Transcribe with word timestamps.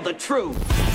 the 0.00 0.12
truth. 0.12 0.85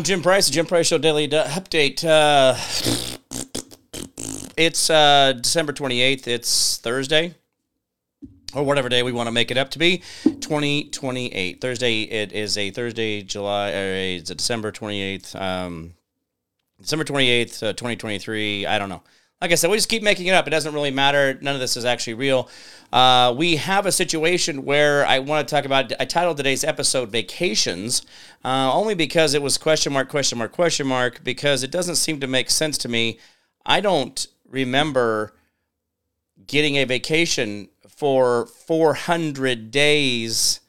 I'm 0.00 0.04
Jim 0.04 0.22
Price, 0.22 0.46
the 0.46 0.54
Jim 0.54 0.64
Price 0.64 0.86
Show 0.86 0.96
Daily 0.96 1.28
Update. 1.28 2.02
Uh, 2.02 2.54
it's 4.56 4.88
uh, 4.88 5.34
December 5.34 5.74
28th. 5.74 6.26
It's 6.26 6.78
Thursday, 6.78 7.34
or 8.54 8.64
whatever 8.64 8.88
day 8.88 9.02
we 9.02 9.12
want 9.12 9.26
to 9.26 9.30
make 9.30 9.50
it 9.50 9.58
up 9.58 9.68
to 9.72 9.78
be. 9.78 9.98
2028. 10.22 11.60
Thursday, 11.60 12.00
it 12.04 12.32
is 12.32 12.56
a 12.56 12.70
Thursday, 12.70 13.20
July, 13.20 13.68
it's 13.72 14.30
a 14.30 14.34
December 14.34 14.72
28th. 14.72 15.38
Um, 15.38 15.92
December 16.80 17.04
28th, 17.04 17.62
uh, 17.62 17.72
2023. 17.74 18.64
I 18.64 18.78
don't 18.78 18.88
know. 18.88 19.02
Like 19.40 19.52
I 19.52 19.54
said, 19.54 19.70
we 19.70 19.78
just 19.78 19.88
keep 19.88 20.02
making 20.02 20.26
it 20.26 20.32
up. 20.32 20.46
It 20.46 20.50
doesn't 20.50 20.74
really 20.74 20.90
matter. 20.90 21.38
None 21.40 21.54
of 21.54 21.60
this 21.60 21.74
is 21.74 21.86
actually 21.86 22.12
real. 22.12 22.50
Uh, 22.92 23.34
we 23.34 23.56
have 23.56 23.86
a 23.86 23.92
situation 23.92 24.66
where 24.66 25.06
I 25.06 25.18
want 25.20 25.48
to 25.48 25.54
talk 25.54 25.64
about. 25.64 25.94
I 25.98 26.04
titled 26.04 26.36
today's 26.36 26.62
episode 26.62 27.08
"Vacations," 27.10 28.02
uh, 28.44 28.70
only 28.70 28.94
because 28.94 29.32
it 29.32 29.40
was 29.40 29.56
question 29.56 29.94
mark, 29.94 30.10
question 30.10 30.36
mark, 30.36 30.52
question 30.52 30.86
mark. 30.86 31.24
Because 31.24 31.62
it 31.62 31.70
doesn't 31.70 31.96
seem 31.96 32.20
to 32.20 32.26
make 32.26 32.50
sense 32.50 32.76
to 32.78 32.88
me. 32.90 33.18
I 33.64 33.80
don't 33.80 34.26
remember 34.46 35.32
getting 36.46 36.76
a 36.76 36.84
vacation 36.84 37.70
for 37.88 38.44
400 38.44 39.70
days 39.70 40.60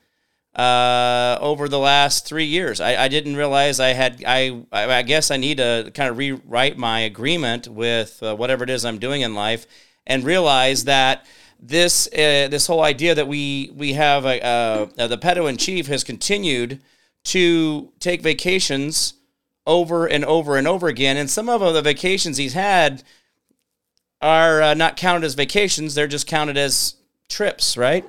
uh, 0.55 1.37
over 1.39 1.69
the 1.69 1.79
last 1.79 2.25
three 2.25 2.45
years. 2.45 2.81
I, 2.81 3.03
I 3.03 3.07
didn't 3.07 3.35
realize 3.35 3.79
I 3.79 3.89
had. 3.89 4.23
I 4.27 4.63
I 4.71 5.01
guess 5.03 5.31
I 5.31 5.37
need 5.37 5.57
to 5.57 5.91
kind 5.93 6.09
of 6.09 6.17
rewrite 6.17 6.77
my 6.77 7.01
agreement 7.01 7.67
with 7.67 8.21
uh, 8.21 8.35
whatever 8.35 8.63
it 8.63 8.69
is 8.69 8.83
I'm 8.83 8.99
doing 8.99 9.21
in 9.21 9.33
life, 9.33 9.65
and 10.05 10.23
realize 10.23 10.83
that 10.85 11.25
this 11.59 12.07
uh, 12.07 12.47
this 12.49 12.67
whole 12.67 12.83
idea 12.83 13.15
that 13.15 13.27
we 13.27 13.71
we 13.75 13.93
have 13.93 14.25
a, 14.25 14.43
uh, 14.43 15.07
the 15.07 15.17
pedo 15.17 15.47
in 15.49 15.57
chief 15.57 15.87
has 15.87 16.03
continued 16.03 16.81
to 17.23 17.91
take 17.99 18.21
vacations 18.21 19.13
over 19.67 20.07
and 20.07 20.25
over 20.25 20.57
and 20.57 20.67
over 20.67 20.87
again, 20.87 21.17
and 21.17 21.29
some 21.29 21.47
of 21.47 21.61
the 21.73 21.81
vacations 21.81 22.37
he's 22.37 22.53
had 22.53 23.03
are 24.21 24.61
uh, 24.61 24.73
not 24.73 24.97
counted 24.97 25.23
as 25.23 25.35
vacations; 25.35 25.95
they're 25.95 26.07
just 26.07 26.27
counted 26.27 26.57
as 26.57 26.95
trips, 27.29 27.77
right? 27.77 28.03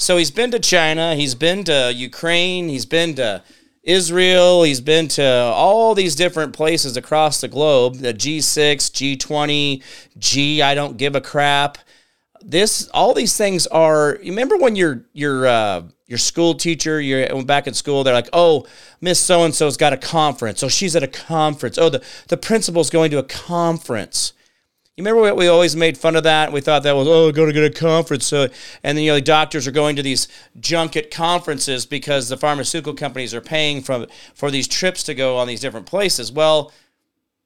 So 0.00 0.16
he's 0.16 0.30
been 0.30 0.52
to 0.52 0.60
China, 0.60 1.16
he's 1.16 1.34
been 1.34 1.64
to 1.64 1.92
Ukraine, 1.92 2.68
he's 2.68 2.86
been 2.86 3.16
to 3.16 3.42
Israel, 3.82 4.62
he's 4.62 4.80
been 4.80 5.08
to 5.08 5.24
all 5.26 5.92
these 5.96 6.14
different 6.14 6.52
places 6.52 6.96
across 6.96 7.40
the 7.40 7.48
globe, 7.48 7.96
the 7.96 8.14
G6, 8.14 9.18
G20, 9.18 9.82
G 10.16 10.62
I 10.62 10.76
don't 10.76 10.96
give 10.96 11.16
a 11.16 11.20
crap. 11.20 11.78
This 12.40 12.88
all 12.90 13.12
these 13.12 13.36
things 13.36 13.66
are 13.66 14.20
you 14.22 14.30
remember 14.30 14.56
when 14.56 14.76
your 14.76 15.04
your 15.14 15.48
uh 15.48 15.82
your 16.06 16.18
school 16.18 16.54
teacher, 16.54 17.00
you're 17.00 17.44
back 17.44 17.66
in 17.66 17.74
school, 17.74 18.04
they're 18.04 18.14
like, 18.14 18.30
oh, 18.32 18.66
Miss 19.00 19.18
So 19.18 19.42
and 19.42 19.52
so's 19.52 19.76
got 19.76 19.92
a 19.92 19.96
conference. 19.96 20.62
Oh, 20.62 20.68
she's 20.68 20.94
at 20.94 21.02
a 21.02 21.08
conference. 21.08 21.76
Oh, 21.76 21.90
the, 21.90 22.04
the 22.28 22.36
principal's 22.36 22.88
going 22.88 23.10
to 23.10 23.18
a 23.18 23.24
conference. 23.24 24.32
You 24.98 25.04
remember 25.04 25.20
what 25.20 25.36
we 25.36 25.46
always 25.46 25.76
made 25.76 25.96
fun 25.96 26.16
of 26.16 26.24
that? 26.24 26.50
We 26.50 26.60
thought 26.60 26.82
that 26.82 26.96
was, 26.96 27.06
oh, 27.06 27.30
go 27.30 27.46
to 27.46 27.52
get 27.52 27.62
a 27.62 27.70
conference. 27.70 28.32
Uh, 28.32 28.48
and 28.82 28.98
then, 28.98 29.04
you 29.04 29.12
know, 29.12 29.20
doctors 29.20 29.64
are 29.68 29.70
going 29.70 29.94
to 29.94 30.02
these 30.02 30.26
junket 30.58 31.12
conferences 31.12 31.86
because 31.86 32.28
the 32.28 32.36
pharmaceutical 32.36 32.94
companies 32.94 33.32
are 33.32 33.40
paying 33.40 33.80
for, 33.80 34.08
for 34.34 34.50
these 34.50 34.66
trips 34.66 35.04
to 35.04 35.14
go 35.14 35.36
on 35.36 35.46
these 35.46 35.60
different 35.60 35.86
places. 35.86 36.32
Well, 36.32 36.72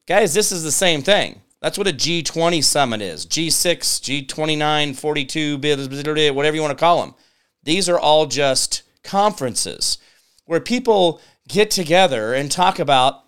guys, 0.09 0.33
this 0.33 0.51
is 0.51 0.63
the 0.63 0.73
same 0.73 1.03
thing. 1.03 1.43
That's 1.61 1.77
what 1.77 1.87
a 1.87 1.93
G20 1.93 2.65
summit 2.65 3.03
is 3.03 3.27
G6, 3.27 4.27
G29, 4.27 4.97
42, 4.97 6.33
whatever 6.35 6.57
you 6.57 6.63
want 6.63 6.79
to 6.79 6.83
call 6.83 7.03
them. 7.03 7.15
These 7.63 7.87
are 7.87 7.99
all 7.99 8.25
just 8.25 8.83
conferences 9.05 9.99
where 10.47 10.59
people 10.59 11.21
get 11.49 11.71
together 11.71 12.33
and 12.33 12.51
talk 12.51 12.79
about 12.79 13.25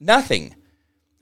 nothing 0.00 0.54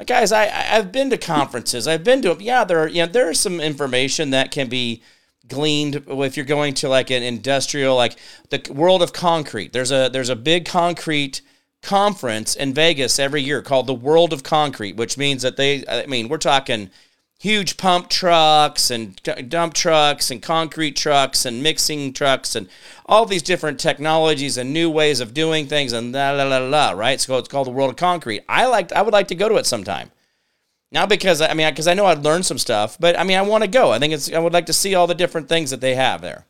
guys, 0.07 0.33
I 0.33 0.49
I've 0.77 0.93
been 0.93 1.11
to 1.11 1.19
conferences. 1.19 1.89
I've 1.89 2.05
been 2.05 2.23
to 2.23 2.37
yeah. 2.41 2.65
There 2.65 2.81
are 2.81 2.89
you 2.89 3.03
know 3.03 3.13
there 3.13 3.31
is 3.31 3.41
some 3.41 3.61
information 3.61 4.31
that 4.31 4.51
can 4.51 4.69
be 4.69 5.03
gleaned 5.49 6.05
if 6.07 6.37
you're 6.37 6.47
going 6.47 6.75
to 6.75 6.89
like 6.89 7.11
an 7.11 7.23
industrial 7.23 7.97
like 7.97 8.17
the 8.51 8.73
world 8.73 9.03
of 9.03 9.13
concrete. 9.13 9.73
There's 9.73 9.91
a 9.91 10.09
there's 10.13 10.29
a 10.29 10.37
big 10.37 10.65
concrete 10.67 11.41
conference 11.83 12.55
in 12.55 12.75
Vegas 12.75 13.19
every 13.19 13.43
year 13.43 13.63
called 13.63 13.87
the 13.87 13.95
World 13.95 14.33
of 14.33 14.43
Concrete, 14.43 14.97
which 14.97 15.17
means 15.17 15.43
that 15.43 15.57
they 15.57 15.85
I 15.89 16.07
mean 16.07 16.29
we're 16.29 16.39
talking 16.39 16.91
huge 17.39 17.77
pump 17.77 18.09
trucks 18.09 18.91
and 18.91 19.21
dump 19.49 19.73
trucks 19.73 20.31
and 20.31 20.43
concrete 20.43 20.97
trucks 20.97 21.45
and 21.45 21.63
mixing 21.63 22.13
trucks 22.13 22.57
and 22.57 22.69
all 23.07 23.25
these 23.25 23.43
different 23.43 23.79
technologies 23.79 24.57
and 24.59 24.73
new 24.73 24.91
ways 24.91 25.21
of 25.21 25.33
doing 25.33 25.67
things 25.67 25.93
and 25.93 26.13
la 26.13 26.33
la 26.33 26.43
la 26.43 26.59
la 26.59 26.91
right? 26.91 27.21
So 27.21 27.39
it's 27.39 27.49
called 27.49 27.69
the 27.69 27.73
world 27.73 27.91
of 27.91 27.97
concrete. 27.97 28.43
I 28.49 28.67
like 28.67 28.93
i 28.93 29.03
would 29.03 29.13
like 29.13 29.29
to 29.29 29.37
go 29.37 29.49
to 29.49 29.57
it 29.57 29.67
sometime. 29.67 30.11
Not 30.91 31.09
because 31.09 31.41
i 31.41 31.55
mean 31.55 31.71
because 31.71 31.87
i 31.87 31.95
know 31.95 32.07
i'd 32.07 32.25
learn 32.25 32.43
some 32.43 32.59
stuff 32.59 32.97
but 32.99 33.17
i 33.19 33.23
mean 33.23 33.39
i 33.39 33.43
want 33.43 33.63
to 33.63 33.71
go. 33.71 33.93
I 33.93 34.01
think 34.01 34.13
it's 34.13 34.33
i 34.33 34.39
would 34.39 34.53
like 34.53 34.67
to 34.67 34.73
see 34.73 34.95
all 34.95 35.07
the 35.07 35.15
different 35.15 35.49
things 35.49 35.71
that 35.71 35.81
they 35.81 35.95
have 35.95 36.21
there. 36.21 36.45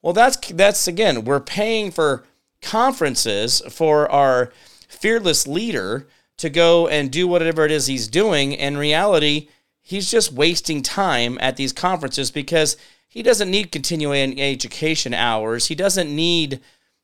Well 0.00 0.14
that's 0.14 0.38
that's 0.52 0.88
again 0.88 1.24
we're 1.24 1.40
paying 1.40 1.90
for 1.90 2.24
conferences 2.62 3.60
for 3.68 4.10
our 4.10 4.52
fearless 4.88 5.46
leader 5.46 6.08
to 6.38 6.48
go 6.48 6.88
and 6.88 7.10
do 7.10 7.28
whatever 7.28 7.66
it 7.66 7.70
is 7.70 7.88
he's 7.88 8.08
doing. 8.08 8.52
In 8.52 8.78
reality 8.78 9.48
he's 9.84 10.10
just 10.10 10.32
wasting 10.32 10.82
time 10.82 11.38
at 11.40 11.56
these 11.56 11.72
conferences 11.72 12.32
because 12.32 12.76
he 13.08 13.22
doesn't 13.22 13.50
need 13.50 13.70
continuing 13.70 14.40
education 14.40 15.14
hours. 15.14 15.66
He 15.66 15.76
doesn't 15.76 16.12
need 16.12 16.60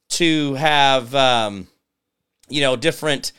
to 0.08 0.54
have, 0.54 1.14
um, 1.14 1.69
you 2.48 2.60
know, 2.60 2.74
different 2.74 3.30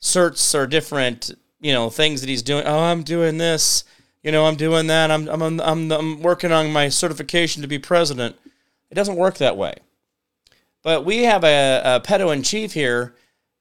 certs 0.00 0.54
or 0.54 0.68
different, 0.68 1.32
you 1.60 1.72
know, 1.72 1.90
things 1.90 2.20
that 2.20 2.28
he's 2.28 2.42
doing. 2.42 2.64
Oh, 2.64 2.78
I'm 2.78 3.02
doing 3.02 3.38
this. 3.38 3.82
You 4.22 4.30
know, 4.30 4.46
I'm 4.46 4.54
doing 4.54 4.86
that. 4.88 5.10
I'm, 5.10 5.28
I'm, 5.28 5.60
I'm, 5.60 5.90
I'm 5.90 6.22
working 6.22 6.52
on 6.52 6.72
my 6.72 6.88
certification 6.90 7.62
to 7.62 7.68
be 7.68 7.78
president. 7.78 8.36
It 8.90 8.94
doesn't 8.94 9.16
work 9.16 9.38
that 9.38 9.56
way. 9.56 9.74
But 10.82 11.04
we 11.04 11.24
have 11.24 11.42
a, 11.42 11.82
a 11.84 12.00
pedo 12.00 12.32
in 12.32 12.42
chief 12.42 12.74
here. 12.74 13.14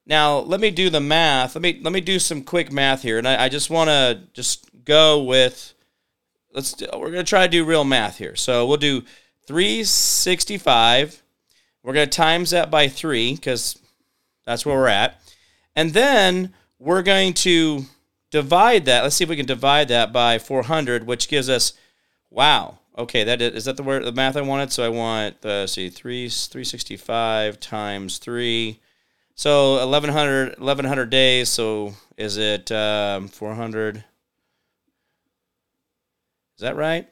Now, 0.06 0.40
let 0.40 0.60
me 0.60 0.70
do 0.70 0.90
the 0.90 1.00
math. 1.00 1.56
Let 1.56 1.62
me 1.62 1.80
let 1.84 1.94
me 1.94 2.02
do 2.02 2.18
some 2.18 2.44
quick 2.44 2.72
math 2.72 3.04
here, 3.04 3.20
and 3.20 3.28
I, 3.28 3.44
I 3.46 3.50
just 3.50 3.70
want 3.70 3.90
to 3.90 4.22
just 4.34 4.69
go 4.90 5.22
with 5.24 5.74
let's 6.54 6.74
do, 6.74 6.88
we're 6.94 7.12
going 7.12 7.24
to 7.26 7.30
try 7.30 7.46
to 7.46 7.52
do 7.52 7.64
real 7.64 7.84
math 7.84 8.18
here. 8.18 8.36
So 8.36 8.66
we'll 8.66 8.78
do 8.78 9.04
365. 9.46 11.24
We're 11.84 11.94
going 11.94 12.10
to 12.10 12.16
times 12.16 12.50
that 12.50 12.70
by 12.70 12.88
3 12.88 13.38
cuz 13.38 13.78
that's 14.46 14.66
where 14.66 14.76
we're 14.76 14.88
at. 14.88 15.22
And 15.76 15.94
then 15.94 16.54
we're 16.80 17.04
going 17.04 17.34
to 17.36 17.86
divide 18.32 18.86
that. 18.86 19.04
Let's 19.04 19.16
see 19.16 19.24
if 19.24 19.30
we 19.30 19.36
can 19.36 19.46
divide 19.46 19.88
that 19.90 20.12
by 20.12 20.40
400, 20.40 21.06
which 21.06 21.30
gives 21.30 21.50
us 21.50 21.74
wow. 22.30 22.80
Okay, 22.98 23.24
that 23.24 23.42
is, 23.42 23.54
is 23.54 23.66
that 23.66 23.78
the 23.78 23.84
word 23.84 24.04
the 24.04 24.12
math 24.12 24.36
I 24.36 24.42
wanted? 24.42 24.74
So 24.74 24.84
I 24.84 24.90
want 24.90 25.42
the 25.42 25.68
see 25.68 25.90
3 25.90 26.28
365 26.28 27.60
times 27.60 28.18
3 28.18 28.80
so 29.40 29.76
1100 29.76 30.60
1100 30.60 31.10
days, 31.10 31.48
so 31.48 31.94
is 32.18 32.36
it 32.36 32.74
um, 32.74 33.30
400 33.30 34.04
is 36.60 36.62
that 36.62 36.76
right? 36.76 37.08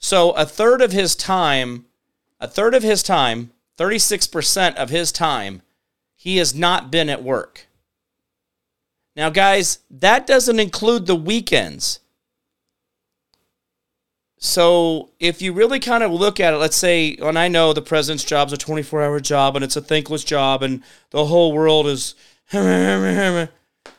So 0.00 0.32
a 0.32 0.44
third 0.44 0.82
of 0.82 0.90
his 0.90 1.14
time, 1.14 1.86
a 2.40 2.48
third 2.48 2.74
of 2.74 2.82
his 2.82 3.04
time, 3.04 3.52
36% 3.78 4.74
of 4.74 4.90
his 4.90 5.12
time, 5.12 5.62
he 6.16 6.38
has 6.38 6.56
not 6.56 6.90
been 6.90 7.08
at 7.08 7.22
work. 7.22 7.68
Now, 9.14 9.30
guys, 9.30 9.78
that 9.92 10.26
doesn't 10.26 10.58
include 10.58 11.06
the 11.06 11.14
weekends. 11.14 12.00
So, 14.40 15.10
if 15.20 15.40
you 15.40 15.52
really 15.52 15.78
kind 15.78 16.02
of 16.02 16.10
look 16.10 16.40
at 16.40 16.52
it, 16.52 16.56
let's 16.56 16.76
say, 16.76 17.16
and 17.22 17.38
I 17.38 17.46
know 17.46 17.72
the 17.72 17.80
president's 17.80 18.24
job 18.24 18.48
is 18.48 18.52
a 18.54 18.56
24 18.56 19.04
hour 19.04 19.20
job 19.20 19.54
and 19.54 19.64
it's 19.64 19.76
a 19.76 19.80
thankless 19.80 20.24
job 20.24 20.64
and 20.64 20.82
the 21.10 21.26
whole 21.26 21.52
world 21.52 21.86
is. 21.86 22.16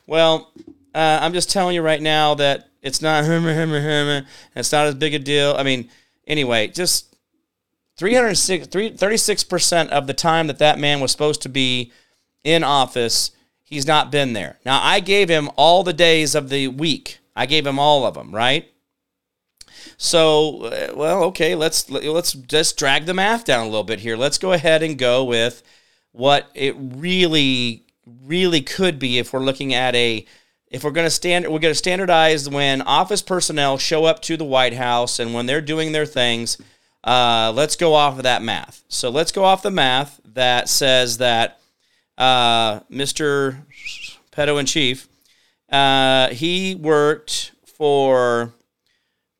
Well, 0.07 0.51
uh, 0.95 1.19
I'm 1.21 1.33
just 1.33 1.51
telling 1.51 1.75
you 1.75 1.83
right 1.83 2.01
now 2.01 2.33
that 2.35 2.68
it's 2.81 3.01
not 3.01 3.25
it's 4.55 4.71
not 4.71 4.87
as 4.87 4.95
big 4.95 5.13
a 5.13 5.19
deal. 5.19 5.55
I 5.57 5.63
mean, 5.63 5.89
anyway, 6.27 6.67
just 6.67 7.15
306 7.97 8.67
36% 8.67 9.89
of 9.89 10.07
the 10.07 10.13
time 10.13 10.47
that 10.47 10.59
that 10.59 10.79
man 10.79 10.99
was 10.99 11.11
supposed 11.11 11.41
to 11.41 11.49
be 11.49 11.91
in 12.43 12.63
office, 12.63 13.31
he's 13.63 13.85
not 13.85 14.11
been 14.11 14.33
there. 14.33 14.59
Now, 14.65 14.79
I 14.81 15.01
gave 15.01 15.29
him 15.29 15.49
all 15.55 15.83
the 15.83 15.93
days 15.93 16.35
of 16.35 16.49
the 16.49 16.69
week. 16.69 17.19
I 17.35 17.45
gave 17.45 17.67
him 17.67 17.79
all 17.79 18.05
of 18.05 18.13
them, 18.13 18.33
right? 18.33 18.69
So, 19.97 20.63
uh, 20.63 20.93
well, 20.95 21.23
okay, 21.25 21.55
let's 21.55 21.89
let's 21.89 22.33
just 22.33 22.77
drag 22.77 23.05
the 23.05 23.13
math 23.13 23.45
down 23.45 23.61
a 23.61 23.69
little 23.69 23.83
bit 23.83 23.99
here. 23.99 24.15
Let's 24.15 24.37
go 24.37 24.53
ahead 24.53 24.83
and 24.83 24.97
go 24.97 25.23
with 25.23 25.61
what 26.11 26.49
it 26.55 26.75
really 26.79 27.85
really 28.25 28.61
could 28.61 28.97
be 28.97 29.19
if 29.19 29.33
we're 29.33 29.39
looking 29.39 29.73
at 29.73 29.95
a 29.95 30.25
if 30.69 30.83
we're 30.83 30.91
going 30.91 31.05
to 31.05 31.11
stand 31.11 31.45
we're 31.45 31.59
going 31.59 31.71
to 31.71 31.75
standardize 31.75 32.49
when 32.49 32.81
office 32.81 33.21
personnel 33.21 33.77
show 33.77 34.05
up 34.05 34.21
to 34.23 34.37
the 34.37 34.45
White 34.45 34.73
House 34.73 35.19
and 35.19 35.33
when 35.33 35.45
they're 35.45 35.61
doing 35.61 35.91
their 35.91 36.05
things. 36.05 36.57
Uh, 37.03 37.51
let's 37.55 37.75
go 37.75 37.93
off 37.93 38.17
of 38.17 38.23
that 38.23 38.41
math. 38.41 38.83
So 38.89 39.09
let's 39.09 39.31
go 39.31 39.45
off 39.45 39.61
the 39.61 39.71
math 39.71 40.19
that 40.25 40.67
says 40.67 41.17
that 41.19 41.59
uh, 42.17 42.81
Mr. 42.91 43.57
Pedo 44.31 44.59
in 44.59 44.65
Chief, 44.65 45.07
uh, 45.71 46.29
he 46.29 46.75
worked 46.75 47.53
for, 47.65 48.53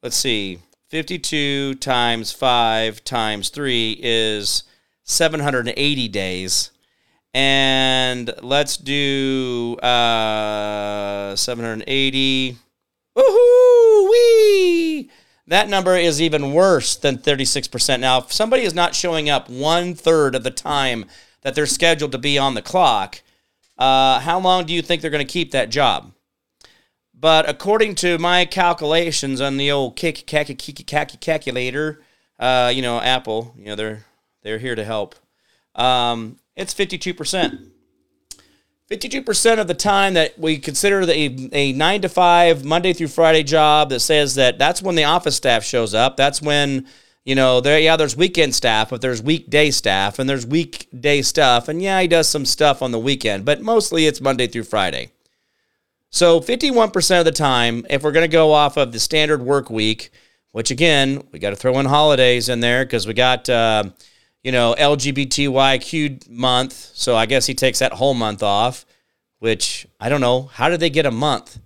let's 0.01 0.15
see, 0.15 0.59
52 0.87 1.75
times 1.75 2.31
5 2.31 3.03
times 3.03 3.49
3 3.49 3.99
is 4.01 4.63
780 5.03 6.07
days. 6.07 6.71
And 7.33 8.33
let's 8.41 8.77
do 8.77 9.77
uh, 9.81 11.35
780. 11.35 12.57
Woohoo! 13.15 14.09
Wee! 14.09 15.09
That 15.47 15.69
number 15.69 15.95
is 15.95 16.21
even 16.21 16.53
worse 16.53 16.95
than 16.95 17.17
36%. 17.17 17.99
Now, 17.99 18.19
if 18.19 18.31
somebody 18.31 18.63
is 18.63 18.73
not 18.73 18.95
showing 18.95 19.29
up 19.29 19.49
one 19.49 19.95
third 19.95 20.35
of 20.35 20.43
the 20.43 20.51
time 20.51 21.05
that 21.41 21.55
they're 21.55 21.65
scheduled 21.65 22.11
to 22.11 22.17
be 22.17 22.37
on 22.37 22.53
the 22.53 22.61
clock, 22.61 23.21
uh, 23.77 24.19
how 24.19 24.39
long 24.39 24.65
do 24.65 24.73
you 24.73 24.81
think 24.81 25.01
they're 25.01 25.09
going 25.09 25.25
to 25.25 25.31
keep 25.31 25.51
that 25.51 25.69
job? 25.69 26.11
But 27.13 27.49
according 27.49 27.95
to 27.95 28.17
my 28.17 28.45
calculations 28.45 29.41
on 29.41 29.57
the 29.57 29.71
old 29.71 29.95
kick 29.95 30.25
calculator, 30.25 32.01
uh, 32.39 32.71
you 32.73 32.81
know, 32.81 33.01
Apple, 33.01 33.53
you 33.57 33.65
know, 33.65 33.75
they're 33.75 34.05
they're 34.41 34.59
here 34.59 34.75
to 34.75 34.85
help. 34.85 35.15
Um, 35.75 36.37
it's 36.59 36.73
52%. 36.73 37.69
52% 38.89 39.59
of 39.59 39.67
the 39.67 39.73
time 39.73 40.15
that 40.15 40.37
we 40.39 40.57
consider 40.57 41.05
the, 41.05 41.13
a, 41.13 41.49
a 41.53 41.73
9 41.73 42.01
to 42.01 42.09
5 42.09 42.65
Monday 42.65 42.93
through 42.93 43.07
Friday 43.07 43.43
job 43.43 43.89
that 43.89 43.99
says 43.99 44.35
that 44.35 44.57
that's 44.57 44.81
when 44.81 44.95
the 44.95 45.03
office 45.03 45.35
staff 45.35 45.63
shows 45.63 45.93
up. 45.93 46.17
That's 46.17 46.41
when 46.41 46.87
you 47.25 47.35
know, 47.35 47.61
there, 47.61 47.79
yeah, 47.79 47.95
there's 47.95 48.17
weekend 48.17 48.55
staff, 48.55 48.89
but 48.89 49.01
there's 49.01 49.21
weekday 49.21 49.69
staff 49.69 50.17
and 50.17 50.27
there's 50.27 50.47
weekday 50.47 51.21
stuff. 51.21 51.67
And 51.67 51.79
yeah, 51.79 52.01
he 52.01 52.07
does 52.07 52.27
some 52.27 52.43
stuff 52.43 52.81
on 52.81 52.91
the 52.91 52.97
weekend, 52.97 53.45
but 53.45 53.61
mostly 53.61 54.07
it's 54.07 54.19
Monday 54.19 54.47
through 54.47 54.63
Friday. 54.63 55.11
So 56.09 56.39
51% 56.39 57.19
of 57.19 57.25
the 57.25 57.31
time, 57.31 57.85
if 57.87 58.01
we're 58.01 58.13
going 58.13 58.27
to 58.27 58.31
go 58.31 58.51
off 58.51 58.77
of 58.77 58.91
the 58.91 58.99
standard 58.99 59.43
work 59.43 59.69
week, 59.69 60.09
which 60.53 60.71
again, 60.71 61.21
we 61.31 61.37
got 61.37 61.51
to 61.51 61.55
throw 61.55 61.77
in 61.77 61.85
holidays 61.85 62.49
in 62.49 62.61
there 62.61 62.83
because 62.83 63.05
we 63.05 63.13
got, 63.13 63.47
uh, 63.47 63.83
you 64.43 64.51
know, 64.51 64.75
LGBTYQ 64.77 66.29
month. 66.29 66.73
So 66.73 67.15
I 67.15 67.25
guess 67.25 67.45
he 67.45 67.53
takes 67.53 67.79
that 67.79 67.93
whole 67.93 68.13
month 68.13 68.43
off, 68.43 68.85
which 69.39 69.87
I 69.99 70.09
don't 70.09 70.21
know. 70.21 70.43
How 70.53 70.69
did 70.69 70.79
they 70.79 70.89
get 70.89 71.05
a 71.05 71.11
month? 71.11 71.59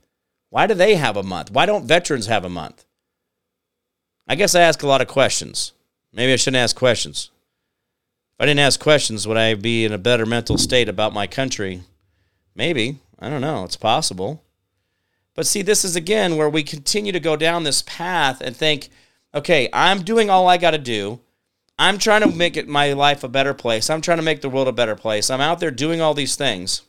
Why 0.49 0.67
do 0.67 0.73
they 0.73 0.95
have 0.95 1.17
a 1.17 1.23
month? 1.23 1.51
Why 1.51 1.65
don't 1.65 1.87
veterans 1.87 2.27
have 2.27 2.45
a 2.45 2.49
month? 2.49 2.85
I 4.27 4.35
guess 4.35 4.55
I 4.55 4.61
ask 4.61 4.83
a 4.83 4.87
lot 4.87 5.01
of 5.01 5.07
questions. 5.07 5.73
Maybe 6.13 6.31
I 6.31 6.35
shouldn't 6.35 6.61
ask 6.61 6.75
questions. 6.75 7.31
If 8.33 8.41
I 8.41 8.45
didn't 8.45 8.59
ask 8.59 8.79
questions, 8.79 9.27
would 9.27 9.37
I 9.37 9.55
be 9.55 9.85
in 9.85 9.91
a 9.91 9.97
better 9.97 10.25
mental 10.25 10.57
state 10.57 10.89
about 10.89 11.13
my 11.13 11.27
country? 11.27 11.81
Maybe. 12.55 12.99
I 13.19 13.29
don't 13.29 13.41
know. 13.41 13.63
It's 13.63 13.77
possible. 13.77 14.43
But 15.35 15.47
see, 15.47 15.61
this 15.61 15.83
is 15.83 15.95
again 15.95 16.35
where 16.35 16.49
we 16.49 16.63
continue 16.63 17.11
to 17.11 17.19
go 17.19 17.35
down 17.35 17.63
this 17.63 17.81
path 17.81 18.41
and 18.41 18.55
think, 18.55 18.89
okay, 19.33 19.69
I'm 19.73 20.03
doing 20.03 20.29
all 20.29 20.47
I 20.47 20.57
got 20.57 20.71
to 20.71 20.77
do. 20.77 21.19
I'm 21.77 21.97
trying 21.97 22.21
to 22.21 22.27
make 22.27 22.55
it 22.55 22.67
my 22.67 22.93
life 22.93 23.23
a 23.23 23.27
better 23.27 23.53
place. 23.53 23.89
I'm 23.89 24.01
trying 24.01 24.19
to 24.19 24.23
make 24.23 24.41
the 24.41 24.49
world 24.49 24.67
a 24.67 24.73
better 24.73 24.95
place. 24.95 25.29
I'm 25.29 25.41
out 25.41 25.59
there 25.59 25.71
doing 25.71 26.01
all 26.01 26.13
these 26.13 26.35
things. 26.35 26.81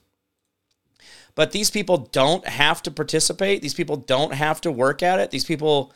But 1.35 1.53
these 1.53 1.71
people 1.71 1.97
don't 2.13 2.47
have 2.47 2.83
to 2.83 2.91
participate. 2.91 3.61
These 3.61 3.75
people 3.75 3.97
don't 3.97 4.35
have 4.35 4.61
to 4.61 4.71
work 4.71 5.03
at 5.03 5.19
it. 5.19 5.31
These 5.31 5.47
people 5.47 5.93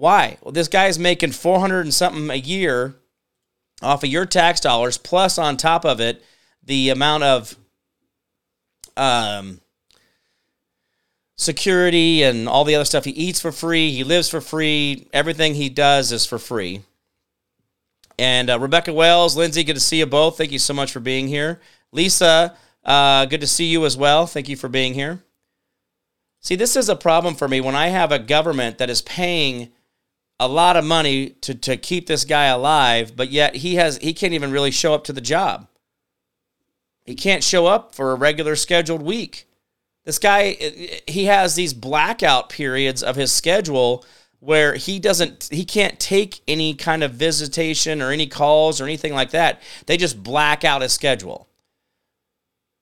why? 0.00 0.38
Well, 0.40 0.52
this 0.52 0.68
guy's 0.68 0.98
making 0.98 1.32
400 1.32 1.82
and 1.82 1.92
something 1.92 2.30
a 2.30 2.36
year 2.36 2.94
off 3.82 4.02
of 4.02 4.08
your 4.08 4.24
tax 4.24 4.58
dollars, 4.58 4.96
plus 4.96 5.36
on 5.36 5.58
top 5.58 5.84
of 5.84 6.00
it, 6.00 6.24
the 6.64 6.88
amount 6.88 7.22
of 7.22 7.56
um, 8.96 9.60
security 11.36 12.22
and 12.22 12.48
all 12.48 12.64
the 12.64 12.74
other 12.74 12.86
stuff. 12.86 13.04
He 13.04 13.10
eats 13.10 13.40
for 13.42 13.52
free, 13.52 13.90
he 13.90 14.02
lives 14.02 14.30
for 14.30 14.40
free, 14.40 15.06
everything 15.12 15.54
he 15.54 15.68
does 15.68 16.12
is 16.12 16.24
for 16.24 16.38
free. 16.38 16.80
And 18.20 18.50
uh, 18.50 18.58
Rebecca 18.58 18.92
Wells, 18.92 19.34
Lindsay, 19.34 19.64
good 19.64 19.76
to 19.76 19.80
see 19.80 20.00
you 20.00 20.04
both. 20.04 20.36
Thank 20.36 20.52
you 20.52 20.58
so 20.58 20.74
much 20.74 20.92
for 20.92 21.00
being 21.00 21.26
here. 21.26 21.58
Lisa, 21.90 22.54
uh, 22.84 23.24
good 23.24 23.40
to 23.40 23.46
see 23.46 23.64
you 23.64 23.86
as 23.86 23.96
well. 23.96 24.26
Thank 24.26 24.46
you 24.46 24.56
for 24.56 24.68
being 24.68 24.92
here. 24.92 25.24
See, 26.38 26.54
this 26.54 26.76
is 26.76 26.90
a 26.90 26.96
problem 26.96 27.34
for 27.34 27.48
me 27.48 27.62
when 27.62 27.74
I 27.74 27.86
have 27.86 28.12
a 28.12 28.18
government 28.18 28.76
that 28.76 28.90
is 28.90 29.00
paying 29.00 29.72
a 30.38 30.46
lot 30.46 30.76
of 30.76 30.84
money 30.84 31.30
to, 31.40 31.54
to 31.54 31.78
keep 31.78 32.08
this 32.08 32.26
guy 32.26 32.44
alive, 32.44 33.16
but 33.16 33.30
yet 33.30 33.56
he 33.56 33.76
has 33.76 33.96
he 33.96 34.12
can't 34.12 34.34
even 34.34 34.50
really 34.50 34.70
show 34.70 34.92
up 34.92 35.04
to 35.04 35.14
the 35.14 35.22
job. 35.22 35.66
He 37.06 37.14
can't 37.14 37.42
show 37.42 37.64
up 37.64 37.94
for 37.94 38.12
a 38.12 38.16
regular 38.16 38.54
scheduled 38.54 39.00
week. 39.00 39.48
This 40.04 40.18
guy 40.18 40.58
he 41.08 41.24
has 41.24 41.54
these 41.54 41.72
blackout 41.72 42.50
periods 42.50 43.02
of 43.02 43.16
his 43.16 43.32
schedule 43.32 44.04
where 44.40 44.74
he 44.74 44.98
doesn't 44.98 45.48
he 45.52 45.64
can't 45.64 46.00
take 46.00 46.40
any 46.48 46.74
kind 46.74 47.04
of 47.04 47.12
visitation 47.12 48.02
or 48.02 48.10
any 48.10 48.26
calls 48.26 48.80
or 48.80 48.84
anything 48.84 49.12
like 49.12 49.30
that. 49.30 49.62
They 49.86 49.96
just 49.96 50.22
black 50.22 50.64
out 50.64 50.82
his 50.82 50.92
schedule. 50.92 51.46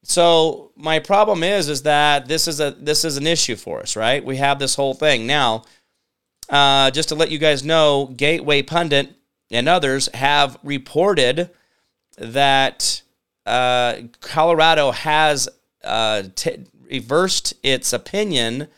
So 0.04 0.70
my 0.76 1.00
problem 1.00 1.42
is 1.42 1.68
is 1.68 1.82
that 1.82 2.28
this 2.28 2.48
is 2.48 2.60
a 2.60 2.70
this 2.70 3.04
is 3.04 3.16
an 3.16 3.26
issue 3.26 3.56
for 3.56 3.80
us, 3.80 3.96
right? 3.96 4.24
We 4.24 4.36
have 4.36 4.58
this 4.58 4.76
whole 4.76 4.94
thing. 4.94 5.26
Now, 5.26 5.64
uh, 6.48 6.90
just 6.92 7.10
to 7.10 7.14
let 7.14 7.30
you 7.30 7.38
guys 7.38 7.64
know, 7.64 8.06
Gateway 8.16 8.62
Pundit 8.62 9.14
and 9.50 9.68
others 9.68 10.08
have 10.14 10.58
reported 10.62 11.50
that 12.16 13.02
uh, 13.46 13.96
Colorado 14.20 14.92
has 14.92 15.48
uh, 15.82 16.22
t- 16.34 16.64
reversed 16.90 17.54
its 17.62 17.92
opinion 17.92 18.68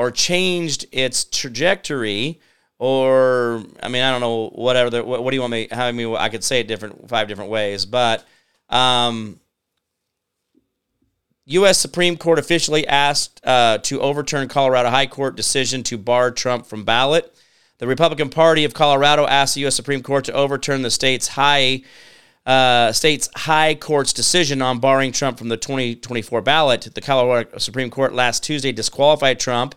or 0.00 0.10
changed 0.10 0.86
its 0.92 1.24
trajectory 1.24 2.40
or 2.78 3.62
I 3.82 3.88
mean 3.88 4.02
I 4.02 4.10
don't 4.10 4.22
know 4.22 4.48
whatever 4.48 5.04
what, 5.04 5.22
what 5.22 5.30
do 5.30 5.36
you 5.36 5.42
want 5.42 5.50
me 5.50 5.68
how 5.70 5.84
I 5.84 5.92
mean 5.92 6.16
I 6.16 6.30
could 6.30 6.42
say 6.42 6.60
it 6.60 6.68
different 6.68 7.06
five 7.06 7.28
different 7.28 7.50
ways 7.50 7.84
but 7.84 8.26
um, 8.70 9.38
U.S. 11.44 11.78
Supreme 11.78 12.16
Court 12.16 12.38
officially 12.38 12.86
asked 12.86 13.42
uh, 13.44 13.76
to 13.78 14.00
overturn 14.00 14.48
Colorado 14.48 14.88
High 14.88 15.06
Court 15.06 15.36
decision 15.36 15.82
to 15.82 15.98
bar 15.98 16.30
Trump 16.30 16.64
from 16.64 16.84
ballot. 16.84 17.34
The 17.78 17.86
Republican 17.86 18.30
Party 18.30 18.64
of 18.64 18.72
Colorado 18.72 19.26
asked 19.26 19.56
the 19.56 19.62
U.S. 19.62 19.74
Supreme 19.74 20.02
Court 20.02 20.24
to 20.26 20.32
overturn 20.32 20.80
the 20.80 20.90
state's 20.90 21.28
high 21.28 21.82
uh, 22.46 22.90
state's 22.92 23.28
high 23.36 23.74
court's 23.74 24.12
decision 24.12 24.62
on 24.62 24.78
barring 24.78 25.12
Trump 25.12 25.38
from 25.38 25.48
the 25.48 25.56
2024 25.56 26.40
ballot. 26.40 26.88
The 26.94 27.00
Colorado 27.00 27.58
Supreme 27.58 27.90
Court 27.90 28.14
last 28.14 28.42
Tuesday 28.42 28.72
disqualified 28.72 29.38
Trump, 29.38 29.74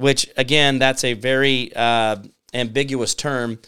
which 0.00 0.28
again, 0.36 0.78
that's 0.78 1.04
a 1.04 1.12
very 1.14 1.72
uh, 1.74 2.16
ambiguous 2.54 3.14
term 3.14 3.58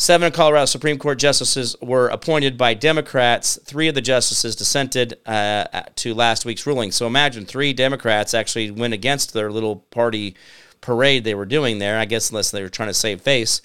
Seven 0.00 0.28
of 0.28 0.32
Colorado 0.32 0.64
Supreme 0.64 0.96
Court 0.96 1.18
justices 1.18 1.76
were 1.82 2.08
appointed 2.08 2.56
by 2.56 2.72
Democrats. 2.72 3.58
Three 3.66 3.86
of 3.86 3.94
the 3.94 4.00
justices 4.00 4.56
dissented 4.56 5.18
uh, 5.26 5.82
to 5.96 6.14
last 6.14 6.46
week's 6.46 6.66
ruling. 6.66 6.90
So 6.90 7.06
imagine 7.06 7.44
three 7.44 7.74
Democrats 7.74 8.32
actually 8.32 8.70
went 8.70 8.94
against 8.94 9.34
their 9.34 9.52
little 9.52 9.76
party 9.76 10.36
parade 10.80 11.24
they 11.24 11.34
were 11.34 11.44
doing 11.44 11.80
there. 11.80 11.98
I 11.98 12.06
guess 12.06 12.30
unless 12.30 12.50
they 12.50 12.62
were 12.62 12.70
trying 12.70 12.88
to 12.88 12.94
save 12.94 13.20
face. 13.20 13.60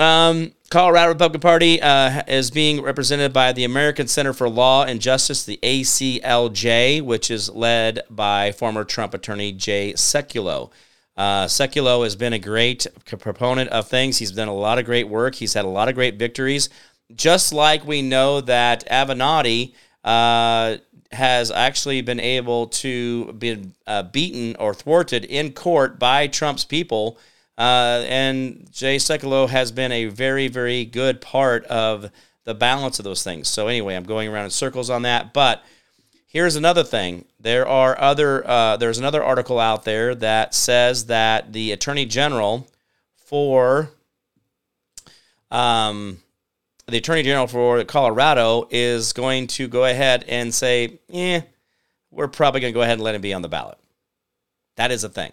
Um, 0.00 0.52
Colorado 0.70 1.08
Republican 1.08 1.42
Party 1.42 1.82
uh, 1.82 2.22
is 2.26 2.50
being 2.50 2.80
represented 2.80 3.34
by 3.34 3.52
the 3.52 3.64
American 3.64 4.08
Center 4.08 4.32
for 4.32 4.48
Law 4.48 4.84
and 4.84 4.98
Justice, 4.98 5.44
the 5.44 5.58
ACLJ, 5.62 7.02
which 7.02 7.30
is 7.30 7.50
led 7.50 8.00
by 8.08 8.50
former 8.52 8.84
Trump 8.84 9.12
attorney 9.12 9.52
Jay 9.52 9.92
Sekulow. 9.92 10.70
Uh, 11.18 11.44
Sekulow 11.44 12.02
has 12.02 12.16
been 12.16 12.32
a 12.32 12.38
great 12.38 12.86
proponent 13.04 13.68
of 13.68 13.88
things. 13.88 14.16
He's 14.16 14.30
done 14.32 14.48
a 14.48 14.54
lot 14.54 14.78
of 14.78 14.86
great 14.86 15.06
work. 15.06 15.34
He's 15.34 15.52
had 15.52 15.66
a 15.66 15.68
lot 15.68 15.90
of 15.90 15.94
great 15.94 16.14
victories. 16.14 16.70
Just 17.14 17.52
like 17.52 17.86
we 17.86 18.00
know 18.00 18.40
that 18.40 18.88
Avenatti 18.88 19.74
uh, 20.02 20.78
has 21.12 21.50
actually 21.50 22.00
been 22.00 22.20
able 22.20 22.68
to 22.68 23.34
be 23.34 23.70
uh, 23.86 24.04
beaten 24.04 24.56
or 24.58 24.72
thwarted 24.72 25.26
in 25.26 25.52
court 25.52 25.98
by 25.98 26.26
Trump's 26.26 26.64
people. 26.64 27.18
Uh, 27.60 28.04
and 28.08 28.66
Jay 28.72 28.96
Sekulow 28.96 29.48
has 29.48 29.70
been 29.70 29.92
a 29.92 30.06
very, 30.06 30.48
very 30.48 30.84
good 30.84 31.20
part 31.20 31.64
of 31.66 32.10
the 32.44 32.54
balance 32.54 32.98
of 32.98 33.04
those 33.04 33.22
things. 33.22 33.48
So, 33.48 33.68
anyway, 33.68 33.94
I'm 33.94 34.04
going 34.04 34.28
around 34.28 34.46
in 34.46 34.50
circles 34.50 34.88
on 34.90 35.02
that. 35.02 35.32
But 35.32 35.62
Here's 36.32 36.54
another 36.54 36.84
thing. 36.84 37.24
There 37.40 37.66
are 37.66 38.00
other. 38.00 38.48
Uh, 38.48 38.76
there's 38.76 38.98
another 38.98 39.20
article 39.20 39.58
out 39.58 39.84
there 39.84 40.14
that 40.14 40.54
says 40.54 41.06
that 41.06 41.52
the 41.52 41.72
attorney 41.72 42.06
general 42.06 42.68
for 43.16 43.90
um, 45.50 46.22
the 46.86 46.98
attorney 46.98 47.24
general 47.24 47.48
for 47.48 47.82
Colorado 47.82 48.68
is 48.70 49.12
going 49.12 49.48
to 49.48 49.66
go 49.66 49.84
ahead 49.84 50.24
and 50.28 50.54
say, 50.54 51.00
"Yeah, 51.08 51.40
we're 52.12 52.28
probably 52.28 52.60
going 52.60 52.72
to 52.72 52.78
go 52.78 52.82
ahead 52.82 52.98
and 52.98 53.02
let 53.02 53.16
him 53.16 53.22
be 53.22 53.34
on 53.34 53.42
the 53.42 53.48
ballot." 53.48 53.78
That 54.76 54.92
is 54.92 55.02
a 55.02 55.08
thing. 55.08 55.32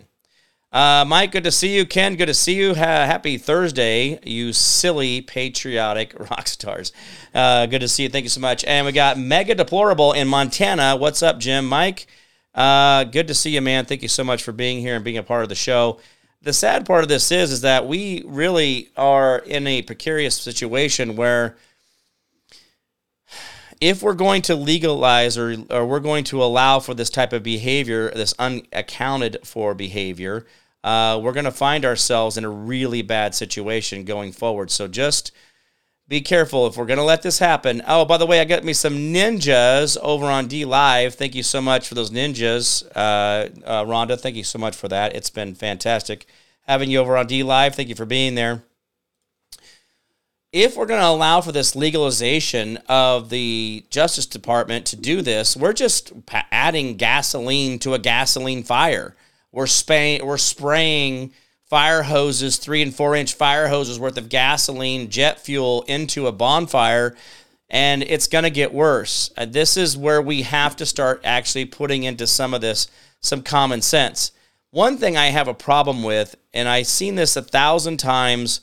Uh, 0.71 1.05
Mike, 1.07 1.31
good 1.31 1.45
to 1.45 1.51
see 1.51 1.75
you. 1.75 1.85
Ken, 1.85 2.17
good 2.17 2.25
to 2.25 2.33
see 2.33 2.55
you. 2.55 2.75
Ha- 2.75 3.05
happy 3.05 3.37
Thursday, 3.37 4.19
you 4.23 4.51
silly 4.51 5.21
patriotic 5.21 6.13
rock 6.29 6.47
stars. 6.47 6.91
Uh, 7.33 7.65
good 7.67 7.79
to 7.79 7.87
see 7.87 8.03
you. 8.03 8.09
Thank 8.09 8.23
you 8.23 8.29
so 8.29 8.41
much. 8.41 8.65
And 8.65 8.85
we 8.85 8.91
got 8.91 9.17
Mega 9.17 9.55
Deplorable 9.55 10.11
in 10.11 10.27
Montana. 10.27 10.97
What's 10.97 11.23
up, 11.23 11.39
Jim? 11.39 11.65
Mike, 11.65 12.07
uh, 12.53 13.05
good 13.05 13.29
to 13.29 13.33
see 13.33 13.51
you, 13.51 13.61
man. 13.61 13.85
Thank 13.85 14.01
you 14.01 14.09
so 14.09 14.25
much 14.25 14.43
for 14.43 14.51
being 14.51 14.81
here 14.81 14.95
and 14.95 15.05
being 15.05 15.17
a 15.17 15.23
part 15.23 15.43
of 15.43 15.49
the 15.49 15.55
show. 15.55 15.99
The 16.41 16.51
sad 16.51 16.85
part 16.85 17.03
of 17.03 17.09
this 17.09 17.31
is, 17.31 17.51
is 17.51 17.61
that 17.61 17.87
we 17.87 18.23
really 18.25 18.89
are 18.97 19.39
in 19.39 19.67
a 19.67 19.83
precarious 19.83 20.35
situation 20.35 21.15
where 21.15 21.55
if 23.81 24.01
we're 24.01 24.13
going 24.13 24.41
to 24.43 24.55
legalize 24.55 25.37
or, 25.37 25.55
or 25.69 25.85
we're 25.85 25.99
going 25.99 26.23
to 26.25 26.43
allow 26.43 26.79
for 26.79 26.93
this 26.93 27.09
type 27.09 27.33
of 27.33 27.43
behavior, 27.43 28.11
this 28.11 28.33
unaccounted 28.39 29.37
for 29.43 29.73
behavior, 29.73 30.45
uh, 30.83 31.19
we're 31.21 31.33
going 31.33 31.45
to 31.45 31.51
find 31.51 31.85
ourselves 31.85 32.37
in 32.37 32.45
a 32.45 32.49
really 32.49 33.01
bad 33.01 33.35
situation 33.35 34.05
going 34.05 34.31
forward. 34.31 34.71
So 34.71 34.87
just 34.87 35.31
be 36.07 36.21
careful 36.21 36.67
if 36.67 36.77
we're 36.77 36.85
going 36.85 36.97
to 36.97 37.03
let 37.03 37.21
this 37.21 37.39
happen. 37.39 37.81
Oh, 37.87 38.05
by 38.05 38.17
the 38.17 38.25
way, 38.25 38.39
I 38.39 38.45
got 38.45 38.63
me 38.63 38.73
some 38.73 38.93
ninjas 38.93 39.97
over 40.01 40.25
on 40.27 40.47
DLive. 40.47 41.13
Thank 41.15 41.35
you 41.35 41.43
so 41.43 41.61
much 41.61 41.87
for 41.87 41.95
those 41.95 42.11
ninjas, 42.11 42.85
uh, 42.95 43.49
uh, 43.65 43.83
Rhonda. 43.83 44.19
Thank 44.19 44.35
you 44.35 44.43
so 44.43 44.59
much 44.59 44.75
for 44.75 44.87
that. 44.87 45.15
It's 45.15 45.29
been 45.29 45.55
fantastic 45.55 46.25
having 46.61 46.89
you 46.89 46.99
over 46.99 47.17
on 47.17 47.27
DLive. 47.27 47.75
Thank 47.75 47.89
you 47.89 47.95
for 47.95 48.05
being 48.05 48.35
there 48.35 48.63
if 50.51 50.77
we're 50.77 50.85
going 50.85 51.01
to 51.01 51.07
allow 51.07 51.41
for 51.41 51.51
this 51.51 51.75
legalization 51.75 52.77
of 52.87 53.29
the 53.29 53.85
Justice 53.89 54.25
Department 54.25 54.85
to 54.87 54.95
do 54.95 55.21
this, 55.21 55.57
we're 55.57 55.73
just 55.73 56.13
adding 56.51 56.95
gasoline 56.95 57.79
to 57.79 57.93
a 57.93 57.99
gasoline 57.99 58.63
fire. 58.63 59.15
We're, 59.51 59.65
spay- 59.65 60.21
we're 60.21 60.37
spraying 60.37 61.33
fire 61.65 62.03
hoses, 62.03 62.57
three 62.57 62.81
and 62.81 62.95
four 62.95 63.15
inch 63.15 63.33
fire 63.33 63.67
hoses 63.67 63.99
worth 63.99 64.17
of 64.17 64.29
gasoline, 64.29 65.09
jet 65.09 65.39
fuel 65.39 65.83
into 65.83 66.27
a 66.27 66.31
bonfire, 66.31 67.15
and 67.69 68.03
it's 68.03 68.27
going 68.27 68.45
to 68.45 68.49
get 68.49 68.73
worse. 68.73 69.31
Uh, 69.35 69.45
this 69.45 69.75
is 69.75 69.97
where 69.97 70.21
we 70.21 70.43
have 70.43 70.75
to 70.77 70.85
start 70.85 71.19
actually 71.25 71.65
putting 71.65 72.03
into 72.03 72.25
some 72.25 72.53
of 72.53 72.61
this 72.61 72.87
some 73.19 73.41
common 73.41 73.81
sense. 73.81 74.31
One 74.71 74.97
thing 74.97 75.17
I 75.17 75.27
have 75.27 75.47
a 75.47 75.53
problem 75.53 76.03
with, 76.03 76.35
and 76.53 76.69
I've 76.69 76.87
seen 76.87 77.15
this 77.15 77.35
a 77.35 77.41
thousand 77.41 77.97
times 77.97 78.61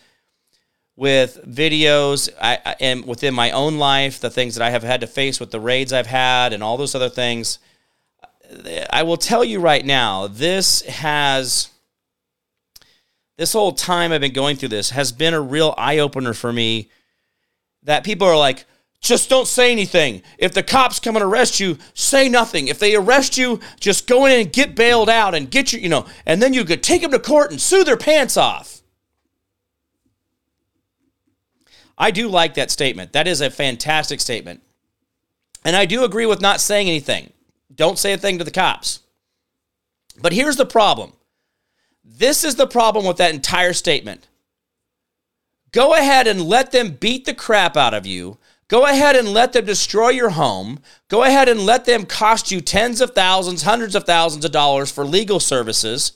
with 0.96 1.44
videos 1.46 2.28
I, 2.40 2.58
I, 2.64 2.76
and 2.80 3.04
within 3.04 3.34
my 3.34 3.50
own 3.50 3.78
life, 3.78 4.20
the 4.20 4.30
things 4.30 4.54
that 4.54 4.64
I 4.64 4.70
have 4.70 4.82
had 4.82 5.00
to 5.00 5.06
face 5.06 5.40
with 5.40 5.50
the 5.50 5.60
raids 5.60 5.92
I've 5.92 6.06
had 6.06 6.52
and 6.52 6.62
all 6.62 6.76
those 6.76 6.94
other 6.94 7.08
things. 7.08 7.58
I 8.90 9.02
will 9.02 9.16
tell 9.16 9.42
you 9.42 9.58
right 9.60 9.84
now, 9.84 10.28
this 10.28 10.82
has 10.82 11.70
this 13.36 13.52
whole 13.52 13.72
time 13.72 14.12
I've 14.12 14.20
been 14.20 14.32
going 14.32 14.56
through 14.56 14.68
this 14.68 14.90
has 14.90 15.10
been 15.10 15.34
a 15.34 15.40
real 15.40 15.74
eye 15.76 15.98
opener 15.98 16.34
for 16.34 16.52
me 16.52 16.88
that 17.82 18.04
people 18.04 18.28
are 18.28 18.36
like, 18.36 18.64
just 19.00 19.28
don't 19.28 19.46
say 19.46 19.72
anything. 19.72 20.22
If 20.38 20.54
the 20.54 20.62
cops 20.62 20.98
come 21.00 21.16
and 21.16 21.24
arrest 21.24 21.60
you, 21.60 21.78
say 21.92 22.28
nothing. 22.28 22.68
If 22.68 22.78
they 22.78 22.94
arrest 22.94 23.36
you, 23.36 23.60
just 23.78 24.06
go 24.06 24.24
in 24.24 24.40
and 24.40 24.52
get 24.52 24.74
bailed 24.74 25.10
out 25.10 25.34
and 25.34 25.50
get 25.50 25.72
your, 25.72 25.82
you 25.82 25.90
know, 25.90 26.06
and 26.24 26.40
then 26.40 26.54
you 26.54 26.64
could 26.64 26.82
take 26.82 27.02
them 27.02 27.10
to 27.10 27.18
court 27.18 27.50
and 27.50 27.60
sue 27.60 27.84
their 27.84 27.98
pants 27.98 28.36
off. 28.36 28.80
I 31.96 32.10
do 32.10 32.28
like 32.28 32.54
that 32.54 32.70
statement. 32.70 33.12
That 33.12 33.28
is 33.28 33.40
a 33.40 33.50
fantastic 33.50 34.20
statement. 34.20 34.62
And 35.64 35.76
I 35.76 35.86
do 35.86 36.04
agree 36.04 36.26
with 36.26 36.40
not 36.40 36.60
saying 36.60 36.88
anything. 36.88 37.32
Don't 37.74 37.98
say 37.98 38.12
a 38.12 38.18
thing 38.18 38.38
to 38.38 38.44
the 38.44 38.50
cops. 38.50 39.00
But 40.20 40.32
here's 40.32 40.56
the 40.56 40.66
problem 40.66 41.12
this 42.04 42.44
is 42.44 42.56
the 42.56 42.66
problem 42.66 43.06
with 43.06 43.16
that 43.16 43.34
entire 43.34 43.72
statement. 43.72 44.28
Go 45.72 45.94
ahead 45.94 46.26
and 46.26 46.42
let 46.42 46.70
them 46.70 46.92
beat 46.92 47.24
the 47.24 47.34
crap 47.34 47.76
out 47.76 47.94
of 47.94 48.06
you. 48.06 48.38
Go 48.68 48.86
ahead 48.86 49.16
and 49.16 49.28
let 49.28 49.52
them 49.52 49.64
destroy 49.64 50.10
your 50.10 50.30
home. 50.30 50.80
Go 51.08 51.24
ahead 51.24 51.48
and 51.48 51.60
let 51.60 51.84
them 51.84 52.06
cost 52.06 52.50
you 52.50 52.60
tens 52.60 53.00
of 53.00 53.10
thousands, 53.10 53.62
hundreds 53.62 53.94
of 53.94 54.04
thousands 54.04 54.44
of 54.44 54.52
dollars 54.52 54.90
for 54.90 55.04
legal 55.04 55.40
services. 55.40 56.12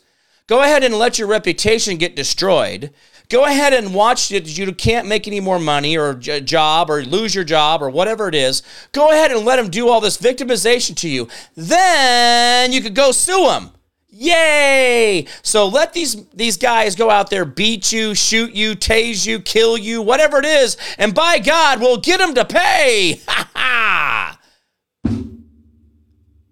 Go 0.47 0.63
ahead 0.63 0.85
and 0.85 0.95
let 0.95 1.19
your 1.19 1.29
reputation 1.29 1.99
get 1.99 2.17
destroyed. 2.17 2.93
Go 3.29 3.45
ahead 3.45 3.75
and 3.75 3.95
watch 3.95 4.33
it. 4.33 4.57
You 4.57 4.73
can't 4.73 5.07
make 5.07 5.29
any 5.29 5.41
more 5.41 5.59
money 5.59 5.99
or 5.99 6.11
a 6.11 6.41
job 6.41 6.91
or 6.91 7.03
lose 7.03 7.35
your 7.35 7.45
job 7.45 7.83
or 7.83 7.91
whatever 7.91 8.27
it 8.29 8.35
is. 8.35 8.63
Go 8.93 9.11
ahead 9.11 9.31
and 9.31 9.45
let 9.45 9.57
them 9.57 9.69
do 9.69 9.89
all 9.89 10.01
this 10.01 10.17
victimization 10.17 10.97
to 10.97 11.09
you. 11.09 11.29
Then 11.55 12.73
you 12.73 12.81
could 12.81 12.95
go 12.95 13.13
sue 13.13 13.47
them. 13.47 13.73
Yay! 14.11 15.27
So 15.43 15.69
let 15.69 15.93
these 15.93 16.25
these 16.31 16.57
guys 16.57 16.97
go 16.97 17.11
out 17.11 17.29
there, 17.29 17.45
beat 17.45 17.93
you, 17.93 18.15
shoot 18.15 18.53
you, 18.53 18.75
tase 18.75 19.27
you, 19.27 19.39
kill 19.39 19.77
you, 19.77 20.01
whatever 20.01 20.39
it 20.39 20.47
is, 20.47 20.79
and 20.97 21.15
by 21.15 21.39
God, 21.39 21.81
we'll 21.81 21.99
get 21.99 22.19
them 22.19 22.35
to 22.35 22.45
pay. 22.45 23.21
Ha 23.29 23.51
ha! 23.55 24.41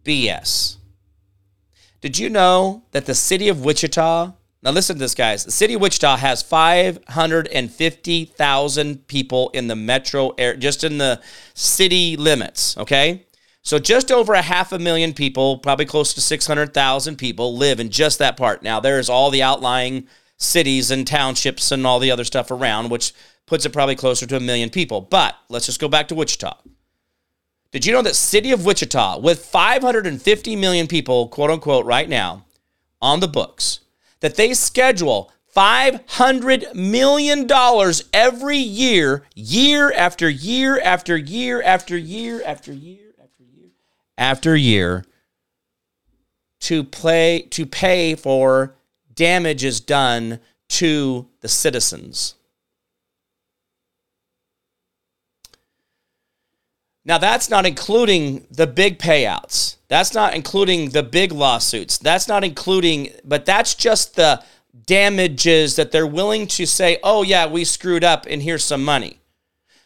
BS. 0.05 0.77
Did 2.01 2.19
you 2.19 2.29
know 2.29 2.85
that 2.93 3.07
the 3.07 3.15
city 3.15 3.49
of 3.49 3.65
Wichita 3.65 4.33
now, 4.67 4.73
listen 4.73 4.97
to 4.97 5.01
this, 5.01 5.15
guys. 5.15 5.45
The 5.45 5.53
city 5.53 5.75
of 5.75 5.81
Wichita 5.81 6.17
has 6.17 6.43
550,000 6.43 9.07
people 9.07 9.51
in 9.51 9.69
the 9.69 9.77
metro 9.77 10.31
area, 10.31 10.57
just 10.57 10.83
in 10.83 10.99
the 10.99 11.23
city 11.55 12.17
limits, 12.17 12.77
okay? 12.77 13.27
So, 13.63 13.79
just 13.79 14.11
over 14.11 14.35
a 14.35 14.43
half 14.43 14.73
a 14.73 14.81
million 14.81 15.15
people, 15.15 15.59
probably 15.59 15.85
close 15.85 16.13
to 16.15 16.21
600,000 16.21 17.17
people, 17.17 17.57
live 17.57 17.79
in 17.79 17.91
just 17.91 18.19
that 18.19 18.37
part. 18.37 18.65
Now, 18.65 18.81
there's 18.81 19.09
all 19.09 19.31
the 19.31 19.41
outlying 19.41 20.09
cities 20.37 20.91
and 20.91 21.07
townships 21.07 21.71
and 21.71 21.87
all 21.87 22.01
the 22.01 22.11
other 22.11 22.25
stuff 22.25 22.51
around, 22.51 22.91
which 22.91 23.15
puts 23.47 23.67
it 23.67 23.73
probably 23.73 23.95
closer 23.95 24.27
to 24.27 24.37
a 24.37 24.41
million 24.41 24.71
people. 24.71 25.01
But 25.01 25.37
let's 25.49 25.67
just 25.67 25.81
go 25.81 25.87
back 25.87 26.09
to 26.09 26.17
Wichita. 26.17 26.57
Did 27.71 27.87
you 27.87 27.93
know 27.93 28.03
that 28.03 28.17
city 28.17 28.51
of 28.51 28.65
Wichita, 28.65 29.21
with 29.21 29.45
550 29.45 30.57
million 30.57 30.89
people, 30.89 31.29
quote 31.29 31.51
unquote, 31.51 31.87
right 31.87 32.09
now 32.09 32.47
on 33.01 33.21
the 33.21 33.29
books, 33.29 33.79
that 34.21 34.37
they 34.37 34.55
schedule 34.55 35.33
$500 35.57 36.75
million 36.75 37.51
every 38.13 38.59
year, 38.59 39.25
year 39.35 39.93
after 39.93 40.29
year 40.29 40.79
after 40.81 41.17
year 41.17 41.63
after 41.63 41.97
year 41.97 42.43
after 42.45 42.73
year 42.73 43.15
after 43.19 43.43
year 43.43 43.71
after 44.19 44.57
year, 44.57 45.05
to 46.61 46.85
play 46.85 47.47
to 47.51 47.65
pay 47.65 48.15
for 48.15 48.75
damages 49.15 49.81
done 49.81 50.41
to 50.69 51.29
the 51.41 51.49
citizens. 51.49 52.35
Now, 57.07 57.19
that's 57.19 57.49
not 57.49 57.65
including 57.65 58.45
the 58.51 58.67
big 58.67 58.99
payouts. 58.99 59.77
That's 59.87 60.13
not 60.13 60.35
including 60.35 60.91
the 60.91 61.05
big 61.05 61.31
lawsuits. 61.31 61.99
That's 61.99 62.27
not 62.27 62.43
including, 62.43 63.13
but 63.25 63.47
that's 63.47 63.77
just 63.77 64.17
the 64.17 64.43
damages 64.87 65.77
that 65.77 65.93
they're 65.93 66.05
willing 66.05 66.49
to 66.49 66.67
say, 66.67 66.99
oh, 67.05 67.23
yeah, 67.23 67.47
we 67.47 67.65
screwed 67.65 68.03
up 68.03 68.27
and 68.29 68.43
here's 68.43 68.65
some 68.65 68.85
money. 68.85 69.21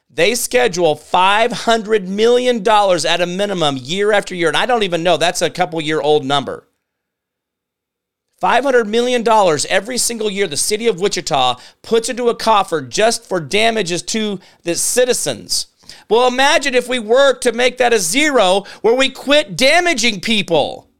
They 0.09 0.35
schedule 0.35 0.97
$500 0.97 2.09
million 2.09 2.67
at 2.67 3.21
a 3.21 3.27
minimum 3.27 3.77
year 3.77 4.12
after 4.12 4.35
year. 4.35 4.49
And 4.49 4.57
I 4.57 4.65
don't 4.65 4.83
even 4.83 5.03
know, 5.03 5.19
that's 5.19 5.43
a 5.43 5.50
couple 5.50 5.79
year 5.83 6.00
old 6.00 6.25
number. 6.25 6.67
$500 8.41 8.87
million 8.87 9.23
every 9.69 9.99
single 9.99 10.31
year 10.31 10.49
the 10.49 10.57
city 10.57 10.87
of 10.87 11.03
Wichita 11.03 11.61
puts 11.83 12.09
into 12.09 12.31
a 12.31 12.35
coffer 12.35 12.81
just 12.81 13.23
for 13.23 13.41
damages 13.41 14.03
to 14.05 14.41
the 14.62 14.75
citizens. 14.75 15.67
Well, 16.11 16.26
imagine 16.26 16.75
if 16.75 16.88
we 16.88 16.99
work 16.99 17.40
to 17.43 17.52
make 17.52 17.79
that 17.79 17.93
a 17.93 17.99
zero 18.00 18.64
where 18.83 18.95
we 18.95 19.09
quit 19.11 19.57
damaging 19.57 20.21
people. 20.21 20.90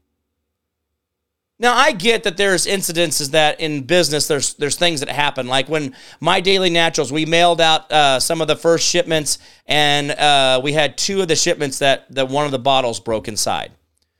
Now 1.59 1.75
I 1.75 1.91
get 1.91 2.23
that 2.23 2.37
there's 2.37 2.65
incidences 2.65 3.31
that 3.31 3.59
in 3.59 3.83
business 3.83 4.27
there's 4.27 4.55
there's 4.55 4.77
things 4.77 5.01
that 5.01 5.09
happen 5.09 5.45
like 5.45 5.69
when 5.69 5.95
my 6.19 6.41
daily 6.41 6.71
naturals 6.71 7.13
we 7.13 7.23
mailed 7.27 7.61
out 7.61 7.91
uh, 7.91 8.19
some 8.19 8.41
of 8.41 8.47
the 8.47 8.55
first 8.55 8.87
shipments 8.87 9.37
and 9.67 10.09
uh, 10.09 10.59
we 10.63 10.73
had 10.73 10.97
two 10.97 11.21
of 11.21 11.27
the 11.27 11.35
shipments 11.35 11.77
that 11.77 12.11
that 12.15 12.29
one 12.29 12.45
of 12.45 12.51
the 12.51 12.57
bottles 12.57 12.99
broke 12.99 13.27
inside, 13.27 13.71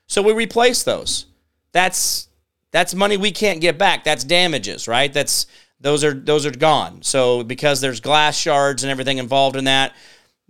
so 0.05 0.21
we 0.21 0.33
replaced 0.33 0.86
those. 0.86 1.25
That's 1.71 2.27
that's 2.69 2.93
money 2.93 3.17
we 3.17 3.31
can't 3.31 3.60
get 3.60 3.79
back. 3.79 4.03
That's 4.03 4.24
damages, 4.24 4.88
right? 4.88 5.12
That's 5.12 5.48
those 5.79 6.03
are 6.03 6.13
those 6.13 6.45
are 6.45 6.51
gone. 6.51 7.01
So 7.01 7.43
because 7.43 7.81
there's 7.81 8.01
glass 8.01 8.38
shards 8.38 8.83
and 8.83 8.91
everything 8.91 9.17
involved 9.17 9.55
in 9.55 9.63
that, 9.63 9.95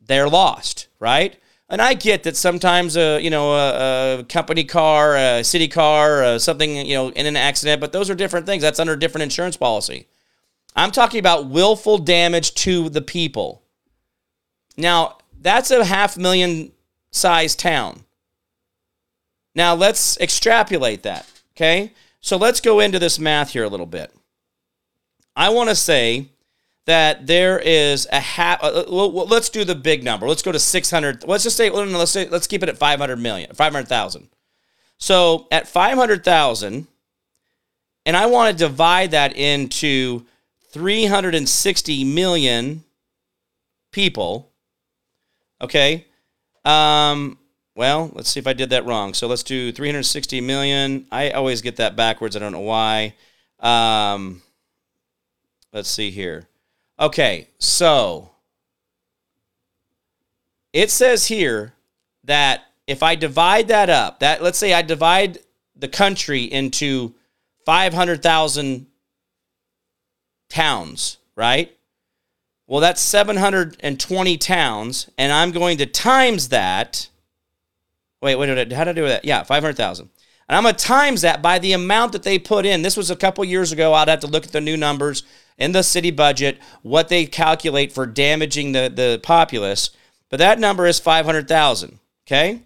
they're 0.05 0.29
lost, 0.29 0.87
right? 0.99 1.37
And 1.69 1.81
I 1.81 1.93
get 1.93 2.23
that 2.23 2.35
sometimes 2.35 2.97
a 2.97 3.21
you 3.21 3.29
know 3.29 3.53
a, 3.53 4.19
a 4.19 4.23
company 4.25 4.65
car, 4.65 5.15
a 5.15 5.43
city 5.43 5.69
car, 5.69 6.21
uh, 6.21 6.39
something 6.39 6.75
you 6.85 6.95
know 6.95 7.09
in 7.09 7.25
an 7.25 7.37
accident, 7.37 7.79
but 7.79 7.93
those 7.93 8.09
are 8.09 8.15
different 8.15 8.45
things. 8.45 8.61
That's 8.61 8.79
under 8.79 8.95
different 8.97 9.23
insurance 9.23 9.55
policy. 9.55 10.07
I'm 10.75 10.91
talking 10.91 11.19
about 11.19 11.47
willful 11.47 11.97
damage 11.97 12.55
to 12.55 12.89
the 12.89 13.01
people. 13.01 13.63
Now 14.75 15.19
that's 15.39 15.71
a 15.71 15.85
half 15.85 16.17
million 16.17 16.73
size 17.11 17.55
town. 17.55 18.03
Now 19.55 19.73
let's 19.73 20.19
extrapolate 20.19 21.03
that. 21.03 21.25
Okay, 21.55 21.93
so 22.19 22.35
let's 22.35 22.59
go 22.59 22.81
into 22.81 22.99
this 22.99 23.17
math 23.17 23.51
here 23.51 23.63
a 23.63 23.69
little 23.69 23.85
bit. 23.85 24.13
I 25.37 25.49
want 25.49 25.69
to 25.69 25.75
say 25.75 26.30
that 26.91 27.25
there 27.25 27.57
is 27.57 28.05
a 28.11 28.19
half. 28.19 28.61
Uh, 28.61 28.83
well, 28.89 29.25
let's 29.25 29.47
do 29.47 29.63
the 29.63 29.75
big 29.75 30.03
number. 30.03 30.27
Let's 30.27 30.41
go 30.41 30.51
to 30.51 30.59
600. 30.59 31.25
Let's 31.25 31.45
just 31.45 31.55
say, 31.55 31.69
let's 31.69 32.11
say, 32.11 32.27
let's 32.27 32.47
keep 32.47 32.63
it 32.63 32.67
at 32.67 32.77
500 32.77 33.15
million, 33.15 33.55
500,000. 33.55 34.27
So 34.97 35.47
at 35.53 35.69
500,000, 35.69 36.87
and 38.05 38.17
I 38.17 38.25
want 38.25 38.51
to 38.51 38.65
divide 38.65 39.11
that 39.11 39.37
into 39.37 40.25
360 40.71 42.03
million 42.03 42.83
people. 43.93 44.51
Okay. 45.61 46.07
Um, 46.65 47.37
well, 47.73 48.11
let's 48.13 48.29
see 48.29 48.41
if 48.41 48.47
I 48.47 48.53
did 48.53 48.71
that 48.71 48.85
wrong. 48.85 49.13
So 49.13 49.27
let's 49.27 49.43
do 49.43 49.71
360 49.71 50.41
million. 50.41 51.07
I 51.09 51.29
always 51.29 51.61
get 51.61 51.77
that 51.77 51.95
backwards. 51.95 52.35
I 52.35 52.39
don't 52.39 52.51
know 52.51 52.59
why. 52.59 53.13
Um, 53.61 54.41
let's 55.71 55.89
see 55.89 56.11
here. 56.11 56.49
Okay, 57.01 57.47
so 57.57 58.29
it 60.71 60.91
says 60.91 61.25
here 61.25 61.73
that 62.25 62.61
if 62.85 63.01
I 63.01 63.15
divide 63.15 63.69
that 63.69 63.89
up, 63.89 64.19
that 64.19 64.43
let's 64.43 64.59
say 64.59 64.71
I 64.71 64.83
divide 64.83 65.39
the 65.75 65.87
country 65.87 66.43
into 66.43 67.15
500,000 67.65 68.85
towns, 70.47 71.17
right? 71.35 71.75
Well, 72.67 72.81
that's 72.81 73.01
720 73.01 74.37
towns, 74.37 75.09
and 75.17 75.33
I'm 75.33 75.49
going 75.49 75.79
to 75.79 75.87
times 75.87 76.49
that. 76.49 77.09
Wait, 78.21 78.35
wait, 78.35 78.47
wait 78.47 78.71
how 78.73 78.83
did 78.83 78.91
I 78.91 79.01
do 79.01 79.07
that? 79.07 79.25
Yeah, 79.25 79.41
500,000. 79.41 80.07
And 80.47 80.55
I'm 80.55 80.63
going 80.63 80.75
to 80.75 80.85
times 80.85 81.21
that 81.21 81.41
by 81.41 81.57
the 81.57 81.73
amount 81.73 82.11
that 82.11 82.21
they 82.21 82.37
put 82.37 82.67
in. 82.67 82.83
This 82.83 82.97
was 82.97 83.09
a 83.09 83.15
couple 83.15 83.43
years 83.43 83.71
ago. 83.71 83.93
I'd 83.93 84.07
have 84.07 84.19
to 84.19 84.27
look 84.27 84.45
at 84.45 84.51
the 84.51 84.61
new 84.61 84.77
numbers 84.77 85.23
in 85.57 85.71
the 85.71 85.83
city 85.83 86.11
budget 86.11 86.59
what 86.81 87.09
they 87.09 87.25
calculate 87.25 87.91
for 87.91 88.05
damaging 88.05 88.71
the, 88.71 88.91
the 88.93 89.19
populace, 89.21 89.91
but 90.29 90.39
that 90.39 90.59
number 90.59 90.87
is 90.87 90.99
500,000. 90.99 91.99
Okay? 92.25 92.61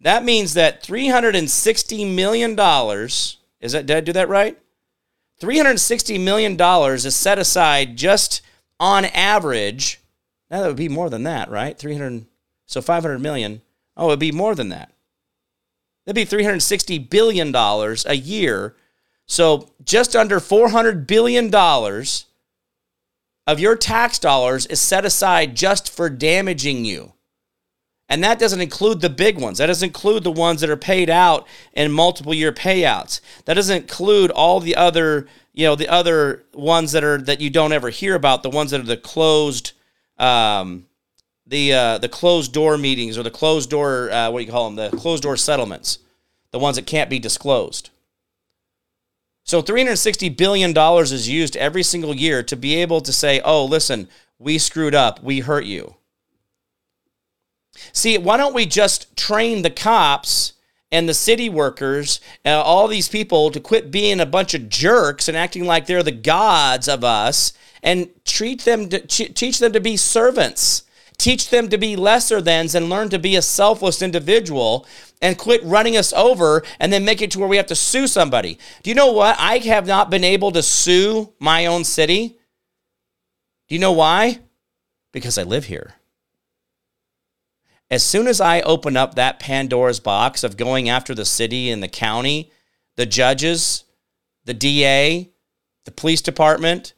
That 0.00 0.24
means 0.24 0.54
that 0.54 0.82
$360 0.82 2.14
million, 2.14 2.52
is 2.52 3.72
that, 3.72 3.86
did 3.86 3.96
I 3.96 4.00
do 4.00 4.12
that 4.12 4.28
right? 4.28 4.58
$360 5.40 6.22
million 6.22 6.60
is 6.94 7.16
set 7.16 7.38
aside 7.38 7.96
just 7.96 8.42
on 8.80 9.04
average. 9.06 10.00
Now 10.50 10.62
that 10.62 10.68
would 10.68 10.76
be 10.76 10.88
more 10.88 11.10
than 11.10 11.24
that, 11.24 11.50
right? 11.50 11.76
300, 11.76 12.26
so 12.66 12.80
500 12.80 13.18
million. 13.18 13.62
Oh, 13.96 14.06
it 14.06 14.10
would 14.10 14.18
be 14.18 14.32
more 14.32 14.54
than 14.54 14.68
that. 14.68 14.92
That'd 16.04 16.30
be 16.30 16.36
$360 16.36 17.10
billion 17.10 17.54
a 17.54 18.14
year 18.14 18.76
so 19.28 19.68
just 19.84 20.16
under 20.16 20.40
$400 20.40 21.06
billion 21.06 21.54
of 23.46 23.60
your 23.60 23.76
tax 23.76 24.18
dollars 24.18 24.66
is 24.66 24.80
set 24.80 25.04
aside 25.04 25.54
just 25.54 25.94
for 25.94 26.10
damaging 26.10 26.84
you. 26.84 27.12
And 28.08 28.24
that 28.24 28.38
doesn't 28.38 28.62
include 28.62 29.02
the 29.02 29.10
big 29.10 29.38
ones. 29.38 29.58
That 29.58 29.66
doesn't 29.66 29.86
include 29.86 30.24
the 30.24 30.32
ones 30.32 30.62
that 30.62 30.70
are 30.70 30.78
paid 30.78 31.10
out 31.10 31.46
in 31.74 31.92
multiple 31.92 32.32
year 32.32 32.52
payouts. 32.52 33.20
That 33.44 33.54
doesn't 33.54 33.82
include 33.82 34.30
all 34.30 34.60
the 34.60 34.76
other, 34.76 35.28
you 35.52 35.66
know, 35.66 35.74
the 35.74 35.88
other 35.88 36.44
ones 36.54 36.92
that 36.92 37.04
are 37.04 37.18
that 37.18 37.42
you 37.42 37.50
don't 37.50 37.74
ever 37.74 37.90
hear 37.90 38.14
about, 38.14 38.42
the 38.42 38.48
ones 38.48 38.70
that 38.70 38.80
are 38.80 38.84
the 38.84 38.96
closed 38.96 39.72
um, 40.16 40.86
the 41.46 41.74
uh, 41.74 41.98
the 41.98 42.08
closed 42.08 42.54
door 42.54 42.78
meetings 42.78 43.18
or 43.18 43.22
the 43.22 43.30
closed 43.30 43.68
door 43.68 44.10
uh, 44.10 44.30
what 44.30 44.38
do 44.40 44.46
you 44.46 44.50
call 44.50 44.70
them? 44.70 44.90
The 44.90 44.96
closed 44.96 45.22
door 45.22 45.36
settlements. 45.36 45.98
The 46.50 46.58
ones 46.58 46.76
that 46.76 46.86
can't 46.86 47.10
be 47.10 47.18
disclosed. 47.18 47.90
So 49.48 49.62
$360 49.62 50.36
billion 50.36 50.76
is 50.76 51.26
used 51.26 51.56
every 51.56 51.82
single 51.82 52.14
year 52.14 52.42
to 52.42 52.54
be 52.54 52.74
able 52.74 53.00
to 53.00 53.10
say, 53.10 53.40
oh, 53.42 53.64
listen, 53.64 54.06
we 54.38 54.58
screwed 54.58 54.94
up, 54.94 55.22
we 55.22 55.40
hurt 55.40 55.64
you. 55.64 55.94
See, 57.94 58.18
why 58.18 58.36
don't 58.36 58.54
we 58.54 58.66
just 58.66 59.16
train 59.16 59.62
the 59.62 59.70
cops 59.70 60.52
and 60.92 61.08
the 61.08 61.14
city 61.14 61.48
workers, 61.48 62.20
uh, 62.44 62.60
all 62.60 62.88
these 62.88 63.08
people 63.08 63.50
to 63.50 63.58
quit 63.58 63.90
being 63.90 64.20
a 64.20 64.26
bunch 64.26 64.52
of 64.52 64.68
jerks 64.68 65.28
and 65.28 65.36
acting 65.36 65.64
like 65.64 65.86
they're 65.86 66.02
the 66.02 66.12
gods 66.12 66.86
of 66.86 67.02
us 67.02 67.54
and 67.82 68.10
treat 68.26 68.66
them 68.66 68.90
to, 68.90 69.00
teach 69.00 69.60
them 69.60 69.72
to 69.72 69.80
be 69.80 69.96
servants 69.96 70.82
teach 71.18 71.50
them 71.50 71.68
to 71.68 71.76
be 71.76 71.96
lesser 71.96 72.40
thans 72.40 72.74
and 72.74 72.88
learn 72.88 73.08
to 73.10 73.18
be 73.18 73.36
a 73.36 73.42
selfless 73.42 74.00
individual 74.00 74.86
and 75.20 75.36
quit 75.36 75.62
running 75.64 75.96
us 75.96 76.12
over 76.12 76.62
and 76.78 76.92
then 76.92 77.04
make 77.04 77.20
it 77.20 77.32
to 77.32 77.40
where 77.40 77.48
we 77.48 77.56
have 77.56 77.66
to 77.66 77.74
sue 77.74 78.06
somebody. 78.06 78.58
Do 78.82 78.90
you 78.90 78.94
know 78.94 79.12
what? 79.12 79.36
I 79.38 79.58
have 79.58 79.86
not 79.86 80.10
been 80.10 80.24
able 80.24 80.52
to 80.52 80.62
sue 80.62 81.32
my 81.40 81.66
own 81.66 81.84
city. 81.84 82.38
Do 83.68 83.74
you 83.74 83.80
know 83.80 83.92
why? 83.92 84.38
Because 85.12 85.36
I 85.36 85.42
live 85.42 85.64
here. 85.64 85.94
As 87.90 88.02
soon 88.02 88.26
as 88.26 88.40
I 88.40 88.60
open 88.60 88.96
up 88.96 89.14
that 89.14 89.40
Pandora's 89.40 90.00
box 90.00 90.44
of 90.44 90.56
going 90.56 90.88
after 90.88 91.14
the 91.14 91.24
city 91.24 91.70
and 91.70 91.82
the 91.82 91.88
county, 91.88 92.52
the 92.96 93.06
judges, 93.06 93.84
the 94.44 94.54
DA, 94.54 95.30
the 95.84 95.90
police 95.90 96.20
department, 96.20 96.92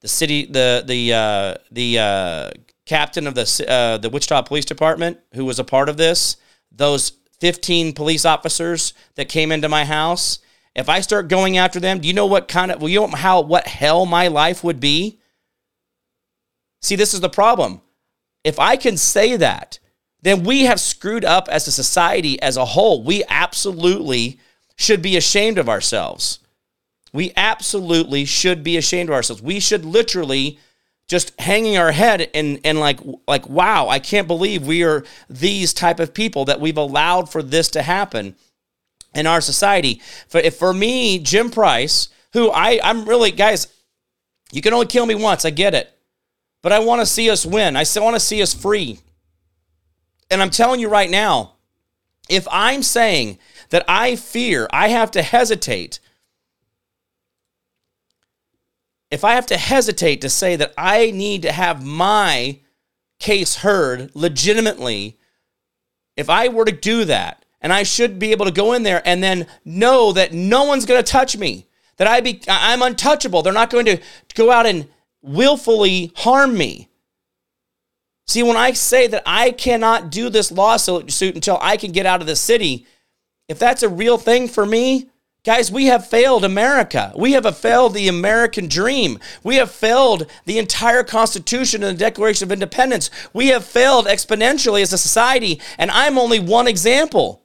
the 0.00 0.08
city, 0.08 0.46
the 0.46 0.82
the 0.86 1.12
uh, 1.12 1.54
the 1.70 1.98
uh, 1.98 2.50
captain 2.86 3.26
of 3.26 3.34
the 3.34 3.64
uh, 3.68 3.98
the 3.98 4.08
Wichita 4.08 4.42
Police 4.42 4.64
Department 4.64 5.18
who 5.34 5.44
was 5.44 5.58
a 5.58 5.64
part 5.64 5.88
of 5.88 5.96
this, 5.96 6.36
those 6.72 7.12
15 7.40 7.92
police 7.92 8.24
officers 8.24 8.94
that 9.16 9.28
came 9.28 9.52
into 9.52 9.68
my 9.68 9.84
house, 9.84 10.38
if 10.74 10.88
I 10.88 11.00
start 11.00 11.28
going 11.28 11.58
after 11.58 11.80
them, 11.80 12.00
do 12.00 12.08
you 12.08 12.14
know 12.14 12.26
what 12.26 12.48
kind 12.48 12.70
of 12.70 12.80
well, 12.80 12.88
you 12.88 13.00
know 13.00 13.08
how 13.08 13.40
what 13.40 13.66
hell 13.66 14.06
my 14.06 14.28
life 14.28 14.64
would 14.64 14.80
be? 14.80 15.20
See, 16.80 16.96
this 16.96 17.14
is 17.14 17.20
the 17.20 17.28
problem. 17.28 17.80
If 18.44 18.58
I 18.60 18.76
can 18.76 18.96
say 18.96 19.36
that, 19.36 19.78
then 20.22 20.44
we 20.44 20.62
have 20.62 20.80
screwed 20.80 21.24
up 21.24 21.48
as 21.48 21.66
a 21.66 21.72
society 21.72 22.40
as 22.40 22.56
a 22.56 22.64
whole. 22.64 23.02
We 23.02 23.24
absolutely 23.28 24.38
should 24.76 25.02
be 25.02 25.16
ashamed 25.16 25.58
of 25.58 25.68
ourselves. 25.68 26.38
We 27.12 27.32
absolutely 27.36 28.24
should 28.24 28.62
be 28.62 28.76
ashamed 28.76 29.08
of 29.08 29.14
ourselves. 29.14 29.42
We 29.42 29.58
should 29.58 29.84
literally 29.84 30.58
just 31.06 31.38
hanging 31.40 31.76
our 31.76 31.92
head 31.92 32.28
and 32.34 32.60
and 32.64 32.80
like 32.80 32.98
like 33.28 33.48
wow 33.48 33.88
i 33.88 33.98
can't 33.98 34.26
believe 34.26 34.66
we 34.66 34.82
are 34.82 35.04
these 35.30 35.72
type 35.72 36.00
of 36.00 36.12
people 36.12 36.44
that 36.44 36.60
we've 36.60 36.76
allowed 36.76 37.30
for 37.30 37.42
this 37.42 37.68
to 37.70 37.82
happen 37.82 38.34
in 39.14 39.26
our 39.26 39.40
society. 39.40 40.00
For 40.28 40.38
if 40.38 40.56
for 40.56 40.72
me 40.72 41.18
jim 41.18 41.50
price 41.50 42.08
who 42.32 42.50
i 42.50 42.80
i'm 42.82 43.08
really 43.08 43.30
guys 43.30 43.68
you 44.52 44.62
can 44.62 44.74
only 44.74 44.86
kill 44.86 45.06
me 45.06 45.14
once 45.14 45.44
i 45.44 45.50
get 45.50 45.74
it. 45.74 45.90
But 46.62 46.72
i 46.72 46.78
want 46.80 47.00
to 47.00 47.06
see 47.06 47.30
us 47.30 47.46
win. 47.46 47.76
I 47.76 47.84
still 47.84 48.04
want 48.04 48.16
to 48.16 48.20
see 48.20 48.42
us 48.42 48.52
free. 48.52 49.00
And 50.30 50.42
i'm 50.42 50.50
telling 50.50 50.80
you 50.80 50.88
right 50.88 51.10
now 51.10 51.52
if 52.28 52.46
i'm 52.50 52.82
saying 52.82 53.38
that 53.70 53.84
i 53.88 54.16
fear 54.16 54.68
i 54.72 54.88
have 54.88 55.12
to 55.12 55.22
hesitate 55.22 56.00
if 59.10 59.24
I 59.24 59.34
have 59.34 59.46
to 59.46 59.56
hesitate 59.56 60.20
to 60.20 60.28
say 60.28 60.56
that 60.56 60.74
I 60.76 61.10
need 61.10 61.42
to 61.42 61.52
have 61.52 61.84
my 61.84 62.60
case 63.18 63.56
heard 63.56 64.10
legitimately, 64.14 65.18
if 66.16 66.28
I 66.28 66.48
were 66.48 66.64
to 66.64 66.72
do 66.72 67.04
that, 67.04 67.44
and 67.60 67.72
I 67.72 67.82
should 67.82 68.18
be 68.18 68.32
able 68.32 68.46
to 68.46 68.52
go 68.52 68.72
in 68.74 68.82
there 68.82 69.02
and 69.04 69.22
then 69.22 69.46
know 69.64 70.12
that 70.12 70.32
no 70.32 70.64
one's 70.64 70.86
going 70.86 71.02
to 71.02 71.10
touch 71.10 71.36
me, 71.36 71.66
that 71.96 72.06
I 72.06 72.20
be 72.20 72.40
I'm 72.48 72.82
untouchable. 72.82 73.42
They're 73.42 73.52
not 73.52 73.70
going 73.70 73.86
to 73.86 74.00
go 74.34 74.50
out 74.50 74.66
and 74.66 74.88
willfully 75.22 76.12
harm 76.16 76.56
me. 76.56 76.88
See, 78.26 78.42
when 78.42 78.56
I 78.56 78.72
say 78.72 79.06
that 79.06 79.22
I 79.24 79.52
cannot 79.52 80.10
do 80.10 80.28
this 80.28 80.50
lawsuit 80.50 81.22
until 81.22 81.58
I 81.60 81.76
can 81.76 81.92
get 81.92 82.06
out 82.06 82.20
of 82.20 82.26
the 82.26 82.36
city, 82.36 82.86
if 83.48 83.58
that's 83.58 83.82
a 83.82 83.88
real 83.88 84.18
thing 84.18 84.48
for 84.48 84.66
me, 84.66 85.08
Guys, 85.46 85.70
we 85.70 85.86
have 85.86 86.04
failed 86.04 86.44
America. 86.44 87.12
We 87.14 87.34
have 87.34 87.56
failed 87.56 87.94
the 87.94 88.08
American 88.08 88.66
dream. 88.66 89.20
We 89.44 89.54
have 89.56 89.70
failed 89.70 90.26
the 90.44 90.58
entire 90.58 91.04
Constitution 91.04 91.84
and 91.84 91.96
the 91.96 92.00
Declaration 92.00 92.48
of 92.48 92.50
Independence. 92.50 93.12
We 93.32 93.46
have 93.48 93.64
failed 93.64 94.06
exponentially 94.06 94.82
as 94.82 94.92
a 94.92 94.98
society, 94.98 95.60
and 95.78 95.92
I'm 95.92 96.18
only 96.18 96.40
one 96.40 96.66
example. 96.66 97.44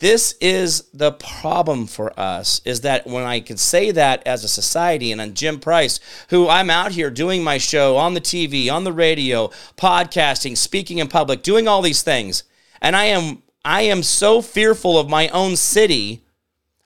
This 0.00 0.34
is 0.40 0.90
the 0.92 1.12
problem 1.12 1.86
for 1.86 2.18
us 2.18 2.60
is 2.64 2.80
that 2.80 3.06
when 3.06 3.22
I 3.22 3.38
can 3.38 3.56
say 3.56 3.92
that 3.92 4.26
as 4.26 4.42
a 4.42 4.48
society 4.48 5.12
and 5.12 5.22
I'm 5.22 5.34
Jim 5.34 5.60
Price, 5.60 6.00
who 6.30 6.48
I'm 6.48 6.70
out 6.70 6.90
here 6.90 7.08
doing 7.08 7.44
my 7.44 7.58
show 7.58 7.96
on 7.96 8.14
the 8.14 8.20
TV, 8.20 8.68
on 8.68 8.82
the 8.82 8.92
radio, 8.92 9.50
podcasting, 9.76 10.56
speaking 10.56 10.98
in 10.98 11.06
public, 11.06 11.44
doing 11.44 11.68
all 11.68 11.80
these 11.80 12.02
things, 12.02 12.42
and 12.84 12.94
I 12.94 13.06
am 13.06 13.42
I 13.64 13.80
am 13.82 14.02
so 14.02 14.42
fearful 14.42 14.98
of 14.98 15.08
my 15.08 15.28
own 15.28 15.56
city. 15.56 16.22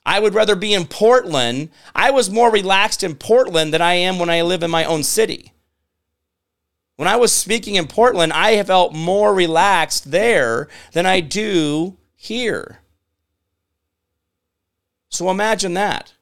I 0.05 0.21
would 0.21 0.33
rather 0.33 0.55
be 0.55 0.73
in 0.73 0.87
Portland. 0.87 1.69
I 1.93 2.09
was 2.09 2.29
more 2.29 2.49
relaxed 2.49 3.03
in 3.03 3.15
Portland 3.15 3.73
than 3.73 3.81
I 3.81 3.95
am 3.95 4.17
when 4.17 4.29
I 4.29 4.41
live 4.41 4.63
in 4.63 4.71
my 4.71 4.85
own 4.85 5.03
city. 5.03 5.51
When 6.95 7.09
I 7.09 7.17
was 7.17 7.33
speaking 7.33 7.75
in 7.75 7.87
Portland, 7.87 8.31
I 8.31 8.63
felt 8.63 8.93
more 8.93 9.33
relaxed 9.33 10.11
there 10.11 10.69
than 10.93 11.05
I 11.05 11.19
do 11.19 11.97
here. 12.15 12.79
So 15.09 15.29
imagine 15.29 15.73
that. 15.73 16.13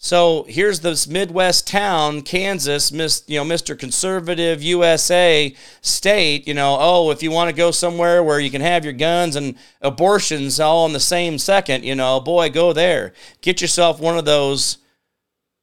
So 0.00 0.44
here's 0.48 0.78
this 0.78 1.08
Midwest 1.08 1.66
town, 1.66 2.22
Kansas, 2.22 2.92
Miss, 2.92 3.24
you 3.26 3.36
know, 3.36 3.44
Mr. 3.44 3.76
Conservative 3.76 4.62
USA 4.62 5.52
state, 5.80 6.46
you 6.46 6.54
know, 6.54 6.76
oh, 6.78 7.10
if 7.10 7.20
you 7.20 7.32
want 7.32 7.50
to 7.50 7.56
go 7.56 7.72
somewhere 7.72 8.22
where 8.22 8.38
you 8.38 8.48
can 8.48 8.60
have 8.60 8.84
your 8.84 8.92
guns 8.92 9.34
and 9.34 9.56
abortions 9.80 10.60
all 10.60 10.86
in 10.86 10.92
the 10.92 11.00
same 11.00 11.36
second, 11.36 11.84
you 11.84 11.96
know, 11.96 12.20
boy, 12.20 12.48
go 12.48 12.72
there. 12.72 13.12
Get 13.40 13.60
yourself 13.60 13.98
one 13.98 14.16
of 14.16 14.24
those 14.24 14.78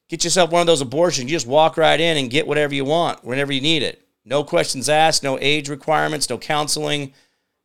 get 0.10 0.26
yourself 0.26 0.52
one 0.52 0.62
of 0.62 0.68
those 0.68 0.82
abortions. 0.82 1.32
You 1.32 1.36
just 1.38 1.48
walk 1.48 1.78
right 1.78 2.00
in 2.00 2.18
and 2.18 2.30
get 2.30 2.46
whatever 2.46 2.76
you 2.76 2.84
want 2.84 3.24
whenever 3.24 3.54
you 3.54 3.62
need 3.62 3.84
it. 3.84 4.06
No 4.26 4.44
questions 4.44 4.90
asked, 4.90 5.24
no 5.24 5.40
age 5.40 5.70
requirements, 5.70 6.30
no 6.30 6.38
counseling, 6.38 7.14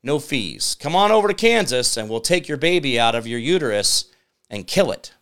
no 0.05 0.21
fees. 0.21 0.77
Come 0.79 0.95
on 0.95 1.11
over 1.11 1.27
to 1.27 1.35
Kansas 1.35 1.97
and 1.97 2.09
we'll 2.09 2.21
take 2.21 2.47
your 2.47 2.57
baby 2.57 2.99
out 2.99 3.17
of 3.17 3.27
your 3.27 3.41
uterus 3.41 4.05
and 4.49 4.69
kill 4.69 4.93
it. 4.93 5.13